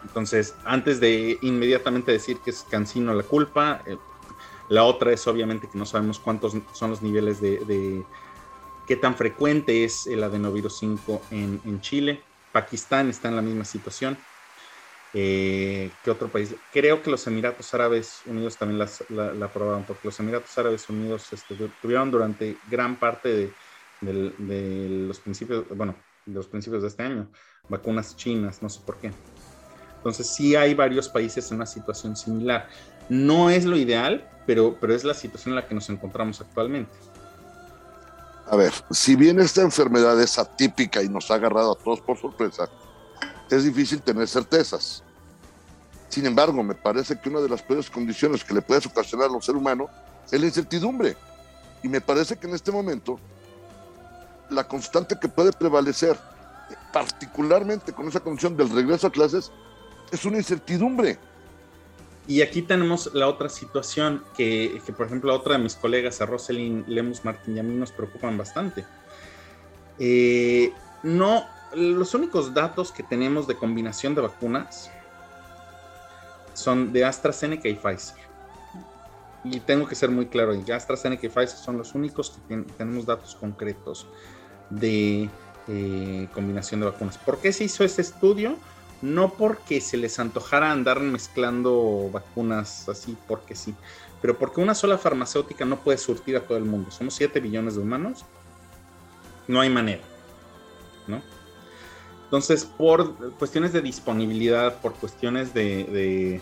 Entonces, 0.03 0.55
antes 0.65 1.01
de 1.01 1.39
inmediatamente 1.43 2.13
decir 2.13 2.39
que 2.45 2.51
es 2.51 2.65
Cancino 2.71 3.13
la 3.15 3.23
culpa, 3.23 3.83
la 4.69 4.85
otra 4.85 5.13
es 5.13 5.27
obviamente 5.27 5.69
que 5.69 5.79
no 5.79 5.87
sabemos 5.87 6.19
cuántos 6.19 6.55
son 6.73 6.91
los 6.91 7.03
niveles 7.03 7.41
de 7.41 8.05
qué 8.87 8.97
tan 8.97 9.17
frecuente 9.17 9.85
es 9.85 10.07
el 10.07 10.23
adenovirus 10.23 10.79
5 10.79 11.23
en, 11.31 11.81
Chile. 11.81 12.21
Pakistán 12.53 13.11
está 13.11 13.29
en 13.29 13.37
la 13.37 13.43
misma 13.43 13.65
situación. 13.65 14.17
Eh, 15.13 15.91
¿Qué 16.05 16.11
otro 16.11 16.29
país? 16.29 16.55
Creo 16.73 17.03
que 17.03 17.11
los 17.11 17.27
Emiratos 17.27 17.73
Árabes 17.75 18.21
Unidos 18.27 18.57
también 18.57 18.79
la, 18.79 19.47
aprobaron, 19.47 19.85
porque 19.85 20.09
los 20.09 20.19
Emiratos 20.21 20.57
Árabes 20.59 20.89
Unidos 20.89 21.33
este, 21.33 21.57
tuvieron 21.81 22.11
durante 22.11 22.57
gran 22.71 22.97
parte 22.97 23.53
de, 24.01 24.99
los 25.07 25.19
principios, 25.21 25.65
bueno, 25.71 25.97
de 26.25 26.35
los 26.35 26.47
principios 26.47 26.83
de 26.83 26.89
este 26.89 27.03
año, 27.03 27.29
vacunas 27.69 28.17
chinas, 28.17 28.63
no 28.63 28.69
sé 28.69 28.81
por 28.85 28.99
qué. 28.99 29.11
Entonces 29.97 30.35
sí 30.35 30.55
hay 30.55 30.75
varios 30.75 31.09
países 31.09 31.51
en 31.51 31.57
una 31.57 31.67
situación 31.67 32.17
similar. 32.17 32.69
No 33.09 33.51
es 33.51 33.65
lo 33.65 33.77
ideal, 33.77 34.29
pero, 34.47 34.77
pero 34.81 34.95
es 34.95 35.03
la 35.03 35.15
situación 35.15 35.53
en 35.53 35.57
la 35.57 35.67
que 35.67 35.75
nos 35.75 35.89
encontramos 35.91 36.41
actualmente. 36.41 36.93
A 38.49 38.57
ver, 38.57 38.73
si 38.91 39.17
bien 39.17 39.41
esta 39.41 39.63
enfermedad 39.63 40.21
es 40.21 40.39
atípica 40.39 41.03
y 41.03 41.09
nos 41.09 41.31
ha 41.31 41.35
agarrado 41.35 41.73
a 41.73 41.75
todos 41.75 42.01
por 42.01 42.19
sorpresa, 42.19 42.69
es 43.51 43.65
difícil 43.65 44.01
tener 44.03 44.29
certezas. 44.29 45.03
Sin 46.09 46.27
embargo, 46.27 46.63
me 46.63 46.75
parece 46.75 47.19
que 47.21 47.29
una 47.29 47.41
de 47.41 47.49
las 47.49 47.63
peores 47.63 47.91
condiciones 47.91 48.45
que 48.45 48.55
le 48.55 48.63
puedes 48.63 48.87
ocasionar 48.87 49.29
a 49.29 49.33
un 49.33 49.43
ser 49.43 49.57
humano 49.57 49.89
es 50.31 50.41
la 50.41 50.47
incertidumbre. 50.47 51.17
Y 51.83 51.89
me 51.89 52.01
parece 52.01 52.37
que 52.37 52.47
en 52.47 52.55
este 52.55 52.71
momento 52.71 53.19
la 54.49 54.67
constante 54.67 55.19
que 55.21 55.29
puede 55.29 55.53
prevalecer 55.53 56.17
particularmente 56.93 57.93
con 57.93 58.09
esa 58.09 58.21
condición 58.21 58.57
del 58.57 58.71
regreso 58.71 59.07
a 59.07 59.13
clases, 59.13 59.53
es 60.11 60.25
una 60.25 60.39
incertidumbre. 60.39 61.19
Y 62.29 62.43
aquí 62.43 62.63
tenemos 62.63 63.15
la 63.15 63.29
otra 63.29 63.49
situación 63.49 64.25
que, 64.37 64.83
por 64.97 65.07
ejemplo, 65.07 65.33
a 65.33 65.37
otra 65.37 65.57
de 65.57 65.63
mis 65.63 65.77
colegas, 65.77 66.21
a 66.21 66.27
Roselyn 66.27 66.85
Lemus 66.89 67.25
Martín 67.25 67.57
y 67.57 67.61
a 67.61 67.63
mí 67.63 67.75
nos 67.75 67.93
preocupan 67.93 68.37
bastante. 68.37 68.85
Eh, 69.99 70.73
no, 71.05 71.45
los 71.75 72.15
únicos 72.15 72.53
datos 72.53 72.91
que 72.91 73.05
tenemos 73.05 73.47
de 73.47 73.55
combinación 73.55 74.15
de 74.15 74.23
vacunas 74.23 74.91
son 76.55 76.93
de 76.93 77.05
AstraZeneca 77.05 77.69
y 77.69 77.75
Pfizer. 77.75 78.17
Y 79.45 79.61
tengo 79.61 79.87
que 79.87 79.95
ser 79.95 80.11
muy 80.11 80.27
claro, 80.27 80.53
AstraZeneca 80.75 81.27
y 81.27 81.29
Pfizer 81.29 81.59
son 81.59 81.79
los 81.79 81.95
únicos 81.95 82.41
que 82.49 82.57
tenemos 82.77 83.07
datos 83.07 83.37
concretos 83.37 84.09
de 84.69 85.31
eh, 85.69 86.29
combinación 86.35 86.81
de 86.81 86.87
vacunas. 86.87 87.19
¿Por 87.19 87.39
qué 87.39 87.53
se 87.53 87.63
hizo 87.63 87.85
este 87.85 88.03
estudio? 88.03 88.57
No 89.03 89.35
porque 89.35 89.81
se 89.81 89.97
les 89.97 90.19
antojara 90.19 90.73
andar 90.73 91.01
mezclando 91.01 92.09
vacunas 92.13 92.89
así 92.89 93.17
porque 93.29 93.55
sí, 93.55 93.75
pero 94.23 94.39
porque 94.39 94.61
una 94.61 94.75
sola 94.75 94.99
farmacéutica 94.99 95.65
no 95.65 95.79
puede 95.81 95.99
surtir 95.99 96.37
a 96.37 96.41
todo 96.41 96.59
el 96.59 96.65
mundo. 96.65 96.91
Somos 96.91 97.15
7 97.15 97.39
billones 97.41 97.77
de 97.77 97.83
humanos. 97.83 98.25
No 99.47 99.61
hay 99.61 99.71
manera. 99.71 100.03
¿No? 101.07 101.21
Entonces, 102.25 102.65
por 102.65 103.15
cuestiones 103.35 103.73
de 103.73 103.83
disponibilidad, 103.83 104.81
por 104.81 104.95
cuestiones 104.95 105.55
de, 105.55 106.41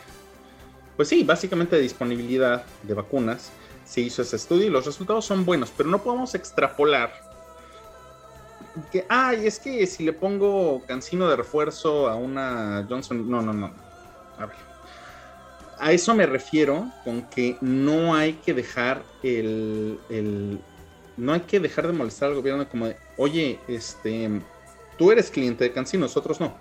pues 0.96 1.08
sí, 1.08 1.24
básicamente 1.24 1.76
de 1.76 1.82
disponibilidad 1.82 2.64
de 2.82 2.94
vacunas, 2.94 3.50
se 3.84 4.00
hizo 4.00 4.22
ese 4.22 4.36
estudio 4.36 4.66
y 4.66 4.70
los 4.70 4.86
resultados 4.86 5.26
son 5.26 5.44
buenos, 5.44 5.70
pero 5.76 5.90
no 5.90 6.02
podemos 6.02 6.34
extrapolar 6.34 7.23
que, 8.90 9.06
ay, 9.08 9.46
es 9.46 9.58
que 9.58 9.86
si 9.86 10.04
le 10.04 10.12
pongo 10.12 10.82
cancino 10.86 11.28
de 11.28 11.36
refuerzo 11.36 12.08
a 12.08 12.16
una 12.16 12.86
Johnson, 12.88 13.28
no, 13.28 13.40
no, 13.40 13.52
no. 13.52 13.72
A 14.38 14.46
ver. 14.46 14.56
A 15.78 15.92
eso 15.92 16.14
me 16.14 16.26
refiero 16.26 16.90
con 17.04 17.22
que 17.22 17.56
no 17.60 18.14
hay 18.14 18.34
que 18.34 18.54
dejar 18.54 19.02
el, 19.22 20.60
no 21.16 21.32
hay 21.32 21.40
que 21.40 21.60
dejar 21.60 21.86
de 21.86 21.92
molestar 21.92 22.30
al 22.30 22.36
gobierno 22.36 22.68
como 22.68 22.86
de, 22.86 22.96
oye, 23.16 23.58
este, 23.68 24.40
tú 24.96 25.10
eres 25.10 25.30
cliente 25.30 25.64
de 25.64 25.72
Cancino, 25.72 26.06
nosotros 26.06 26.40
no. 26.40 26.56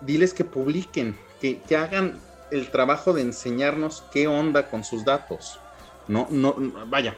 Diles 0.00 0.34
que 0.34 0.44
publiquen, 0.44 1.16
que, 1.40 1.60
que 1.60 1.76
hagan 1.76 2.18
el 2.50 2.70
trabajo 2.70 3.12
de 3.12 3.22
enseñarnos 3.22 4.02
qué 4.12 4.26
onda 4.26 4.68
con 4.68 4.82
sus 4.84 5.04
datos. 5.04 5.60
No, 6.08 6.26
no, 6.30 6.54
vaya. 6.86 7.16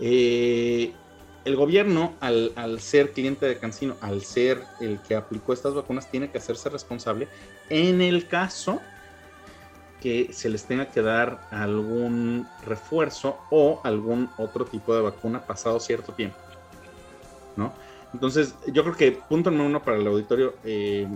Eh, 0.00 0.94
el 1.44 1.56
gobierno, 1.56 2.14
al, 2.20 2.80
ser 2.80 3.12
cliente 3.12 3.46
de 3.46 3.58
Cancino, 3.58 3.96
al 4.00 4.22
ser 4.22 4.62
el 4.80 5.00
que 5.00 5.14
aplicó 5.14 5.52
estas 5.52 5.74
vacunas, 5.74 6.10
tiene 6.10 6.30
que 6.30 6.38
hacerse 6.38 6.68
responsable 6.68 7.28
en 7.68 8.00
el 8.00 8.28
caso 8.28 8.80
que 10.00 10.32
se 10.32 10.48
les 10.48 10.64
tenga 10.64 10.86
que 10.86 11.02
dar 11.02 11.46
algún 11.50 12.46
refuerzo 12.64 13.38
o 13.50 13.80
algún 13.84 14.30
otro 14.38 14.64
tipo 14.64 14.94
de 14.94 15.02
vacuna 15.02 15.42
pasado 15.42 15.78
cierto 15.78 16.12
tiempo. 16.12 16.38
¿No? 17.56 17.72
Entonces, 18.12 18.54
yo 18.72 18.82
creo 18.82 18.96
que 18.96 19.12
punto 19.12 19.50
número 19.50 19.68
uno 19.68 19.82
para 19.82 19.98
el 19.98 20.06
auditorio, 20.06 20.54
eh, 20.64 21.06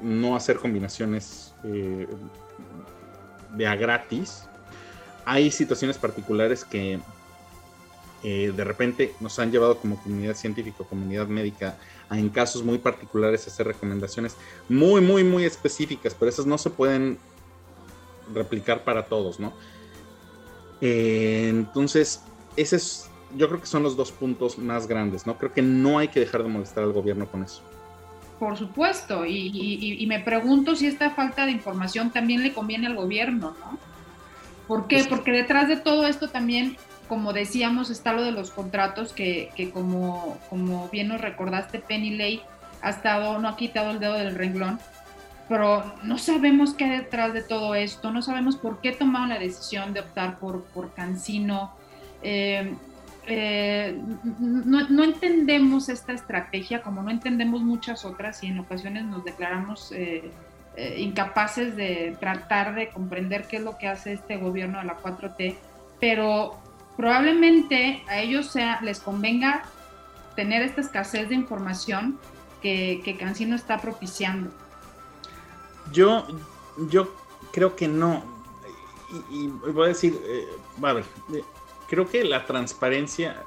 no 0.00 0.36
hacer 0.36 0.56
combinaciones 0.56 1.54
eh, 1.64 2.06
de 3.54 3.66
a 3.66 3.74
gratis. 3.74 4.48
Hay 5.24 5.50
situaciones 5.50 5.98
particulares 5.98 6.64
que 6.64 7.00
eh, 8.22 8.52
de 8.54 8.64
repente 8.64 9.14
nos 9.20 9.38
han 9.38 9.52
llevado 9.52 9.78
como 9.78 9.96
comunidad 10.02 10.34
científica, 10.34 10.82
comunidad 10.88 11.28
médica, 11.28 11.78
a 12.08 12.18
en 12.18 12.28
casos 12.30 12.64
muy 12.64 12.78
particulares 12.78 13.46
hacer 13.46 13.66
recomendaciones 13.66 14.36
muy, 14.68 15.00
muy, 15.00 15.22
muy 15.22 15.44
específicas, 15.44 16.14
pero 16.18 16.28
esas 16.28 16.46
no 16.46 16.58
se 16.58 16.70
pueden 16.70 17.18
replicar 18.34 18.82
para 18.82 19.06
todos, 19.06 19.38
¿no? 19.38 19.52
Eh, 20.80 21.48
entonces, 21.48 22.22
ese 22.56 22.76
es, 22.76 23.10
yo 23.36 23.48
creo 23.48 23.60
que 23.60 23.66
son 23.66 23.82
los 23.82 23.96
dos 23.96 24.10
puntos 24.10 24.58
más 24.58 24.86
grandes, 24.86 25.26
¿no? 25.26 25.38
Creo 25.38 25.52
que 25.52 25.62
no 25.62 25.98
hay 25.98 26.08
que 26.08 26.20
dejar 26.20 26.42
de 26.42 26.48
molestar 26.48 26.84
al 26.84 26.92
gobierno 26.92 27.26
con 27.30 27.44
eso. 27.44 27.62
Por 28.38 28.56
supuesto, 28.56 29.26
y, 29.26 30.04
me 30.08 30.20
pregunto 30.20 30.76
si 30.76 30.86
esta 30.86 31.10
falta 31.10 31.44
de 31.44 31.52
información 31.52 32.10
también 32.10 32.42
le 32.42 32.52
conviene 32.52 32.86
al 32.86 32.94
gobierno, 32.94 33.54
¿no? 33.60 33.78
¿Por 34.68 34.86
qué? 34.86 35.04
Porque 35.08 35.32
detrás 35.32 35.68
de 35.68 35.76
todo 35.76 36.06
esto 36.06 36.28
también 36.28 36.76
como 37.08 37.32
decíamos, 37.32 37.90
está 37.90 38.12
lo 38.12 38.22
de 38.22 38.32
los 38.32 38.50
contratos 38.50 39.12
que, 39.12 39.70
como, 39.72 40.38
como 40.50 40.88
bien 40.88 41.08
nos 41.08 41.20
recordaste, 41.20 41.78
Penny 41.78 42.10
Lay 42.10 42.42
ha 42.82 42.90
estado, 42.90 43.38
no 43.38 43.48
ha 43.48 43.56
quitado 43.56 43.90
el 43.90 43.98
dedo 43.98 44.14
del 44.14 44.34
renglón, 44.34 44.78
pero 45.48 45.94
no 46.02 46.18
sabemos 46.18 46.74
qué 46.74 46.84
hay 46.84 46.98
detrás 46.98 47.32
de 47.32 47.42
todo 47.42 47.74
esto, 47.74 48.10
no 48.12 48.22
sabemos 48.22 48.56
por 48.56 48.80
qué 48.80 48.92
tomaron 48.92 49.30
la 49.30 49.38
decisión 49.38 49.94
de 49.94 50.00
optar 50.00 50.38
por, 50.38 50.64
por 50.64 50.92
Cancino. 50.92 51.72
Eh, 52.22 52.74
eh, 53.26 53.98
no, 54.38 55.04
entendemos 55.04 55.88
esta 55.88 56.12
estrategia, 56.12 56.82
como 56.82 57.02
no 57.02 57.10
entendemos 57.10 57.62
muchas 57.62 58.04
otras 58.04 58.42
y 58.42 58.48
en 58.48 58.58
ocasiones 58.58 59.04
nos 59.04 59.24
declaramos 59.24 59.92
eh, 59.92 60.30
incapaces 60.98 61.76
de 61.76 62.16
tratar 62.20 62.74
de 62.74 62.88
comprender 62.90 63.46
qué 63.48 63.56
es 63.56 63.62
lo 63.62 63.76
que 63.78 63.88
hace 63.88 64.12
este 64.12 64.36
gobierno 64.36 64.78
de 64.78 64.84
la 64.84 64.98
4T, 64.98 65.56
pero 66.00 66.58
probablemente 66.98 68.02
a 68.08 68.18
ellos 68.18 68.50
sea, 68.50 68.80
les 68.82 68.98
convenga 68.98 69.62
tener 70.34 70.62
esta 70.62 70.80
escasez 70.80 71.28
de 71.28 71.36
información 71.36 72.18
que, 72.60 73.16
Cancino 73.20 73.54
está 73.54 73.78
propiciando. 73.78 74.50
Yo, 75.92 76.26
yo 76.90 77.14
creo 77.52 77.76
que 77.76 77.86
no. 77.86 78.24
Y, 79.30 79.46
voy 79.46 79.84
a 79.84 79.88
decir, 79.88 80.20
eh, 80.24 80.48
a 80.82 80.92
ver, 80.92 81.04
eh, 81.32 81.44
creo 81.88 82.10
que 82.10 82.24
la 82.24 82.44
transparencia, 82.44 83.44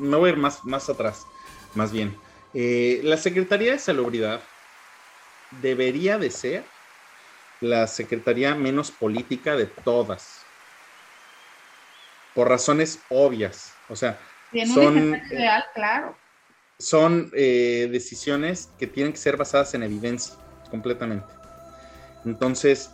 me 0.00 0.16
voy 0.16 0.30
a 0.30 0.32
ir 0.32 0.38
más, 0.38 0.64
más 0.64 0.90
atrás, 0.90 1.28
más 1.76 1.92
bien. 1.92 2.16
Eh, 2.54 3.00
la 3.04 3.16
Secretaría 3.18 3.70
de 3.70 3.78
Salubridad 3.78 4.42
debería 5.62 6.18
de 6.18 6.30
ser 6.32 6.64
la 7.60 7.86
secretaría 7.86 8.56
menos 8.56 8.90
política 8.90 9.54
de 9.54 9.66
todas 9.66 10.44
por 12.34 12.48
razones 12.48 13.00
obvias. 13.08 13.72
O 13.88 13.96
sea, 13.96 14.18
son, 14.72 15.20
real, 15.30 15.64
claro. 15.74 16.16
son 16.78 17.30
eh, 17.34 17.88
decisiones 17.90 18.70
que 18.78 18.86
tienen 18.86 19.12
que 19.12 19.18
ser 19.18 19.36
basadas 19.36 19.74
en 19.74 19.82
evidencia, 19.82 20.34
completamente. 20.70 21.26
Entonces, 22.24 22.90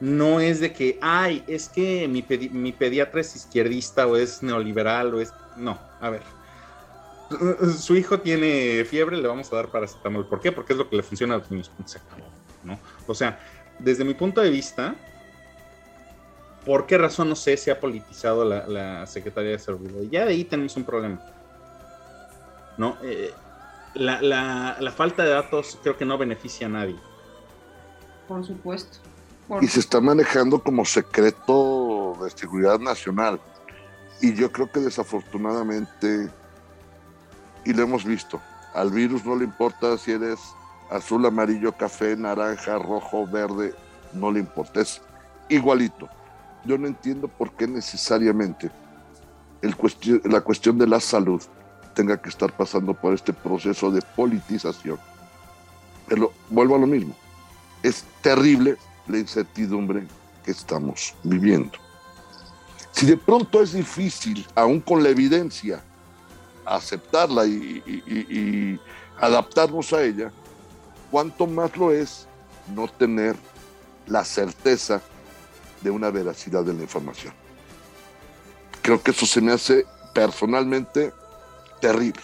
no 0.00 0.40
es 0.40 0.60
de 0.60 0.72
que, 0.72 0.98
ay, 1.02 1.44
es 1.46 1.68
que 1.68 2.08
mi, 2.08 2.24
mi 2.50 2.72
pediatra 2.72 3.20
es 3.20 3.36
izquierdista 3.36 4.06
o 4.06 4.16
es 4.16 4.42
neoliberal 4.42 5.14
o 5.14 5.20
es... 5.20 5.32
No, 5.56 5.78
a 6.00 6.10
ver. 6.10 6.22
Su 7.78 7.96
hijo 7.96 8.20
tiene 8.20 8.84
fiebre, 8.84 9.16
le 9.18 9.28
vamos 9.28 9.52
a 9.52 9.56
dar 9.56 9.68
paracetamol. 9.68 10.26
¿Por 10.26 10.40
qué? 10.40 10.52
Porque 10.52 10.72
es 10.72 10.78
lo 10.78 10.88
que 10.88 10.96
le 10.96 11.02
funciona 11.02 11.34
a 11.34 11.38
los 11.38 11.50
niños. 11.50 11.70
¿no? 12.64 12.78
O 13.06 13.14
sea, 13.14 13.38
desde 13.78 14.04
mi 14.04 14.14
punto 14.14 14.40
de 14.40 14.50
vista, 14.50 14.94
¿Por 16.64 16.86
qué 16.86 16.98
razón 16.98 17.30
no 17.30 17.36
sé 17.36 17.56
se 17.56 17.70
ha 17.70 17.80
politizado 17.80 18.44
la, 18.44 19.06
Secretaría 19.06 19.52
de 19.52 19.58
Seguridad? 19.58 20.02
Ya 20.10 20.24
de 20.26 20.32
ahí 20.32 20.44
tenemos 20.44 20.76
un 20.76 20.84
problema. 20.84 21.20
¿No? 22.76 22.96
Eh, 23.02 23.32
la, 23.94 24.92
falta 24.94 25.24
de 25.24 25.30
datos 25.30 25.78
creo 25.82 25.96
que 25.96 26.04
no 26.04 26.18
beneficia 26.18 26.66
a 26.66 26.70
nadie. 26.70 26.96
Por 28.28 28.44
supuesto. 28.44 28.98
Y 29.60 29.66
se 29.66 29.80
está 29.80 30.00
manejando 30.00 30.62
como 30.62 30.84
secreto 30.84 32.16
de 32.22 32.30
seguridad 32.30 32.78
nacional. 32.78 33.40
Y 34.20 34.34
yo 34.34 34.52
creo 34.52 34.70
que 34.70 34.80
desafortunadamente, 34.80 36.28
y 37.64 37.72
lo 37.72 37.82
hemos 37.82 38.04
visto, 38.04 38.40
al 38.74 38.90
virus 38.90 39.24
no 39.24 39.34
le 39.34 39.44
importa 39.44 39.96
si 39.96 40.12
eres 40.12 40.38
azul, 40.90 41.24
amarillo, 41.24 41.72
café, 41.72 42.16
naranja, 42.16 42.78
rojo, 42.78 43.26
verde, 43.26 43.74
no 44.12 44.30
le 44.30 44.40
importa, 44.40 44.82
es 44.82 45.00
igualito 45.48 46.08
yo 46.64 46.78
no 46.78 46.86
entiendo 46.86 47.28
por 47.28 47.52
qué 47.52 47.66
necesariamente 47.66 48.70
la 50.24 50.40
cuestión 50.40 50.78
de 50.78 50.86
la 50.86 51.00
salud 51.00 51.42
tenga 51.94 52.20
que 52.20 52.28
estar 52.28 52.52
pasando 52.56 52.94
por 52.94 53.14
este 53.14 53.32
proceso 53.32 53.90
de 53.90 54.00
politización. 54.00 54.98
Pero 56.08 56.32
vuelvo 56.48 56.76
a 56.76 56.78
lo 56.78 56.86
mismo. 56.86 57.14
Es 57.82 58.04
terrible 58.22 58.76
la 59.06 59.18
incertidumbre 59.18 60.06
que 60.44 60.50
estamos 60.50 61.14
viviendo. 61.22 61.78
Si 62.92 63.06
de 63.06 63.16
pronto 63.16 63.62
es 63.62 63.72
difícil, 63.72 64.46
aún 64.54 64.80
con 64.80 65.02
la 65.02 65.10
evidencia, 65.10 65.82
aceptarla 66.64 67.46
y, 67.46 67.82
y 67.86 68.80
adaptarnos 69.20 69.92
a 69.92 70.02
ella, 70.02 70.32
cuánto 71.10 71.46
más 71.46 71.76
lo 71.76 71.92
es 71.92 72.26
no 72.74 72.88
tener 72.88 73.36
la 74.06 74.24
certeza 74.24 75.00
de 75.80 75.90
una 75.90 76.10
veracidad 76.10 76.64
de 76.64 76.74
la 76.74 76.82
información. 76.82 77.32
Creo 78.82 79.02
que 79.02 79.10
eso 79.10 79.26
se 79.26 79.40
me 79.40 79.52
hace 79.52 79.86
personalmente 80.14 81.12
terrible. 81.80 82.22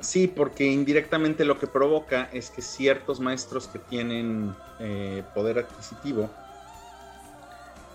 Sí, 0.00 0.26
porque 0.26 0.66
indirectamente 0.66 1.44
lo 1.44 1.58
que 1.58 1.68
provoca 1.68 2.28
es 2.32 2.50
que 2.50 2.60
ciertos 2.60 3.20
maestros 3.20 3.68
que 3.68 3.78
tienen 3.78 4.54
eh, 4.80 5.22
poder 5.32 5.60
adquisitivo 5.60 6.28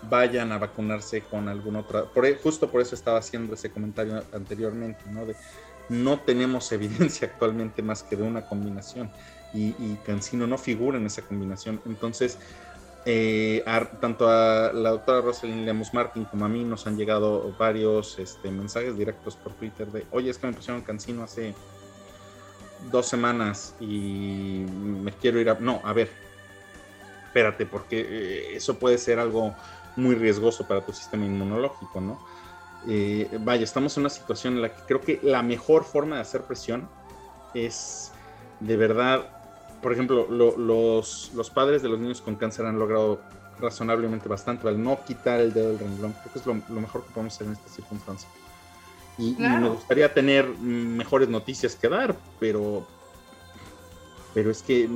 vayan 0.08 0.52
a 0.52 0.58
vacunarse 0.58 1.20
con 1.22 1.48
alguna 1.48 1.80
otra. 1.80 2.04
Por, 2.04 2.24
e, 2.24 2.36
justo 2.36 2.70
por 2.70 2.80
eso 2.80 2.94
estaba 2.94 3.18
haciendo 3.18 3.54
ese 3.54 3.70
comentario 3.70 4.22
anteriormente, 4.32 5.02
¿no? 5.10 5.26
De 5.26 5.36
no 5.90 6.20
tenemos 6.20 6.72
evidencia 6.72 7.28
actualmente 7.28 7.82
más 7.82 8.02
que 8.02 8.16
de 8.16 8.22
una 8.22 8.46
combinación 8.46 9.10
y, 9.52 9.68
y 9.78 9.98
Cancino 10.04 10.46
no 10.46 10.56
figura 10.56 10.96
en 10.96 11.06
esa 11.06 11.22
combinación. 11.22 11.80
Entonces, 11.84 12.38
eh, 13.10 13.64
tanto 14.02 14.28
a 14.28 14.70
la 14.70 14.90
doctora 14.90 15.22
Rosalind 15.22 15.64
Lemus 15.64 15.94
Martin 15.94 16.26
como 16.26 16.44
a 16.44 16.48
mí 16.48 16.62
nos 16.62 16.86
han 16.86 16.98
llegado 16.98 17.54
varios 17.58 18.18
este, 18.18 18.50
mensajes 18.50 18.98
directos 18.98 19.34
por 19.34 19.54
Twitter 19.54 19.90
de, 19.90 20.04
oye, 20.10 20.28
es 20.28 20.36
que 20.36 20.46
me 20.46 20.52
pusieron 20.52 20.82
Cancino 20.82 21.22
hace 21.22 21.54
dos 22.90 23.06
semanas 23.06 23.74
y 23.80 24.66
me 24.68 25.10
quiero 25.12 25.40
ir 25.40 25.48
a... 25.48 25.54
No, 25.54 25.80
a 25.84 25.94
ver, 25.94 26.10
espérate, 27.24 27.64
porque 27.64 28.00
eh, 28.00 28.56
eso 28.56 28.78
puede 28.78 28.98
ser 28.98 29.18
algo 29.18 29.54
muy 29.96 30.14
riesgoso 30.14 30.68
para 30.68 30.84
tu 30.84 30.92
sistema 30.92 31.24
inmunológico, 31.24 32.02
¿no? 32.02 32.22
Eh, 32.86 33.26
vaya, 33.40 33.64
estamos 33.64 33.96
en 33.96 34.02
una 34.02 34.10
situación 34.10 34.56
en 34.56 34.62
la 34.62 34.74
que 34.74 34.82
creo 34.82 35.00
que 35.00 35.18
la 35.22 35.42
mejor 35.42 35.84
forma 35.84 36.16
de 36.16 36.22
hacer 36.22 36.42
presión 36.42 36.86
es 37.54 38.12
de 38.60 38.76
verdad, 38.76 39.37
por 39.82 39.92
ejemplo, 39.92 40.26
los, 40.28 41.32
los 41.34 41.50
padres 41.50 41.82
de 41.82 41.88
los 41.88 41.98
niños 41.98 42.20
con 42.20 42.36
cáncer 42.36 42.66
han 42.66 42.78
logrado 42.78 43.20
razonablemente 43.60 44.28
bastante 44.28 44.68
al 44.68 44.82
no 44.82 45.02
quitar 45.04 45.40
el 45.40 45.52
dedo 45.52 45.68
del 45.68 45.78
renglón. 45.78 46.12
Creo 46.12 46.32
que 46.32 46.38
es 46.38 46.46
lo, 46.46 46.80
mejor 46.80 47.04
que 47.04 47.12
podemos 47.12 47.34
hacer 47.34 47.46
en 47.46 47.52
esta 47.54 47.68
circunstancia. 47.68 48.28
Y, 49.18 49.34
me 49.38 49.68
gustaría 49.68 50.12
tener 50.14 50.48
mejores 50.48 51.28
noticias 51.28 51.74
que 51.74 51.88
dar, 51.88 52.14
pero, 52.38 52.86
pero 54.32 54.50
es 54.50 54.62
que 54.62 54.88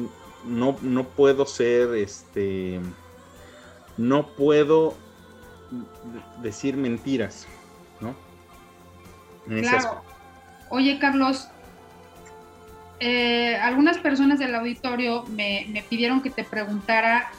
no, 0.44 0.76
no 0.80 1.04
puedo 1.08 1.44
ser, 1.44 1.94
este, 1.96 2.80
no 3.96 4.28
puedo 4.28 4.94
decir 6.40 6.76
mentiras, 6.76 7.46
¿no? 8.00 8.14
claro. 9.60 10.02
Oye, 10.70 10.98
Carlos, 10.98 11.48
eh, 13.04 13.56
algunas 13.56 13.98
personas 13.98 14.38
del 14.38 14.54
auditorio 14.54 15.24
me, 15.24 15.84
pidieron 15.90 16.20
que 16.20 16.30
te 16.30 16.44
preguntara 16.44 17.32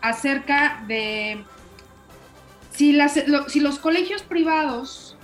acerca 0.00 0.82
de 0.86 1.44
si 2.70 2.94
los 3.60 3.78
colegios 3.78 4.22
privados 4.22 5.18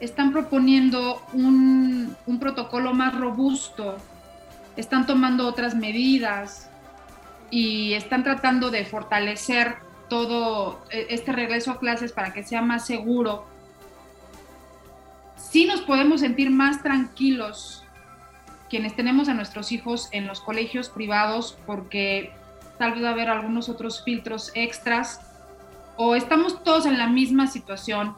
están 0.00 0.32
proponiendo 0.32 1.22
un, 1.32 2.14
protocolo 2.38 2.92
más 2.92 3.18
robusto, 3.18 3.96
están 4.76 5.06
tomando 5.06 5.46
otras 5.46 5.74
medidas 5.74 6.68
y 7.50 7.94
están 7.94 8.22
tratando 8.24 8.70
de 8.70 8.84
fortalecer 8.84 9.76
todo 10.10 10.84
e, 10.90 11.06
este 11.08 11.32
regreso 11.32 11.70
a 11.70 11.78
clases 11.78 12.12
para 12.12 12.34
que 12.34 12.42
sea 12.42 12.60
más 12.60 12.84
seguro, 12.84 13.46
sí 15.38 15.64
nos 15.64 15.80
podemos 15.80 16.20
sentir 16.20 16.50
más 16.50 16.82
tranquilos 16.82 17.81
quienes 18.72 18.96
tenemos 18.96 19.28
a 19.28 19.34
nuestros 19.34 19.70
hijos 19.70 20.08
en 20.12 20.26
los 20.26 20.40
colegios 20.40 20.88
privados 20.88 21.58
porque 21.66 22.32
tal 22.78 22.92
vez 22.92 23.04
va 23.04 23.10
a 23.10 23.12
haber 23.12 23.28
algunos 23.28 23.68
otros 23.68 24.02
filtros 24.02 24.50
extras 24.54 25.20
o 25.98 26.14
estamos 26.14 26.64
todos 26.64 26.86
en 26.86 26.96
la 26.96 27.06
misma 27.06 27.48
situación 27.48 28.14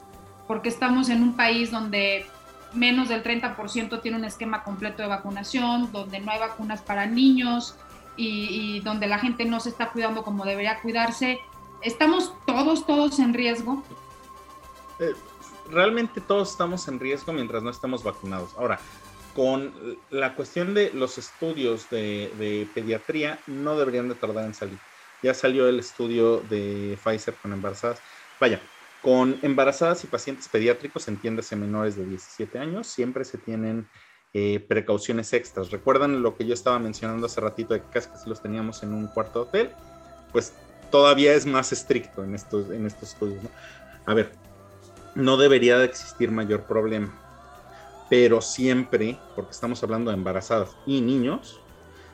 porque 0.47 0.69
estamos 0.69 1.09
en 1.09 1.25
un 1.25 1.35
país 1.35 1.73
donde 1.73 2.27
menos 2.73 3.09
del 3.09 3.25
30% 3.25 4.01
tiene 4.01 4.17
un 4.17 4.25
esquema 4.25 4.63
completo 4.63 5.03
de 5.03 5.09
vacunación, 5.09 5.91
donde 5.91 6.21
no 6.21 6.31
hay 6.31 6.39
vacunas 6.39 6.83
para 6.83 7.05
niños 7.07 7.75
y, 8.17 8.79
donde 8.83 9.09
la 9.09 9.19
gente 9.19 9.45
no 9.45 9.59
se 9.59 9.71
está 9.71 9.91
cuidando 9.91 10.23
como 10.23 10.45
debería 10.45 10.81
cuidarse. 10.81 11.41
¿Estamos 11.83 12.33
todos, 12.47 12.87
todos 12.87 13.19
en 13.19 13.35
riesgo? 13.35 13.83
Eh, 15.01 15.15
realmente 15.69 16.21
todos 16.21 16.53
estamos 16.53 16.87
en 16.87 17.01
riesgo 17.01 17.33
mientras 17.33 17.61
no 17.65 17.71
estemos 17.71 18.05
vacunados. 18.05 18.55
Ahora, 18.57 18.79
con 19.35 19.72
la 20.11 20.35
cuestión 20.35 20.74
de 20.74 20.91
los 20.93 21.18
estudios 21.18 21.91
de, 21.91 22.32
de, 22.39 22.68
pediatría, 22.72 23.39
no 23.47 23.76
deberían 23.76 24.09
de 24.09 24.14
tardar 24.14 24.45
en 24.45 24.55
salir. 24.55 24.78
Ya 25.22 25.35
salió 25.35 25.68
el 25.68 25.80
estudio 25.80 26.39
de 26.49 26.99
Pfizer 27.03 27.35
con 27.35 27.53
embarazadas. 27.53 27.99
Vaya, 28.41 28.61
con 29.03 29.39
embarazadas 29.43 30.05
y 30.05 30.07
pacientes 30.07 30.49
pediátricos, 30.49 31.09
entiéndase 31.09 31.57
menores 31.57 31.97
de 31.97 32.07
17 32.07 32.59
años, 32.59 32.87
siempre 32.87 33.24
se 33.24 33.37
tienen 33.39 33.89
eh, 34.32 34.64
precauciones 34.66 35.32
extras. 35.32 35.70
¿Recuerdan 35.70 36.22
lo 36.22 36.37
que 36.37 36.47
yo 36.47 36.55
estaba 36.55 36.78
mencionando 36.78 37.26
hace 37.26 37.41
ratito 37.41 37.74
de 37.74 37.82
que 37.82 38.01
casi 38.01 38.28
los 38.28 38.43
teníamos 38.43 38.82
en 38.82 38.95
un 38.95 39.07
cuarto 39.09 39.43
hotel? 39.43 39.70
Pues 40.32 40.55
todavía 40.91 41.35
es 41.35 41.45
más 41.45 41.72
estricto 41.72 42.24
en 42.24 42.35
estos, 42.35 42.70
en 42.70 42.87
estos 42.87 43.12
estudios. 43.12 43.43
A 44.07 44.14
ver, 44.14 44.32
no 45.14 45.37
debería 45.37 45.78
de 45.78 45.85
existir 45.85 46.30
mayor 46.30 46.64
problema, 46.64 47.12
pero 48.15 48.41
siempre, 48.41 49.19
porque 49.35 49.51
estamos 49.51 49.83
hablando 49.83 50.12
de 50.12 50.17
embarazadas 50.17 50.77
y 50.87 51.01
niños, 51.01 51.59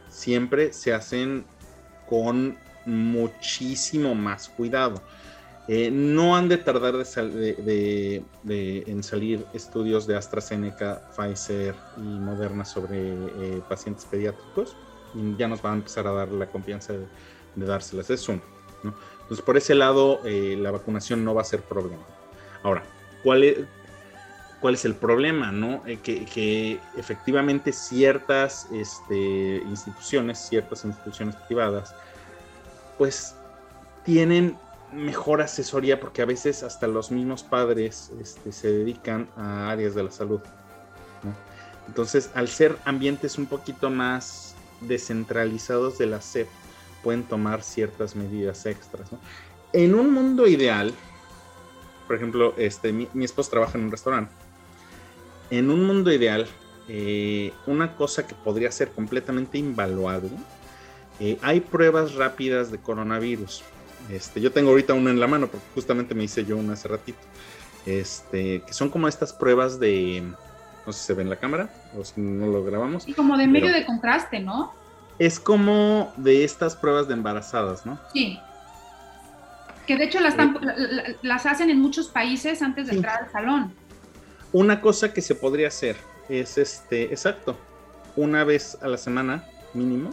siempre 0.09 0.72
se 0.72 0.94
hacen 0.94 1.44
con 2.09 2.57
muchísimo 2.86 4.14
más 4.14 4.48
cuidado. 4.48 5.03
Eh, 5.68 5.90
no 5.92 6.34
han 6.34 6.48
de 6.48 6.57
tardar 6.57 6.94
de, 6.96 8.24
en 8.86 9.03
salir 9.03 9.44
estudios 9.53 10.07
de 10.07 10.16
AstraZeneca, 10.16 11.03
Pfizer 11.14 11.74
y 11.98 12.01
Moderna 12.01 12.64
sobre 12.64 12.96
eh, 12.96 13.62
pacientes 13.68 14.07
pediátricos 14.07 14.74
y 15.14 15.36
ya 15.36 15.48
nos 15.48 15.61
van 15.61 15.74
a 15.74 15.76
empezar 15.76 16.07
a 16.07 16.12
dar 16.12 16.28
la 16.32 16.46
confianza 16.46 16.94
de, 16.94 17.07
dárselas. 17.57 18.09
Es 18.09 18.26
uno. 18.26 18.40
Entonces, 18.84 19.44
por 19.44 19.59
ese 19.59 19.74
lado, 19.74 20.22
eh, 20.24 20.57
la 20.59 20.70
vacunación 20.70 21.26
no 21.26 21.34
va 21.34 21.42
a 21.42 21.44
ser 21.44 21.61
problema. 21.61 22.07
Ahora, 22.62 22.84
¿cuál 23.22 23.44
es, 23.44 23.59
cuál 24.61 24.74
es 24.74 24.84
el 24.84 24.94
problema? 24.94 25.52
¿no? 25.52 25.82
Que, 25.84 26.24
que, 26.24 26.80
efectivamente 26.96 27.72
ciertas 27.72 28.68
este, 28.72 29.62
instituciones, 29.68 30.38
ciertas 30.38 30.84
instituciones 30.84 31.36
privadas, 31.36 31.94
pues 32.98 33.34
tienen 34.04 34.56
mejor 34.92 35.40
asesoría 35.40 36.00
porque 36.00 36.22
a 36.22 36.26
veces 36.26 36.62
hasta 36.62 36.86
los 36.86 37.11
mismos 37.11 37.42
padres 37.42 38.11
este, 38.20 38.52
se 38.52 38.70
dedican 38.70 39.28
a 39.36 39.70
áreas 39.70 39.94
de 39.94 40.04
la 40.04 40.11
salud. 40.11 40.40
Entonces, 41.86 42.30
al 42.34 42.48
ser 42.48 42.76
ambientes 42.84 43.36
un 43.36 43.46
poquito 43.46 43.90
más 43.90 44.54
descentralizados 44.80 45.98
de 45.98 46.06
la 46.06 46.20
SEP, 46.20 46.48
pueden 47.02 47.24
tomar 47.24 47.62
ciertas 47.62 48.14
medidas 48.14 48.64
extras. 48.66 49.08
En 49.72 49.94
un 49.94 50.12
mundo 50.12 50.46
ideal, 50.46 50.94
por 52.06 52.16
ejemplo, 52.16 52.54
este, 52.56 52.92
mi, 52.92 53.08
esposo 53.24 53.50
trabaja 53.50 53.78
en 53.78 53.84
un 53.84 53.90
restaurante. 53.90 54.32
En 55.51 55.70
un 55.70 55.84
mundo 55.84 56.12
ideal, 56.12 56.46
eh, 56.88 57.53
una 57.66 57.96
cosa 57.96 58.26
que 58.26 58.34
podría 58.34 58.70
ser 58.70 58.90
completamente 58.90 59.59
invaluable, 59.59 60.30
eh, 61.18 61.38
hay 61.42 61.61
pruebas 61.61 62.14
rápidas 62.14 62.70
de 62.70 62.78
coronavirus 62.78 63.62
este, 64.09 64.40
yo 64.40 64.51
tengo 64.53 64.70
ahorita 64.70 64.94
una 64.94 65.11
en 65.11 65.20
la 65.20 65.26
mano 65.26 65.48
porque 65.48 65.66
justamente 65.74 66.14
me 66.14 66.24
hice 66.24 66.44
yo 66.44 66.57
una 66.57 66.72
hace 66.72 66.88
ratito. 66.88 67.18
Este, 67.86 68.62
que 68.62 68.72
son 68.72 68.90
como 68.90 69.09
estas 69.09 69.32
pruebas 69.32 69.80
de, 69.80 70.22
no 70.86 70.92
sé 70.92 71.01
si 71.01 71.07
se 71.07 71.14
ve 71.14 71.22
en 71.22 71.30
la 71.30 71.36
cámara 71.36 71.70
o 71.98 72.05
si 72.05 72.20
no 72.20 72.46
lo 72.46 72.64
grabamos. 72.64 73.07
Y 73.09 73.14
como 73.14 73.36
de 73.36 73.46
medio 73.46 73.72
de 73.72 73.84
contraste, 73.84 74.40
¿no? 74.40 74.72
Es 75.18 75.38
como 75.38 76.12
de 76.16 76.44
estas 76.44 76.76
pruebas 76.76 77.09
de 77.09 77.14
embarazadas, 77.14 77.84
¿no? 77.84 77.98
Sí. 78.12 78.38
Que 79.86 79.96
de 79.96 80.05
hecho 80.05 80.20
las, 80.20 80.34
eh. 80.38 81.16
las 81.22 81.46
hacen 81.46 81.70
en 81.70 81.80
muchos 81.80 82.09
países 82.09 82.62
antes 82.62 82.88
de 82.88 82.96
entrar 82.96 83.24
al 83.24 83.30
salón. 83.30 83.74
Una 84.53 84.80
cosa 84.80 85.12
que 85.12 85.20
se 85.20 85.34
podría 85.34 85.68
hacer 85.68 85.96
es 86.28 86.59
este, 86.59 87.05
exacto, 87.05 87.57
una 88.16 88.44
vez 88.44 88.78
a 88.82 88.88
la 88.88 88.96
semana 88.96 89.44
mínimo, 89.74 90.11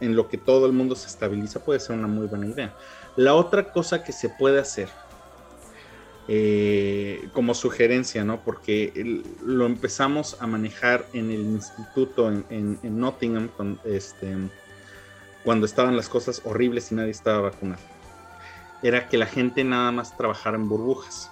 en 0.00 0.16
lo 0.16 0.28
que 0.28 0.38
todo 0.38 0.66
el 0.66 0.72
mundo 0.72 0.94
se 0.96 1.08
estabiliza 1.08 1.64
puede 1.64 1.80
ser 1.80 1.96
una 1.96 2.06
muy 2.06 2.26
buena 2.26 2.46
idea. 2.46 2.74
La 3.16 3.34
otra 3.34 3.72
cosa 3.72 4.04
que 4.04 4.12
se 4.12 4.28
puede 4.28 4.60
hacer, 4.60 4.88
eh, 6.28 7.28
como 7.32 7.54
sugerencia, 7.54 8.24
¿no? 8.24 8.40
Porque 8.40 9.22
lo 9.44 9.66
empezamos 9.66 10.36
a 10.40 10.46
manejar 10.46 11.06
en 11.12 11.30
el 11.30 11.40
instituto 11.40 12.30
en, 12.30 12.78
Nottingham 12.82 13.48
este, 13.84 14.36
cuando 15.42 15.66
estaban 15.66 15.96
las 15.96 16.08
cosas 16.08 16.42
horribles 16.44 16.92
y 16.92 16.94
nadie 16.94 17.10
estaba 17.10 17.40
vacunado. 17.40 17.82
Era 18.82 19.08
que 19.08 19.18
la 19.18 19.26
gente 19.26 19.64
nada 19.64 19.90
más 19.90 20.16
trabajara 20.16 20.56
en 20.56 20.68
burbujas. 20.68 21.30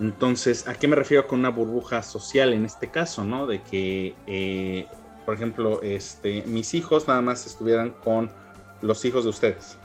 Entonces, 0.00 0.66
¿a 0.66 0.74
qué 0.74 0.88
me 0.88 0.96
refiero 0.96 1.28
con 1.28 1.38
una 1.38 1.50
burbuja 1.50 2.02
social 2.02 2.52
en 2.54 2.64
este 2.64 2.90
caso, 2.90 3.22
no? 3.22 3.46
De 3.46 3.62
que 3.62 4.14
eh, 4.26 4.86
por 5.30 5.36
ejemplo, 5.36 5.80
este, 5.82 6.42
mis 6.42 6.74
hijos 6.74 7.06
nada 7.06 7.20
más 7.20 7.46
estuvieran 7.46 7.90
con 8.02 8.30
los 8.82 9.04
hijos 9.04 9.22
de 9.22 9.30
ustedes, 9.30 9.76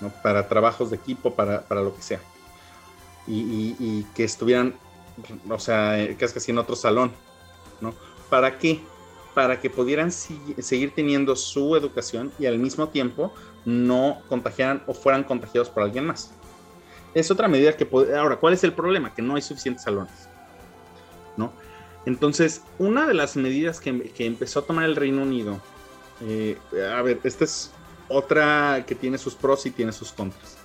¿no? 0.00 0.10
para 0.22 0.46
trabajos 0.46 0.90
de 0.90 0.96
equipo, 0.96 1.34
para, 1.34 1.64
lo 1.70 1.92
que 1.92 2.02
sea. 2.02 2.20
Y, 3.26 4.04
que 4.14 4.22
estuvieran 4.22 4.74
o 5.48 5.58
sea, 5.58 6.00
eh, 6.00 6.16
casi 6.16 6.34
casi 6.34 6.52
en 6.52 6.58
otro 6.58 6.76
salón, 6.76 7.10
¿no? 7.80 7.94
¿Para 8.30 8.58
qué? 8.58 8.80
Para 9.34 9.60
que 9.60 9.70
pudieran 9.70 10.12
seguir 10.12 10.94
teniendo 10.94 11.34
su 11.34 11.74
educación 11.74 12.30
y 12.38 12.46
al 12.46 12.60
mismo 12.60 12.90
tiempo 12.90 13.34
no 13.64 14.22
contagiaran 14.28 14.84
o 14.86 14.94
fueran 14.94 15.24
contagiados 15.24 15.68
por 15.68 15.82
alguien 15.82 16.06
más. 16.06 16.32
Es 17.16 17.30
otra 17.30 17.48
medida 17.48 17.74
que 17.74 17.86
puede... 17.86 18.14
Ahora, 18.14 18.36
¿cuál 18.36 18.52
es 18.52 18.62
el 18.62 18.74
problema? 18.74 19.14
Que 19.14 19.22
no 19.22 19.36
hay 19.36 19.40
suficientes 19.40 19.84
salones, 19.84 20.28
¿no? 21.38 21.50
Entonces, 22.04 22.60
una 22.78 23.06
de 23.06 23.14
las 23.14 23.36
medidas 23.36 23.80
que, 23.80 24.12
empezó 24.18 24.60
a 24.60 24.66
tomar 24.66 24.84
el 24.84 24.96
Reino 24.96 25.22
Unido, 25.22 25.58
eh, 26.20 26.58
a 26.94 27.00
ver, 27.00 27.18
esta 27.24 27.44
es 27.44 27.72
otra 28.08 28.84
que 28.86 28.94
tiene 28.94 29.16
sus 29.16 29.34
pros 29.34 29.64
y 29.64 29.70
tiene 29.70 29.92
sus 29.92 30.12
contras. 30.12 30.58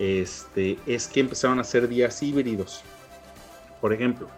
Este, 0.00 0.80
es 0.84 1.06
que 1.06 1.20
empezaron 1.20 1.58
a 1.58 1.60
hacer 1.60 1.86
días 1.86 2.20
híbridos. 2.24 2.82
Por 3.80 3.92
ejemplo, 3.92 4.28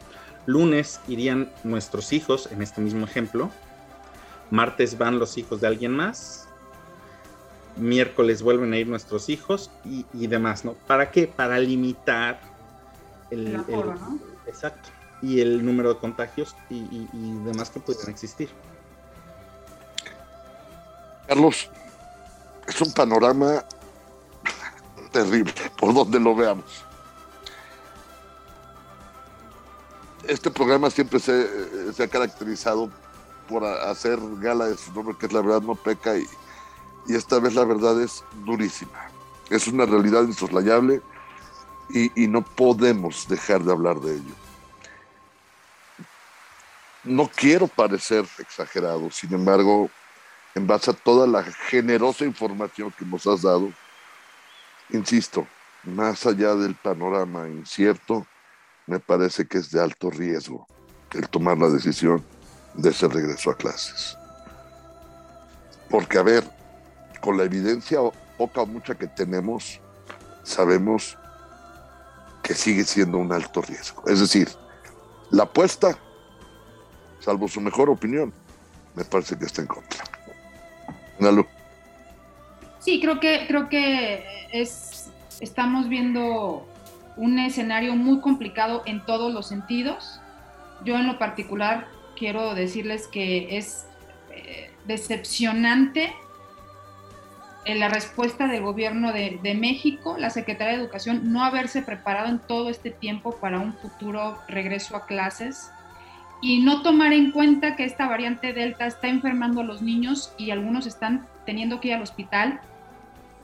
lunes 0.44 1.00
irían 1.08 1.50
nuestros 1.64 2.12
hijos, 2.12 2.50
en 2.52 2.60
este 2.60 2.82
mismo 2.82 3.06
ejemplo. 3.06 3.50
Martes 4.50 4.98
van 4.98 5.18
los 5.18 5.38
hijos 5.38 5.62
de 5.62 5.68
alguien 5.68 5.92
más. 5.92 6.45
Miércoles 7.76 8.42
vuelven 8.42 8.72
a 8.72 8.78
ir 8.78 8.88
nuestros 8.88 9.28
hijos 9.28 9.70
y, 9.84 10.26
demás, 10.26 10.64
¿no? 10.64 10.72
¿Para 10.72 11.10
qué? 11.10 11.26
Para 11.26 11.58
limitar 11.58 12.40
el, 13.30 13.62
exacto 14.46 14.88
y 15.22 15.40
el 15.40 15.64
número 15.64 15.94
de 15.94 16.00
contagios 16.00 16.56
y, 16.70 17.08
y 17.12 17.38
demás 17.44 17.70
que 17.70 17.80
puedan 17.80 18.08
existir. 18.08 18.48
Carlos, 21.26 21.68
es 22.66 22.80
un 22.80 22.92
panorama 22.92 23.64
terrible, 25.12 25.52
por 25.78 25.94
donde 25.94 26.20
lo 26.20 26.34
veamos. 26.34 26.84
Este 30.28 30.50
programa 30.50 30.90
siempre 30.90 31.20
se, 31.20 32.02
ha 32.02 32.08
caracterizado 32.08 32.90
por 33.48 33.64
hacer 33.64 34.18
gala 34.40 34.66
de 34.66 34.76
su 34.76 34.92
nombre, 34.92 35.16
que 35.18 35.26
es 35.26 35.32
la 35.32 35.40
verdad 35.40 35.62
no 35.62 35.74
peca, 35.74 36.18
y, 36.18 36.26
esta 37.14 37.38
vez 37.38 37.54
la 37.54 37.64
verdad 37.64 38.00
es 38.00 38.24
durísima. 38.44 39.10
Es 39.50 39.68
una 39.68 39.86
realidad 39.86 40.22
insoslayable 40.24 41.00
y, 41.90 42.24
y 42.24 42.26
no 42.26 42.42
podemos 42.42 43.28
dejar 43.28 43.62
de 43.62 43.72
hablar 43.72 44.00
de 44.00 44.14
ello. 44.14 44.34
No 47.04 47.30
quiero 47.32 47.68
parecer 47.68 48.26
exagerado, 48.38 49.10
sin 49.12 49.32
embargo, 49.32 49.88
en 50.56 50.66
base 50.66 50.90
a 50.90 50.94
toda 50.94 51.26
la 51.26 51.44
generosa 51.44 52.24
información 52.24 52.92
que 52.98 53.04
nos 53.04 53.26
has 53.26 53.42
dado, 53.42 53.70
insisto, 54.90 55.46
más 55.84 56.26
allá 56.26 56.54
del 56.54 56.74
panorama 56.74 57.46
incierto, 57.46 58.26
me 58.86 58.98
parece 58.98 59.46
que 59.46 59.58
es 59.58 59.70
de 59.70 59.80
alto 59.80 60.10
riesgo 60.10 60.66
el 61.12 61.28
tomar 61.28 61.58
la 61.58 61.68
decisión 61.68 62.24
de 62.74 62.90
ese 62.90 63.08
regreso 63.08 63.50
a 63.50 63.56
clases. 63.56 64.16
Porque, 65.88 66.18
a 66.18 66.22
ver, 66.22 66.55
con 67.26 67.36
la 67.36 67.42
evidencia 67.42 67.98
poca 68.38 68.62
o 68.62 68.66
mucha 68.66 68.94
que 68.94 69.08
tenemos, 69.08 69.80
sabemos 70.44 71.18
que 72.40 72.54
sigue 72.54 72.84
siendo 72.84 73.18
un 73.18 73.32
alto 73.32 73.62
riesgo. 73.62 74.04
Es 74.06 74.20
decir, 74.20 74.48
la 75.32 75.42
apuesta, 75.42 75.98
salvo 77.18 77.48
su 77.48 77.60
mejor 77.60 77.90
opinión, 77.90 78.32
me 78.94 79.04
parece 79.04 79.36
que 79.36 79.46
está 79.46 79.60
en 79.60 79.66
contra. 79.66 80.04
Sí, 82.78 83.00
creo 83.00 83.18
que, 83.18 83.46
creo 83.48 83.68
que 83.68 84.24
es, 84.52 85.10
estamos 85.40 85.88
viendo 85.88 86.64
un 87.16 87.40
escenario 87.40 87.96
muy 87.96 88.20
complicado 88.20 88.84
en 88.86 89.04
todos 89.04 89.34
los 89.34 89.48
sentidos. 89.48 90.20
Yo 90.84 90.94
en 90.94 91.08
lo 91.08 91.18
particular 91.18 91.88
quiero 92.16 92.54
decirles 92.54 93.08
que 93.08 93.56
es 93.56 93.86
eh, 94.30 94.70
decepcionante 94.86 96.14
en 97.66 97.80
la 97.80 97.88
respuesta 97.88 98.46
del 98.46 98.62
gobierno 98.62 99.12
de, 99.12 99.38
de, 99.42 99.54
México, 99.54 100.16
la 100.18 100.30
Secretaría 100.30 100.74
de 100.74 100.82
Educación, 100.82 101.32
no 101.32 101.44
haberse 101.44 101.82
preparado 101.82 102.28
en 102.28 102.38
todo 102.38 102.70
este 102.70 102.90
tiempo 102.90 103.36
para 103.36 103.58
un 103.58 103.74
futuro 103.74 104.38
regreso 104.48 104.96
a 104.96 105.04
clases 105.04 105.70
y 106.40 106.60
no 106.60 106.82
tomar 106.82 107.12
en 107.12 107.30
cuenta 107.32 107.76
que 107.76 107.84
esta 107.84 108.06
variante 108.06 108.52
Delta 108.52 108.86
está 108.86 109.08
enfermando 109.08 109.62
a 109.62 109.64
los 109.64 109.82
niños 109.82 110.32
y 110.36 110.50
algunos 110.50 110.86
están 110.86 111.26
teniendo 111.44 111.80
que 111.80 111.88
ir 111.88 111.94
al 111.94 112.02
hospital. 112.02 112.60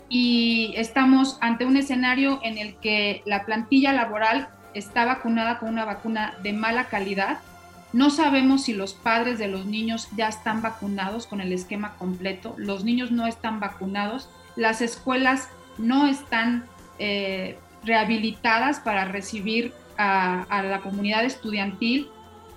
Y 0.08 0.74
estamos 0.76 1.38
ante 1.40 1.64
un 1.64 1.76
escenario 1.76 2.40
en 2.42 2.58
el 2.58 2.74
que 2.76 3.22
la 3.24 3.46
plantilla 3.46 3.92
laboral 3.92 4.48
está 4.74 5.06
vacunada 5.06 5.58
con 5.58 5.70
una 5.70 5.86
vacuna 5.86 6.34
de 6.42 6.52
mala 6.52 6.84
calidad. 6.84 7.38
No 7.92 8.10
sabemos 8.10 8.64
si 8.64 8.72
los 8.72 8.94
padres 8.94 9.38
de 9.38 9.48
los 9.48 9.66
niños 9.66 10.08
ya 10.16 10.28
están 10.28 10.62
vacunados 10.62 11.26
con 11.26 11.40
el 11.40 11.52
esquema 11.52 11.94
completo. 11.96 12.54
Los 12.56 12.84
niños 12.84 13.10
no 13.10 13.26
están 13.26 13.60
vacunados. 13.60 14.28
Las 14.56 14.80
escuelas 14.80 15.48
no 15.78 16.06
están 16.06 16.64
eh, 16.98 17.58
rehabilitadas 17.84 18.80
para 18.80 19.04
recibir 19.04 19.72
a 19.98 20.62
la 20.64 20.80
comunidad 20.80 21.24
estudiantil 21.24 22.10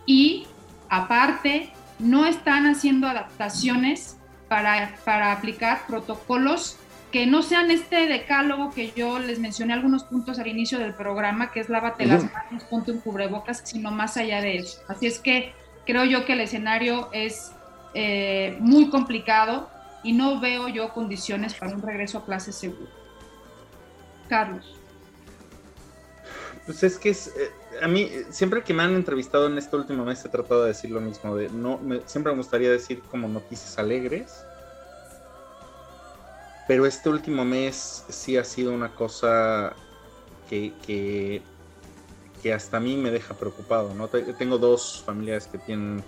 y 0.07 0.47
aparte 0.89 1.71
no 1.99 2.25
están 2.25 2.65
haciendo 2.65 3.07
adaptaciones 3.07 4.17
para, 4.47 4.95
para 5.05 5.31
aplicar 5.31 5.85
protocolos 5.87 6.77
que 7.15 7.25
no 7.25 7.43
sean 7.43 7.71
este 7.71 8.07
decálogo 8.07 8.73
que 8.73 8.91
yo 8.91 9.19
les 9.19 9.39
mencioné 9.39 9.71
algunos 9.71 10.03
puntos 10.03 10.37
al 10.37 10.47
inicio 10.47 10.79
del 10.79 10.93
programa, 10.93 11.49
que 11.49 11.61
es 11.61 11.69
lávate 11.69 12.05
las 12.05 12.25
manos, 12.25 12.65
ponte 12.69 12.91
un 12.91 12.99
cubrebocas, 12.99 13.61
sino 13.63 13.89
más 13.89 14.17
allá 14.17 14.41
de 14.41 14.57
eso. 14.57 14.81
Así 14.89 15.07
es 15.07 15.19
que 15.19 15.53
creo 15.85 16.03
yo 16.03 16.25
que 16.25 16.33
el 16.33 16.41
escenario 16.41 17.07
es 17.13 17.53
eh, 17.93 18.57
muy 18.59 18.89
complicado 18.89 19.69
y 20.03 20.11
no 20.11 20.41
veo 20.41 20.67
yo 20.67 20.89
condiciones 20.89 21.53
para 21.53 21.73
un 21.73 21.81
regreso 21.81 22.17
a 22.17 22.25
clases 22.25 22.53
seguro. 22.57 22.91
Carlos. 24.27 24.75
Pues 26.65 26.83
es 26.83 26.99
que 26.99 27.11
es, 27.11 27.27
eh, 27.27 27.49
a 27.81 27.87
mí, 27.87 28.09
siempre 28.29 28.61
que 28.61 28.73
me 28.73 28.83
han 28.83 28.93
entrevistado 28.93 29.47
en 29.47 29.57
este 29.57 29.73
último 29.77 30.03
mes 30.03 30.25
he 30.25 30.27
tratado 30.27 30.63
de 30.63 30.67
decir 30.67 30.91
lo 30.91 30.99
mismo, 30.99 31.33
de 31.33 31.47
no, 31.47 31.79
siempre 32.07 32.33
me 32.33 32.39
gustaría 32.39 32.69
decir 32.69 33.01
como 33.09 33.29
noticias 33.29 33.79
alegres, 33.79 34.43
pero 36.67 36.85
este 36.85 37.09
último 37.09 37.45
mes 37.45 38.05
sí 38.09 38.37
ha 38.37 38.43
sido 38.43 38.73
una 38.73 38.89
cosa 38.89 39.75
que, 40.49 40.73
que, 40.85 41.41
hasta 42.53 42.77
a 42.77 42.79
mí 42.79 42.95
me 42.95 43.09
deja 43.09 43.33
preocupado, 43.33 43.95
¿no? 43.95 44.07
Tengo 44.07 44.59
dos 44.59 45.01
familiares 45.03 45.47
que 45.47 45.57
tienen, 45.57 46.03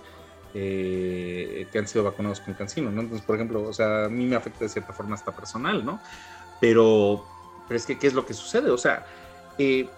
eh, 0.54 1.66
que 1.72 1.78
han 1.80 1.88
sido 1.88 2.04
vacunados 2.04 2.38
con 2.40 2.54
cancino, 2.54 2.92
¿no? 2.92 3.00
Entonces, 3.00 3.26
por 3.26 3.34
ejemplo, 3.34 3.62
o 3.62 3.72
sea, 3.72 4.04
a 4.04 4.08
mí 4.08 4.24
me 4.24 4.36
afecta 4.36 4.60
de 4.60 4.68
cierta 4.68 4.92
forma 4.92 5.16
hasta 5.16 5.34
personal, 5.34 5.84
¿no? 5.84 6.00
Pero, 6.60 7.24
pero 7.66 7.76
es 7.76 7.86
que, 7.86 7.98
¿qué 7.98 8.06
es 8.06 8.14
lo 8.14 8.24
que 8.24 8.34
sucede? 8.34 8.70
O 8.70 8.78
sea, 8.78 9.04
eh, 9.58 9.88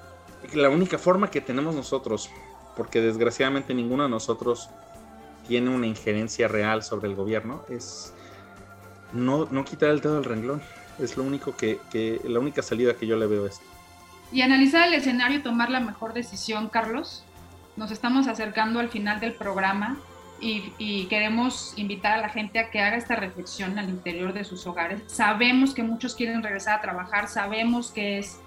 la 0.55 0.71
única 0.71 0.97
forma 0.97 1.31
que 1.31 1.43
tenemos 1.43 1.75
nosotros, 1.75 2.31
porque 2.75 3.03
desgraciadamente 3.03 3.75
ninguno 3.75 4.05
de 4.05 4.09
nosotros 4.09 4.71
tiene 5.47 5.69
una 5.69 5.87
injerencia 5.87 6.49
real 6.49 6.83
sobre 6.83 7.09
el 7.09 7.17
gobierno, 7.17 7.65
es 7.69 8.15
no, 9.13 9.47
no 9.51 9.65
quitar 9.65 9.91
el 9.91 10.01
dedo 10.01 10.15
del 10.17 10.25
renglón. 10.25 10.63
Es 10.99 11.17
lo 11.17 11.25
único 11.25 11.57
que, 11.57 11.81
que, 11.91 12.21
la 12.25 12.41
única 12.41 12.63
salida 12.63 12.95
que 12.95 13.07
yo 13.07 13.17
le 13.17 13.27
veo 13.27 13.45
a 13.45 13.49
esto. 13.49 13.65
Y 14.33 14.43
analizar 14.43 14.87
el 14.87 14.95
escenario 14.95 15.39
y 15.39 15.43
tomar 15.43 15.71
la 15.71 15.81
mejor 15.81 16.13
decisión, 16.13 16.69
Carlos. 16.69 17.25
Nos 17.77 17.91
estamos 17.91 18.27
acercando 18.29 18.81
al 18.81 18.89
final 18.89 19.21
del 19.21 19.33
programa 19.33 19.99
y, 20.41 20.73
y, 20.79 21.07
queremos 21.07 21.75
invitar 21.77 22.19
a 22.19 22.23
la 22.23 22.29
gente 22.29 22.59
a 22.59 22.71
que 22.71 22.81
haga 22.81 22.97
esta 22.97 23.17
reflexión 23.17 23.79
al 23.79 23.89
interior 23.89 24.33
de 24.33 24.45
sus 24.45 24.67
hogares. 24.67 25.03
Sabemos 25.07 25.75
que 25.75 25.83
muchos 25.83 26.15
quieren 26.15 26.43
regresar 26.43 26.79
a 26.79 26.83
trabajar, 26.83 27.29
sabemos 27.29 27.91
que 27.91 28.19
es 28.19 28.39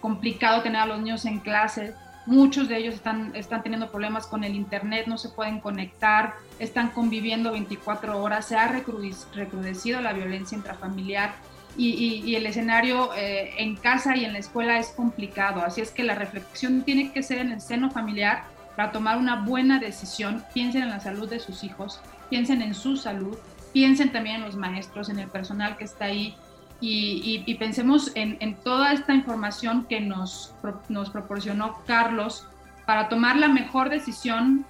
complicado 0.00 0.62
tener 0.62 0.82
a 0.82 0.86
los 0.86 0.98
niños 0.98 1.24
en 1.24 1.40
clase. 1.40 1.94
Muchos 2.26 2.68
de 2.68 2.78
ellos 2.78 2.94
están, 2.94 3.32
están 3.34 3.62
teniendo 3.62 3.90
problemas 3.90 4.26
con 4.26 4.44
el 4.44 4.54
Internet, 4.54 5.06
no 5.06 5.18
se 5.18 5.28
pueden 5.28 5.60
conectar, 5.60 6.34
están 6.58 6.88
conviviendo 6.90 7.52
24 7.52 8.22
horas, 8.22 8.46
se 8.46 8.56
ha 8.56 8.66
recrudecido 8.68 10.00
la 10.00 10.14
violencia 10.14 10.56
intrafamiliar 10.56 11.34
y, 11.76 12.34
el 12.34 12.46
escenario 12.46 13.10
eh, 13.14 13.54
en 13.58 13.76
casa 13.76 14.16
y 14.16 14.24
en 14.24 14.32
la 14.32 14.38
escuela 14.38 14.78
es 14.78 14.88
complicado. 14.88 15.62
Así 15.64 15.80
es 15.80 15.90
que 15.90 16.04
la 16.04 16.14
reflexión 16.14 16.82
tiene 16.82 17.12
que 17.12 17.22
ser 17.22 17.38
en 17.38 17.52
el 17.52 17.60
seno 17.60 17.90
familiar 17.90 18.44
para 18.76 18.92
tomar 18.92 19.18
una 19.18 19.44
buena 19.44 19.78
decisión. 19.78 20.44
Piensen 20.52 20.82
en 20.82 20.90
la 20.90 21.00
salud 21.00 21.28
de 21.28 21.40
sus 21.40 21.64
hijos, 21.64 22.00
piensen 22.30 22.62
en 22.62 22.74
su 22.74 22.96
salud, 22.96 23.36
piensen 23.72 24.12
también 24.12 24.36
en 24.36 24.42
los 24.42 24.56
maestros, 24.56 25.08
en 25.08 25.18
el 25.18 25.28
personal 25.28 25.76
que 25.76 25.84
está 25.84 26.06
ahí 26.06 26.36
y, 26.86 27.54
pensemos 27.54 28.12
en, 28.14 28.54
toda 28.56 28.92
esta 28.92 29.14
información 29.14 29.86
que 29.86 30.00
nos, 30.00 30.54
nos 30.88 31.10
proporcionó 31.10 31.78
Carlos 31.86 32.46
para 32.84 33.08
tomar 33.08 33.36
la 33.36 33.48
mejor 33.48 33.88
decisión 33.88 34.66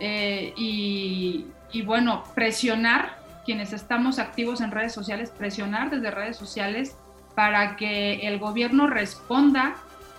eh, 0.00 0.54
y, 0.56 1.44
bueno, 1.84 2.24
presionar 2.34 3.20
quienes 3.44 3.72
estamos 3.72 4.18
activos 4.18 4.60
en 4.60 4.70
redes 4.70 4.92
sociales, 4.92 5.30
presionar 5.30 5.90
desde 5.90 6.10
redes 6.10 6.36
sociales 6.36 6.96
para 7.34 7.76
que 7.76 8.26
el 8.26 8.38
gobierno 8.38 8.86
responda 8.86 9.74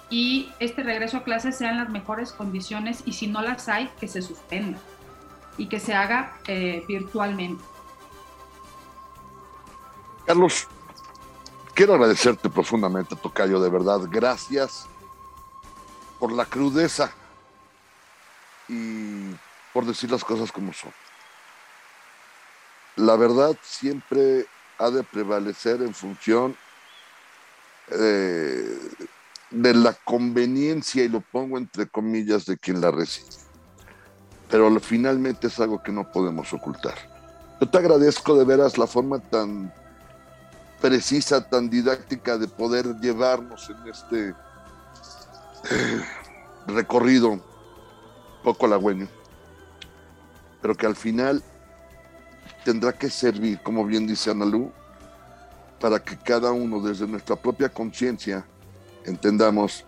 y 0.09 0.49
este 0.59 0.83
regreso 0.83 1.17
a 1.17 1.23
clases 1.23 1.57
sea 1.57 1.71
en 1.71 1.77
las 1.77 1.89
mejores 1.89 2.31
condiciones 2.31 3.01
y 3.05 3.13
si 3.13 3.27
no 3.27 3.41
las 3.41 3.69
hay, 3.69 3.89
que 3.99 4.07
se 4.07 4.21
suspenda 4.21 4.77
y 5.57 5.67
que 5.67 5.79
se 5.79 5.93
haga 5.95 6.33
eh, 6.47 6.83
virtualmente. 6.87 7.63
Carlos, 10.25 10.67
quiero 11.73 11.93
agradecerte 11.93 12.49
profundamente, 12.49 13.15
Tocayo, 13.15 13.59
de 13.59 13.69
verdad. 13.69 13.99
Gracias 14.09 14.85
por 16.19 16.31
la 16.31 16.45
crudeza 16.45 17.11
y 18.67 19.31
por 19.73 19.85
decir 19.85 20.11
las 20.11 20.23
cosas 20.23 20.51
como 20.51 20.73
son. 20.73 20.91
La 22.95 23.15
verdad 23.15 23.57
siempre 23.63 24.45
ha 24.77 24.89
de 24.89 25.03
prevalecer 25.03 25.81
en 25.81 25.93
función 25.93 26.55
eh, 27.89 28.77
de 29.49 29.73
la 29.73 29.93
conveniencia, 29.93 31.03
y 31.03 31.09
lo 31.09 31.21
pongo 31.21 31.57
entre 31.57 31.87
comillas, 31.87 32.45
de 32.45 32.57
quien 32.57 32.81
la 32.81 32.91
recibe. 32.91 33.29
Pero 34.49 34.79
finalmente 34.79 35.47
es 35.47 35.59
algo 35.59 35.81
que 35.81 35.91
no 35.91 36.11
podemos 36.11 36.53
ocultar. 36.53 36.95
Yo 37.59 37.69
te 37.69 37.77
agradezco 37.77 38.35
de 38.37 38.45
veras 38.45 38.77
la 38.77 38.87
forma 38.87 39.19
tan 39.19 39.73
precisa, 40.83 41.39
tan 41.39 41.69
didáctica 41.69 42.37
de 42.37 42.45
poder 42.45 42.99
llevarnos 42.99 43.69
en 43.69 43.87
este 43.87 44.35
eh, 45.71 46.01
recorrido 46.67 47.39
poco 48.43 48.65
halagüeño, 48.65 49.07
pero 50.61 50.75
que 50.75 50.85
al 50.85 50.97
final 50.97 51.41
tendrá 52.65 52.91
que 52.91 53.09
servir, 53.09 53.61
como 53.63 53.85
bien 53.85 54.05
dice 54.05 54.29
Analú, 54.29 54.73
para 55.79 56.03
que 56.03 56.17
cada 56.17 56.51
uno 56.51 56.81
desde 56.81 57.07
nuestra 57.07 57.37
propia 57.37 57.69
conciencia 57.69 58.45
entendamos 59.05 59.85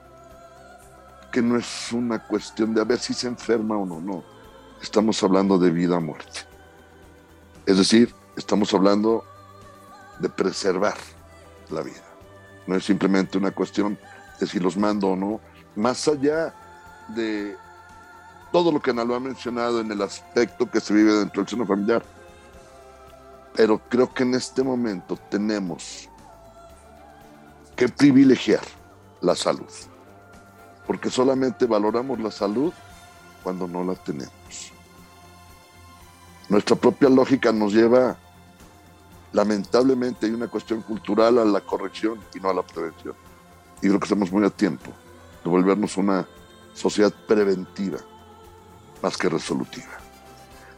que 1.30 1.42
no 1.42 1.58
es 1.58 1.92
una 1.92 2.26
cuestión 2.26 2.74
de 2.74 2.80
a 2.80 2.86
ver 2.86 3.00
si 3.00 3.14
se 3.14 3.28
enferma 3.28 3.78
o 3.78 3.86
no, 3.86 4.00
no. 4.00 4.24
Estamos 4.82 5.22
hablando 5.24 5.58
de 5.58 5.72
vida 5.72 5.98
o 5.98 6.02
muerte. 6.02 6.40
Es 7.66 7.78
decir, 7.80 8.16
estamos 8.38 8.74
hablando 8.74 9.26
de 10.20 10.30
preservar 10.30 10.96
la 11.70 11.82
vida. 11.82 12.04
No 12.68 12.76
es 12.76 12.86
simplemente 12.86 13.38
una 13.38 13.52
cuestión 13.52 13.98
de 14.40 14.48
si 14.48 14.60
los 14.60 14.78
mando 14.78 15.10
o 15.10 15.16
no, 15.16 15.40
más 15.76 16.08
allá 16.08 16.54
de 17.10 17.56
todo 18.52 18.72
lo 18.72 18.82
que 18.82 18.92
Analu 18.92 19.14
ha 19.16 19.20
mencionado 19.20 19.82
en 19.82 19.92
el 19.92 20.02
aspecto 20.02 20.70
que 20.70 20.80
se 20.80 20.94
vive 20.94 21.14
dentro 21.14 21.42
del 21.42 21.50
seno 21.50 21.66
familiar. 21.66 22.04
Pero 23.54 23.82
creo 23.90 24.14
que 24.14 24.24
en 24.24 24.34
este 24.34 24.64
momento 24.64 25.18
tenemos 25.30 26.10
que 27.76 27.90
privilegiar 27.90 28.62
la 29.22 29.36
salud, 29.36 29.70
porque 30.88 31.10
solamente 31.10 31.66
valoramos 31.66 32.20
la 32.20 32.32
salud 32.32 32.74
cuando 33.44 33.68
no 33.68 33.84
la 33.84 33.96
tenemos. 33.96 34.72
Nuestra 36.48 36.76
propia 36.76 37.10
lógica 37.10 37.52
nos 37.52 37.74
lleva, 37.74 38.18
lamentablemente, 39.36 40.28
hay 40.28 40.32
una 40.32 40.48
cuestión 40.48 40.82
cultural 40.82 41.38
a 41.38 41.46
la 41.46 41.60
corrección 41.60 42.18
y 42.34 42.40
no 42.40 42.50
a 42.50 42.54
la 42.54 42.64
prevención. 42.64 43.14
Y 43.82 43.88
creo 43.88 44.00
que 44.00 44.06
estamos 44.06 44.32
muy 44.32 44.46
a 44.46 44.50
tiempo 44.50 44.92
de 45.44 45.50
volvernos 45.50 45.98
una 45.98 46.26
sociedad 46.74 47.14
preventiva 47.28 47.98
más 49.04 49.18
que 49.18 49.28
resolutiva. 49.28 49.92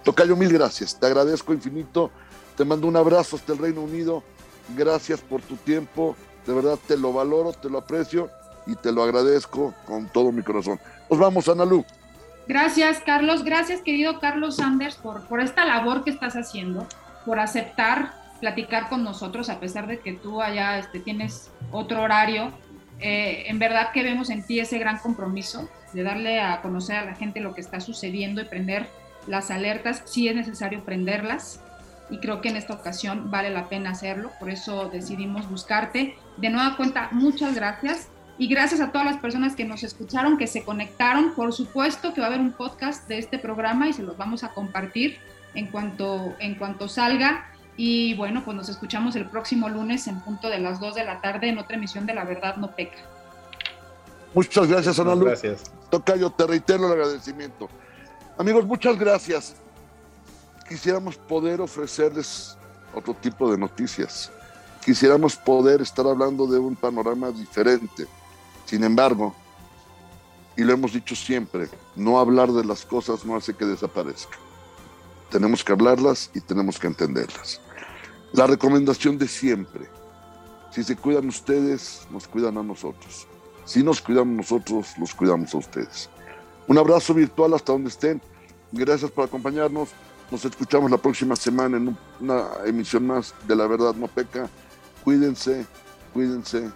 Tocayo, 0.03 0.35
mil 0.35 0.51
gracias. 0.51 0.99
Te 0.99 1.05
agradezco 1.05 1.53
infinito. 1.53 2.09
Te 2.55 2.65
mando 2.65 2.87
un 2.87 2.95
abrazo 2.95 3.35
hasta 3.35 3.53
el 3.53 3.59
Reino 3.59 3.81
Unido. 3.81 4.23
Gracias 4.75 5.21
por 5.21 5.41
tu 5.43 5.55
tiempo. 5.57 6.15
De 6.47 6.53
verdad 6.53 6.79
te 6.87 6.97
lo 6.97 7.13
valoro, 7.13 7.53
te 7.53 7.69
lo 7.69 7.77
aprecio 7.77 8.31
y 8.65 8.75
te 8.75 8.91
lo 8.91 9.03
agradezco 9.03 9.75
con 9.85 10.07
todo 10.09 10.31
mi 10.31 10.41
corazón. 10.41 10.79
Nos 11.11 11.19
vamos, 11.19 11.47
Analú. 11.47 11.85
Gracias, 12.47 13.01
Carlos. 13.05 13.43
Gracias, 13.43 13.81
querido 13.81 14.19
Carlos 14.19 14.55
Sanders, 14.55 14.95
por, 14.95 15.27
por 15.27 15.41
esta 15.41 15.63
labor 15.63 16.03
que 16.03 16.09
estás 16.09 16.35
haciendo, 16.35 16.87
por 17.23 17.39
aceptar 17.39 18.26
platicar 18.37 18.89
con 18.89 19.03
nosotros, 19.03 19.49
a 19.49 19.59
pesar 19.59 19.87
de 19.87 19.99
que 19.99 20.13
tú 20.13 20.41
allá 20.41 20.77
este, 20.77 20.99
tienes 20.99 21.51
otro 21.71 22.01
horario. 22.01 22.51
Eh, 22.99 23.45
en 23.47 23.59
verdad 23.59 23.91
que 23.91 24.03
vemos 24.03 24.29
en 24.29 24.45
ti 24.45 24.59
ese 24.59 24.79
gran 24.79 24.97
compromiso 24.97 25.69
de 25.93 26.03
darle 26.03 26.41
a 26.41 26.61
conocer 26.61 26.95
a 26.95 27.05
la 27.05 27.15
gente 27.15 27.39
lo 27.39 27.53
que 27.53 27.61
está 27.61 27.79
sucediendo 27.79 28.41
y 28.41 28.45
prender 28.45 28.87
las 29.27 29.51
alertas. 29.51 30.03
Sí 30.05 30.27
es 30.27 30.35
necesario 30.35 30.83
prenderlas 30.83 31.61
y 32.09 32.19
creo 32.19 32.41
que 32.41 32.49
en 32.49 32.55
esta 32.55 32.73
ocasión 32.73 33.29
vale 33.29 33.49
la 33.49 33.67
pena 33.69 33.91
hacerlo, 33.91 34.31
por 34.39 34.49
eso 34.49 34.89
decidimos 34.89 35.49
buscarte. 35.49 36.15
De 36.37 36.49
nueva 36.49 36.77
cuenta, 36.77 37.09
muchas 37.11 37.55
gracias 37.55 38.09
y 38.37 38.47
gracias 38.47 38.79
a 38.81 38.91
todas 38.91 39.05
las 39.05 39.17
personas 39.17 39.55
que 39.55 39.65
nos 39.65 39.83
escucharon, 39.83 40.37
que 40.37 40.47
se 40.47 40.63
conectaron. 40.63 41.33
Por 41.33 41.53
supuesto 41.53 42.13
que 42.13 42.21
va 42.21 42.27
a 42.27 42.29
haber 42.29 42.41
un 42.41 42.53
podcast 42.53 43.07
de 43.07 43.17
este 43.17 43.39
programa 43.39 43.89
y 43.89 43.93
se 43.93 44.03
los 44.03 44.17
vamos 44.17 44.43
a 44.43 44.49
compartir 44.49 45.17
en 45.53 45.67
cuanto, 45.67 46.35
en 46.39 46.55
cuanto 46.55 46.87
salga. 46.87 47.51
Y 47.77 48.15
bueno, 48.15 48.43
pues 48.43 48.57
nos 48.57 48.69
escuchamos 48.69 49.15
el 49.15 49.29
próximo 49.29 49.69
lunes 49.69 50.07
en 50.07 50.19
punto 50.19 50.49
de 50.49 50.59
las 50.59 50.79
2 50.79 50.95
de 50.95 51.05
la 51.05 51.21
tarde 51.21 51.49
en 51.49 51.59
otra 51.59 51.77
emisión 51.77 52.05
de 52.05 52.13
La 52.13 52.25
Verdad 52.25 52.57
No 52.57 52.75
Peca. 52.75 52.97
Muchas 54.33 54.67
gracias, 54.67 54.99
Ana 54.99 55.15
Gracias. 55.15 55.71
Tocayo, 55.89 56.29
te 56.31 56.45
reitero 56.47 56.87
el 56.87 56.93
agradecimiento. 56.93 57.69
Amigos, 58.37 58.65
muchas 58.65 58.97
gracias 58.97 59.55
quisiéramos 60.67 61.15
poder 61.15 61.61
ofrecerles 61.61 62.57
otro 62.93 63.13
tipo 63.13 63.51
de 63.51 63.57
noticias. 63.57 64.31
Quisiéramos 64.83 65.35
poder 65.35 65.81
estar 65.81 66.05
hablando 66.05 66.47
de 66.47 66.59
un 66.59 66.75
panorama 66.75 67.31
diferente. 67.31 68.07
Sin 68.65 68.83
embargo, 68.83 69.35
y 70.55 70.63
lo 70.63 70.73
hemos 70.73 70.93
dicho 70.93 71.15
siempre, 71.15 71.69
no 71.95 72.19
hablar 72.19 72.51
de 72.51 72.65
las 72.65 72.85
cosas 72.85 73.25
no 73.25 73.35
hace 73.35 73.53
que 73.53 73.65
desaparezcan. 73.65 74.39
Tenemos 75.29 75.63
que 75.63 75.73
hablarlas 75.73 76.31
y 76.33 76.41
tenemos 76.41 76.79
que 76.79 76.87
entenderlas. 76.87 77.61
La 78.33 78.45
recomendación 78.45 79.17
de 79.17 79.27
siempre, 79.27 79.89
si 80.71 80.83
se 80.83 80.95
cuidan 80.95 81.27
ustedes, 81.27 82.07
nos 82.11 82.27
cuidan 82.27 82.57
a 82.57 82.63
nosotros. 82.63 83.27
Si 83.65 83.83
nos 83.83 84.01
cuidamos 84.01 84.35
nosotros, 84.35 84.97
los 84.97 85.13
cuidamos 85.13 85.53
a 85.53 85.57
ustedes. 85.57 86.09
Un 86.67 86.77
abrazo 86.77 87.13
virtual 87.13 87.53
hasta 87.53 87.71
donde 87.71 87.89
estén. 87.89 88.21
Gracias 88.71 89.09
por 89.11 89.25
acompañarnos. 89.25 89.89
Nos 90.29 90.43
escuchamos 90.43 90.91
la 90.91 90.97
próxima 90.97 91.35
semana 91.35 91.77
en 91.77 91.97
una 92.19 92.47
emisión 92.65 93.07
más 93.07 93.33
de 93.47 93.55
La 93.55 93.65
Verdad 93.65 93.95
No 93.95 94.07
Peca. 94.07 94.49
Cuídense, 95.03 95.65
cuídense, 96.13 96.69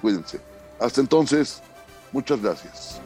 cuídense. 0.00 0.40
Hasta 0.80 1.02
entonces, 1.02 1.62
muchas 2.12 2.40
gracias. 2.40 3.00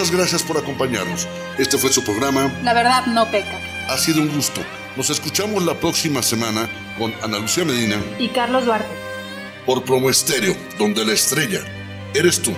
Muchas 0.00 0.16
gracias 0.16 0.42
por 0.42 0.56
acompañarnos. 0.56 1.28
Este 1.58 1.76
fue 1.76 1.92
su 1.92 2.02
programa. 2.02 2.50
La 2.62 2.72
verdad 2.72 3.04
no 3.04 3.30
peca. 3.30 3.60
Ha 3.90 3.98
sido 3.98 4.22
un 4.22 4.34
gusto. 4.34 4.62
Nos 4.96 5.10
escuchamos 5.10 5.62
la 5.62 5.74
próxima 5.74 6.22
semana 6.22 6.70
con 6.96 7.12
Ana 7.22 7.38
Lucía 7.38 7.66
Medina 7.66 7.96
Y 8.18 8.28
Carlos 8.28 8.64
Duarte. 8.64 8.88
por 9.66 9.84
Promo 9.84 10.08
Estéreo, 10.08 10.56
donde 10.78 11.04
la 11.04 11.12
estrella 11.12 11.60
eres 12.14 12.40
tú. 12.40 12.54